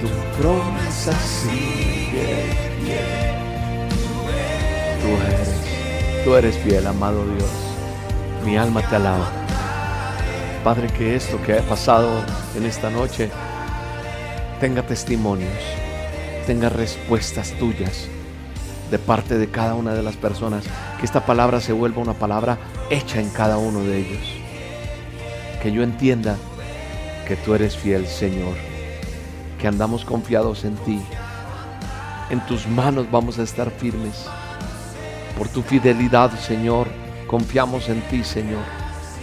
Tu 0.00 0.40
promesa 0.40 1.12
eres, 2.18 2.54
tú 6.24 6.34
eres 6.34 6.56
fiel, 6.58 6.86
amado 6.86 7.24
Dios. 7.24 7.50
Mi 8.44 8.56
alma 8.56 8.82
te 8.82 8.96
alaba. 8.96 9.30
Padre, 10.64 10.88
que 10.88 11.16
esto 11.16 11.40
que 11.42 11.58
ha 11.58 11.62
pasado 11.62 12.08
en 12.56 12.66
esta 12.66 12.90
noche 12.90 13.30
tenga 14.60 14.82
testimonios, 14.82 15.62
tenga 16.46 16.68
respuestas 16.68 17.52
tuyas 17.52 18.08
de 18.90 18.98
parte 18.98 19.38
de 19.38 19.48
cada 19.48 19.74
una 19.74 19.94
de 19.94 20.02
las 20.02 20.16
personas. 20.16 20.64
Que 20.98 21.06
esta 21.06 21.24
palabra 21.24 21.60
se 21.60 21.72
vuelva 21.72 22.02
una 22.02 22.14
palabra 22.14 22.58
hecha 22.90 23.20
en 23.20 23.30
cada 23.30 23.56
uno 23.56 23.80
de 23.80 23.98
ellos. 23.98 24.26
Que 25.62 25.72
yo 25.72 25.82
entienda 25.82 26.36
que 27.26 27.36
tú 27.36 27.54
eres 27.54 27.76
fiel, 27.76 28.06
Señor. 28.06 28.56
Que 29.58 29.68
andamos 29.68 30.04
confiados 30.04 30.64
en 30.64 30.74
ti. 30.76 31.00
En 32.30 32.38
tus 32.46 32.68
manos 32.68 33.10
vamos 33.10 33.40
a 33.40 33.42
estar 33.42 33.70
firmes. 33.72 34.26
Por 35.36 35.48
tu 35.48 35.62
fidelidad, 35.62 36.30
Señor, 36.38 36.86
confiamos 37.26 37.88
en 37.88 38.00
ti, 38.02 38.22
Señor. 38.22 38.62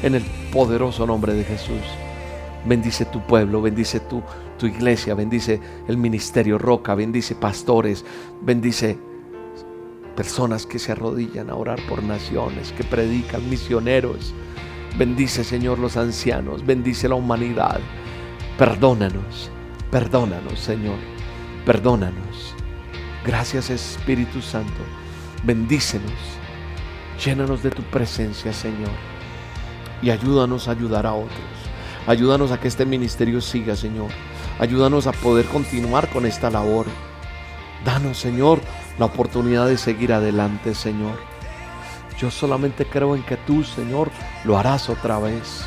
En 0.03 0.13
el 0.13 0.23
poderoso 0.51 1.07
nombre 1.07 1.33
de 1.33 1.45
Jesús. 1.45 1.81
Bendice 2.65 3.05
tu 3.05 3.25
pueblo, 3.25 3.61
bendice 3.61 4.01
tu, 4.01 4.21
tu 4.59 4.65
iglesia, 4.65 5.13
bendice 5.13 5.61
el 5.87 5.95
ministerio 5.95 6.57
Roca, 6.57 6.95
bendice 6.95 7.35
pastores, 7.35 8.03
bendice 8.41 8.97
personas 10.17 10.65
que 10.65 10.77
se 10.77 10.91
arrodillan 10.91 11.49
a 11.49 11.55
orar 11.55 11.79
por 11.87 12.03
naciones, 12.03 12.73
que 12.73 12.83
predican, 12.83 13.49
misioneros. 13.49 14.33
Bendice, 14.97 15.45
Señor, 15.45 15.79
los 15.79 15.95
ancianos, 15.95 16.65
bendice 16.65 17.07
la 17.07 17.15
humanidad. 17.15 17.79
Perdónanos, 18.57 19.49
perdónanos, 19.91 20.59
Señor, 20.59 20.97
perdónanos. 21.65 22.56
Gracias, 23.25 23.69
Espíritu 23.69 24.41
Santo. 24.41 24.83
Bendícenos, 25.43 26.11
llénanos 27.23 27.63
de 27.63 27.71
tu 27.71 27.83
presencia, 27.83 28.53
Señor, 28.53 28.91
y 30.01 30.09
ayúdanos 30.09 30.67
a 30.67 30.71
ayudar 30.71 31.05
a 31.05 31.13
otros. 31.13 31.57
Ayúdanos 32.07 32.51
a 32.51 32.59
que 32.59 32.67
este 32.69 32.85
ministerio 32.85 33.41
siga, 33.41 33.75
Señor. 33.75 34.09
Ayúdanos 34.59 35.07
a 35.07 35.11
poder 35.11 35.45
continuar 35.45 36.09
con 36.09 36.25
esta 36.25 36.49
labor. 36.49 36.85
Danos, 37.83 38.17
Señor, 38.17 38.61
la 38.97 39.05
oportunidad 39.05 39.67
de 39.67 39.77
seguir 39.77 40.13
adelante, 40.13 40.73
Señor. 40.73 41.19
Yo 42.17 42.31
solamente 42.31 42.85
creo 42.85 43.15
en 43.15 43.23
que 43.23 43.37
tú, 43.37 43.63
Señor, 43.63 44.09
lo 44.45 44.57
harás 44.57 44.89
otra 44.89 45.19
vez. 45.19 45.65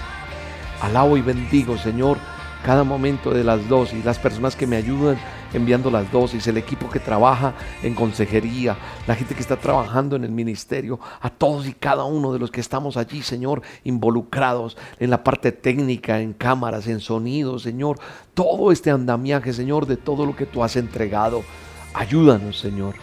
Alabo 0.80 1.16
y 1.16 1.20
bendigo, 1.22 1.76
Señor, 1.76 2.18
cada 2.64 2.84
momento 2.84 3.30
de 3.30 3.44
las 3.44 3.68
dosis, 3.68 4.04
las 4.04 4.18
personas 4.18 4.56
que 4.56 4.66
me 4.66 4.76
ayudan 4.76 5.18
enviando 5.52 5.90
las 5.90 6.10
dosis, 6.12 6.46
el 6.46 6.56
equipo 6.56 6.88
que 6.90 7.00
trabaja 7.00 7.54
en 7.82 7.94
consejería, 7.94 8.76
la 9.06 9.14
gente 9.14 9.34
que 9.34 9.40
está 9.40 9.56
trabajando 9.56 10.16
en 10.16 10.24
el 10.24 10.30
ministerio, 10.30 11.00
a 11.20 11.30
todos 11.30 11.66
y 11.66 11.72
cada 11.72 12.04
uno 12.04 12.32
de 12.32 12.38
los 12.38 12.50
que 12.50 12.60
estamos 12.60 12.96
allí, 12.96 13.22
Señor, 13.22 13.62
involucrados 13.84 14.76
en 14.98 15.10
la 15.10 15.24
parte 15.24 15.52
técnica, 15.52 16.20
en 16.20 16.32
cámaras, 16.32 16.86
en 16.86 17.00
sonidos, 17.00 17.62
Señor, 17.62 17.98
todo 18.34 18.72
este 18.72 18.90
andamiaje, 18.90 19.52
Señor, 19.52 19.86
de 19.86 19.96
todo 19.96 20.26
lo 20.26 20.36
que 20.36 20.46
tú 20.46 20.62
has 20.62 20.76
entregado. 20.76 21.42
Ayúdanos, 21.94 22.58
Señor. 22.58 22.94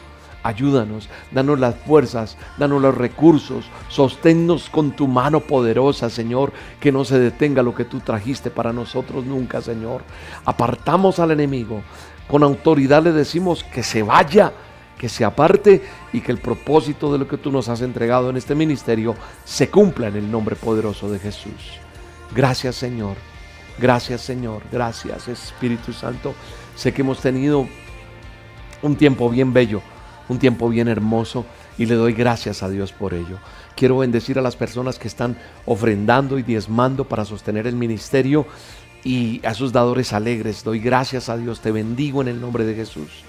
Ayúdanos, 0.44 1.10
danos 1.32 1.60
las 1.60 1.76
fuerzas, 1.76 2.38
danos 2.58 2.82
los 2.82 2.96
recursos, 2.96 3.66
sosténnos 3.90 4.70
con 4.70 4.92
tu 4.92 5.06
mano 5.06 5.42
poderosa, 5.42 6.10
Señor, 6.10 6.54
que 6.80 6.94
no 6.94 7.04
se 7.04 7.20
detenga 7.20 7.64
lo 7.64 7.76
que 7.76 7.84
tú 7.84 8.00
trajiste 8.00 8.50
para 8.50 8.72
nosotros 8.72 9.26
nunca, 9.26 9.62
Señor. 9.62 10.04
Apartamos 10.46 11.20
al 11.20 11.32
enemigo, 11.32 11.82
con 12.28 12.44
autoridad 12.44 13.04
le 13.04 13.12
decimos 13.12 13.64
que 13.64 13.84
se 13.84 14.04
vaya, 14.04 14.54
que 14.98 15.10
se 15.10 15.24
aparte 15.24 15.82
y 16.12 16.22
que 16.22 16.32
el 16.32 16.40
propósito 16.40 17.12
de 17.12 17.20
lo 17.20 17.28
que 17.28 17.38
tú 17.38 17.52
nos 17.52 17.70
has 17.70 17.82
entregado 17.82 18.30
en 18.30 18.38
este 18.38 18.56
ministerio 18.56 19.16
se 19.46 19.70
cumpla 19.70 20.08
en 20.08 20.18
el 20.18 20.32
nombre 20.32 20.56
poderoso 20.56 21.10
de 21.10 21.20
Jesús. 21.20 21.80
Gracias, 22.36 22.76
Señor. 22.76 23.16
Gracias, 23.80 24.22
Señor. 24.22 24.64
Gracias, 24.72 25.28
Espíritu 25.28 25.94
Santo. 25.94 26.34
Sé 26.76 26.94
que 26.94 27.02
hemos 27.02 27.20
tenido 27.20 27.68
un 28.82 28.96
tiempo 28.96 29.30
bien 29.30 29.54
bello 29.54 29.82
un 30.30 30.40
tiempo 30.40 30.70
bien 30.70 30.88
hermoso 30.88 31.46
y 31.78 31.86
le 31.86 31.96
doy 31.96 32.14
gracias 32.14 32.64
a 32.64 32.70
Dios 32.70 32.92
por 32.92 33.14
ello. 33.14 33.38
Quiero 33.76 34.00
bendecir 34.00 34.40
a 34.40 34.42
las 34.42 34.56
personas 34.56 35.00
que 35.00 35.08
están 35.08 35.38
ofrendando 35.66 36.40
y 36.40 36.44
diezmando 36.44 37.06
para 37.06 37.26
sostener 37.26 37.68
el 37.68 37.76
ministerio 37.76 38.46
y 39.08 39.40
a 39.46 39.54
sus 39.54 39.72
dadores 39.72 40.12
alegres. 40.12 40.66
Doy 40.66 40.80
gracias 40.80 41.30
a 41.30 41.38
Dios, 41.38 41.62
te 41.62 41.72
bendigo 41.72 42.22
en 42.22 42.28
el 42.28 42.42
nombre 42.42 42.66
de 42.66 42.76
Jesús. 42.76 43.24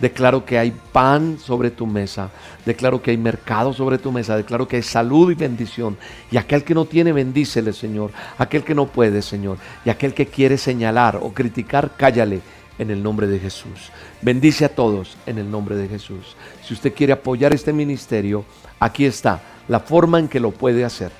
Declaro 0.00 0.44
que 0.44 0.58
hay 0.58 0.72
pan 0.72 1.38
sobre 1.38 1.70
tu 1.70 1.86
mesa. 1.86 2.30
Declaro 2.66 3.00
que 3.00 3.12
hay 3.12 3.16
mercado 3.16 3.72
sobre 3.72 3.98
tu 3.98 4.10
mesa. 4.10 4.36
Declaro 4.36 4.66
que 4.66 4.76
hay 4.76 4.82
salud 4.82 5.30
y 5.30 5.34
bendición. 5.34 5.96
Y 6.32 6.36
aquel 6.36 6.64
que 6.64 6.74
no 6.74 6.84
tiene, 6.84 7.12
bendícele, 7.12 7.72
Señor. 7.72 8.10
Aquel 8.38 8.64
que 8.64 8.74
no 8.74 8.86
puede, 8.86 9.22
Señor. 9.22 9.58
Y 9.84 9.90
aquel 9.90 10.14
que 10.14 10.26
quiere 10.26 10.58
señalar 10.58 11.20
o 11.22 11.32
criticar, 11.32 11.92
cállale 11.96 12.40
en 12.80 12.90
el 12.90 13.00
nombre 13.00 13.28
de 13.28 13.38
Jesús. 13.38 13.92
Bendice 14.22 14.64
a 14.64 14.74
todos 14.74 15.16
en 15.26 15.38
el 15.38 15.48
nombre 15.48 15.76
de 15.76 15.86
Jesús. 15.86 16.34
Si 16.66 16.74
usted 16.74 16.92
quiere 16.92 17.12
apoyar 17.12 17.52
este 17.52 17.72
ministerio, 17.72 18.44
aquí 18.80 19.04
está 19.04 19.40
la 19.68 19.78
forma 19.78 20.18
en 20.18 20.26
que 20.26 20.40
lo 20.40 20.50
puede 20.50 20.84
hacer. 20.84 21.19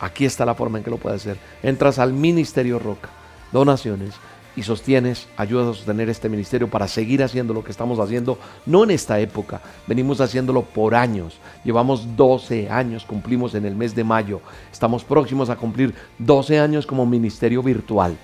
Aquí 0.00 0.24
está 0.24 0.44
la 0.44 0.54
forma 0.54 0.78
en 0.78 0.84
que 0.84 0.90
lo 0.90 0.98
puede 0.98 1.16
hacer. 1.16 1.38
Entras 1.62 1.98
al 1.98 2.12
Ministerio 2.12 2.78
Roca, 2.78 3.08
donaciones 3.52 4.14
y 4.54 4.62
sostienes, 4.62 5.28
ayudas 5.36 5.68
a 5.68 5.74
sostener 5.74 6.08
este 6.08 6.28
ministerio 6.28 6.68
para 6.68 6.88
seguir 6.88 7.22
haciendo 7.22 7.52
lo 7.52 7.62
que 7.62 7.70
estamos 7.70 7.98
haciendo, 7.98 8.38
no 8.64 8.84
en 8.84 8.90
esta 8.90 9.20
época, 9.20 9.60
venimos 9.86 10.20
haciéndolo 10.20 10.62
por 10.62 10.94
años. 10.94 11.38
Llevamos 11.62 12.16
12 12.16 12.70
años, 12.70 13.04
cumplimos 13.04 13.54
en 13.54 13.66
el 13.66 13.76
mes 13.76 13.94
de 13.94 14.04
mayo. 14.04 14.40
Estamos 14.72 15.04
próximos 15.04 15.50
a 15.50 15.56
cumplir 15.56 15.94
12 16.18 16.58
años 16.58 16.86
como 16.86 17.04
ministerio 17.04 17.62
virtual. 17.62 18.16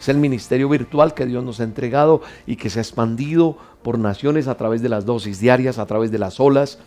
Es 0.00 0.08
el 0.08 0.16
ministerio 0.16 0.68
virtual 0.68 1.12
que 1.12 1.26
Dios 1.26 1.44
nos 1.44 1.60
ha 1.60 1.64
entregado 1.64 2.22
y 2.46 2.56
que 2.56 2.70
se 2.70 2.78
ha 2.78 2.82
expandido 2.82 3.58
por 3.82 3.98
naciones 3.98 4.48
a 4.48 4.56
través 4.56 4.82
de 4.82 4.88
las 4.88 5.04
dosis 5.04 5.40
diarias, 5.40 5.78
a 5.78 5.86
través 5.86 6.10
de 6.10 6.18
las 6.18 6.40
olas 6.40 6.78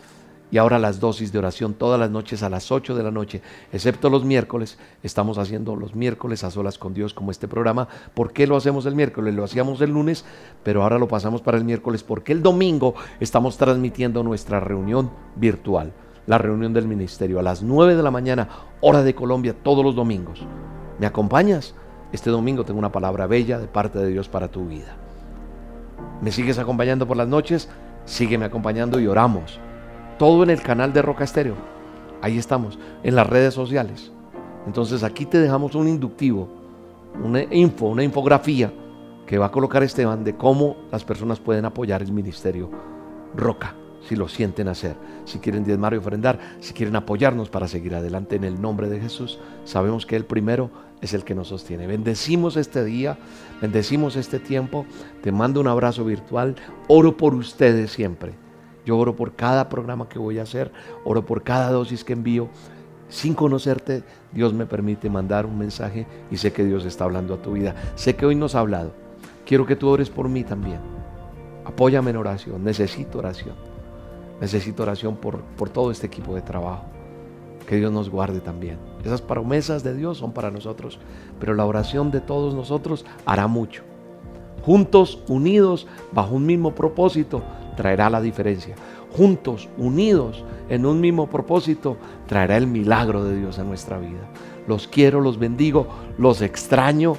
y 0.54 0.58
ahora 0.58 0.78
las 0.78 1.00
dosis 1.00 1.32
de 1.32 1.38
oración 1.40 1.74
todas 1.74 1.98
las 1.98 2.12
noches 2.12 2.44
a 2.44 2.48
las 2.48 2.70
8 2.70 2.94
de 2.94 3.02
la 3.02 3.10
noche, 3.10 3.42
excepto 3.72 4.08
los 4.08 4.24
miércoles. 4.24 4.78
Estamos 5.02 5.36
haciendo 5.36 5.74
los 5.74 5.96
miércoles 5.96 6.44
a 6.44 6.52
solas 6.52 6.78
con 6.78 6.94
Dios 6.94 7.12
como 7.12 7.32
este 7.32 7.48
programa. 7.48 7.88
¿Por 8.14 8.32
qué 8.32 8.46
lo 8.46 8.54
hacemos 8.54 8.86
el 8.86 8.94
miércoles? 8.94 9.34
Lo 9.34 9.42
hacíamos 9.42 9.80
el 9.80 9.90
lunes, 9.90 10.24
pero 10.62 10.84
ahora 10.84 11.00
lo 11.00 11.08
pasamos 11.08 11.42
para 11.42 11.58
el 11.58 11.64
miércoles 11.64 12.04
porque 12.04 12.30
el 12.30 12.40
domingo 12.40 12.94
estamos 13.18 13.56
transmitiendo 13.56 14.22
nuestra 14.22 14.60
reunión 14.60 15.10
virtual, 15.34 15.92
la 16.28 16.38
reunión 16.38 16.72
del 16.72 16.86
ministerio 16.86 17.40
a 17.40 17.42
las 17.42 17.64
9 17.64 17.96
de 17.96 18.02
la 18.04 18.12
mañana, 18.12 18.48
hora 18.80 19.02
de 19.02 19.12
Colombia, 19.12 19.56
todos 19.60 19.84
los 19.84 19.96
domingos. 19.96 20.46
¿Me 21.00 21.06
acompañas? 21.06 21.74
Este 22.12 22.30
domingo 22.30 22.64
tengo 22.64 22.78
una 22.78 22.92
palabra 22.92 23.26
bella 23.26 23.58
de 23.58 23.66
parte 23.66 23.98
de 23.98 24.06
Dios 24.06 24.28
para 24.28 24.46
tu 24.46 24.68
vida. 24.68 24.94
¿Me 26.20 26.30
sigues 26.30 26.60
acompañando 26.60 27.08
por 27.08 27.16
las 27.16 27.26
noches? 27.26 27.68
Sígueme 28.04 28.44
acompañando 28.44 29.00
y 29.00 29.08
oramos. 29.08 29.58
Todo 30.24 30.42
en 30.42 30.48
el 30.48 30.62
canal 30.62 30.94
de 30.94 31.02
Roca 31.02 31.22
Estéreo. 31.22 31.54
Ahí 32.22 32.38
estamos, 32.38 32.78
en 33.02 33.14
las 33.14 33.26
redes 33.26 33.52
sociales. 33.52 34.10
Entonces 34.66 35.02
aquí 35.02 35.26
te 35.26 35.38
dejamos 35.38 35.74
un 35.74 35.86
inductivo, 35.86 36.48
una 37.22 37.42
info, 37.54 37.88
una 37.88 38.04
infografía 38.04 38.72
que 39.26 39.36
va 39.36 39.44
a 39.44 39.50
colocar 39.50 39.82
Esteban 39.82 40.24
de 40.24 40.34
cómo 40.34 40.78
las 40.90 41.04
personas 41.04 41.40
pueden 41.40 41.66
apoyar 41.66 42.00
el 42.00 42.10
ministerio 42.10 42.70
Roca, 43.36 43.74
si 44.08 44.16
lo 44.16 44.26
sienten 44.26 44.68
hacer, 44.68 44.96
si 45.26 45.40
quieren 45.40 45.62
diezmar 45.62 45.92
y 45.92 45.98
ofrendar, 45.98 46.38
si 46.58 46.72
quieren 46.72 46.96
apoyarnos 46.96 47.50
para 47.50 47.68
seguir 47.68 47.94
adelante 47.94 48.36
en 48.36 48.44
el 48.44 48.62
nombre 48.62 48.88
de 48.88 49.00
Jesús. 49.00 49.38
Sabemos 49.66 50.06
que 50.06 50.16
el 50.16 50.24
primero 50.24 50.70
es 51.02 51.12
el 51.12 51.22
que 51.24 51.34
nos 51.34 51.48
sostiene. 51.48 51.86
Bendecimos 51.86 52.56
este 52.56 52.82
día, 52.82 53.18
bendecimos 53.60 54.16
este 54.16 54.38
tiempo. 54.38 54.86
Te 55.20 55.32
mando 55.32 55.60
un 55.60 55.68
abrazo 55.68 56.02
virtual. 56.02 56.56
Oro 56.88 57.14
por 57.14 57.34
ustedes 57.34 57.92
siempre. 57.92 58.42
Yo 58.84 58.98
oro 58.98 59.16
por 59.16 59.34
cada 59.34 59.68
programa 59.68 60.08
que 60.08 60.18
voy 60.18 60.38
a 60.38 60.42
hacer, 60.42 60.72
oro 61.04 61.24
por 61.24 61.42
cada 61.42 61.70
dosis 61.70 62.04
que 62.04 62.12
envío. 62.12 62.48
Sin 63.08 63.34
conocerte, 63.34 64.02
Dios 64.32 64.52
me 64.52 64.66
permite 64.66 65.08
mandar 65.08 65.46
un 65.46 65.58
mensaje 65.58 66.06
y 66.30 66.36
sé 66.36 66.52
que 66.52 66.64
Dios 66.64 66.84
está 66.84 67.04
hablando 67.04 67.34
a 67.34 67.42
tu 67.42 67.52
vida. 67.52 67.74
Sé 67.94 68.16
que 68.16 68.26
hoy 68.26 68.34
nos 68.34 68.54
ha 68.54 68.60
hablado. 68.60 68.92
Quiero 69.46 69.66
que 69.66 69.76
tú 69.76 69.88
ores 69.88 70.10
por 70.10 70.28
mí 70.28 70.42
también. 70.42 70.80
Apóyame 71.64 72.10
en 72.10 72.16
oración. 72.16 72.64
Necesito 72.64 73.18
oración. 73.18 73.54
Necesito 74.40 74.82
oración 74.82 75.16
por, 75.16 75.40
por 75.40 75.70
todo 75.70 75.90
este 75.90 76.06
equipo 76.06 76.34
de 76.34 76.42
trabajo. 76.42 76.84
Que 77.66 77.76
Dios 77.76 77.92
nos 77.92 78.10
guarde 78.10 78.40
también. 78.40 78.78
Esas 79.04 79.22
promesas 79.22 79.82
de 79.82 79.94
Dios 79.94 80.18
son 80.18 80.32
para 80.32 80.50
nosotros, 80.50 80.98
pero 81.38 81.54
la 81.54 81.66
oración 81.66 82.10
de 82.10 82.20
todos 82.20 82.54
nosotros 82.54 83.04
hará 83.26 83.46
mucho. 83.46 83.82
Juntos, 84.64 85.22
unidos, 85.28 85.86
bajo 86.12 86.34
un 86.34 86.46
mismo 86.46 86.74
propósito, 86.74 87.42
traerá 87.76 88.10
la 88.10 88.20
diferencia. 88.20 88.74
Juntos, 89.16 89.68
unidos 89.78 90.44
en 90.68 90.86
un 90.86 91.00
mismo 91.00 91.28
propósito, 91.28 91.96
traerá 92.26 92.56
el 92.56 92.66
milagro 92.66 93.24
de 93.24 93.36
Dios 93.36 93.58
a 93.58 93.64
nuestra 93.64 93.98
vida. 93.98 94.28
Los 94.66 94.88
quiero, 94.88 95.20
los 95.20 95.38
bendigo, 95.38 95.86
los 96.18 96.42
extraño. 96.42 97.14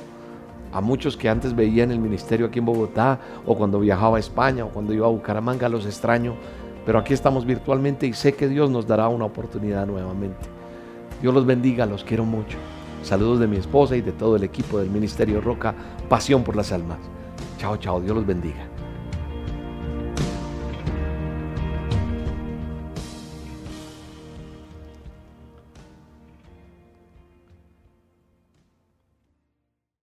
A 0.73 0.81
muchos 0.81 1.15
que 1.15 1.29
antes 1.29 1.55
veían 1.55 1.91
el 1.91 1.99
ministerio 1.99 2.47
aquí 2.47 2.59
en 2.59 2.65
Bogotá 2.65 3.19
o 3.45 3.55
cuando 3.55 3.79
viajaba 3.79 4.17
a 4.17 4.19
España 4.19 4.65
o 4.65 4.69
cuando 4.69 4.93
iba 4.93 5.07
a 5.07 5.09
Bucaramanga 5.09 5.69
los 5.69 5.85
extraño, 5.85 6.35
pero 6.85 6.99
aquí 6.99 7.13
estamos 7.13 7.45
virtualmente 7.45 8.05
y 8.07 8.13
sé 8.13 8.33
que 8.33 8.49
Dios 8.49 8.69
nos 8.69 8.85
dará 8.85 9.07
una 9.07 9.25
oportunidad 9.25 9.87
nuevamente. 9.87 10.47
Dios 11.21 11.33
los 11.33 11.45
bendiga, 11.45 11.85
los 11.85 12.03
quiero 12.03 12.25
mucho. 12.25 12.57
Saludos 13.03 13.39
de 13.39 13.47
mi 13.47 13.57
esposa 13.57 13.95
y 13.95 14.01
de 14.01 14.11
todo 14.11 14.35
el 14.35 14.43
equipo 14.43 14.79
del 14.79 14.89
Ministerio 14.89 15.39
Roca, 15.39 15.73
pasión 16.09 16.43
por 16.43 16.55
las 16.55 16.71
almas. 16.71 16.97
Chao, 17.57 17.77
chao, 17.77 18.01
Dios 18.01 18.15
los 18.15 18.25
bendiga. 18.25 18.74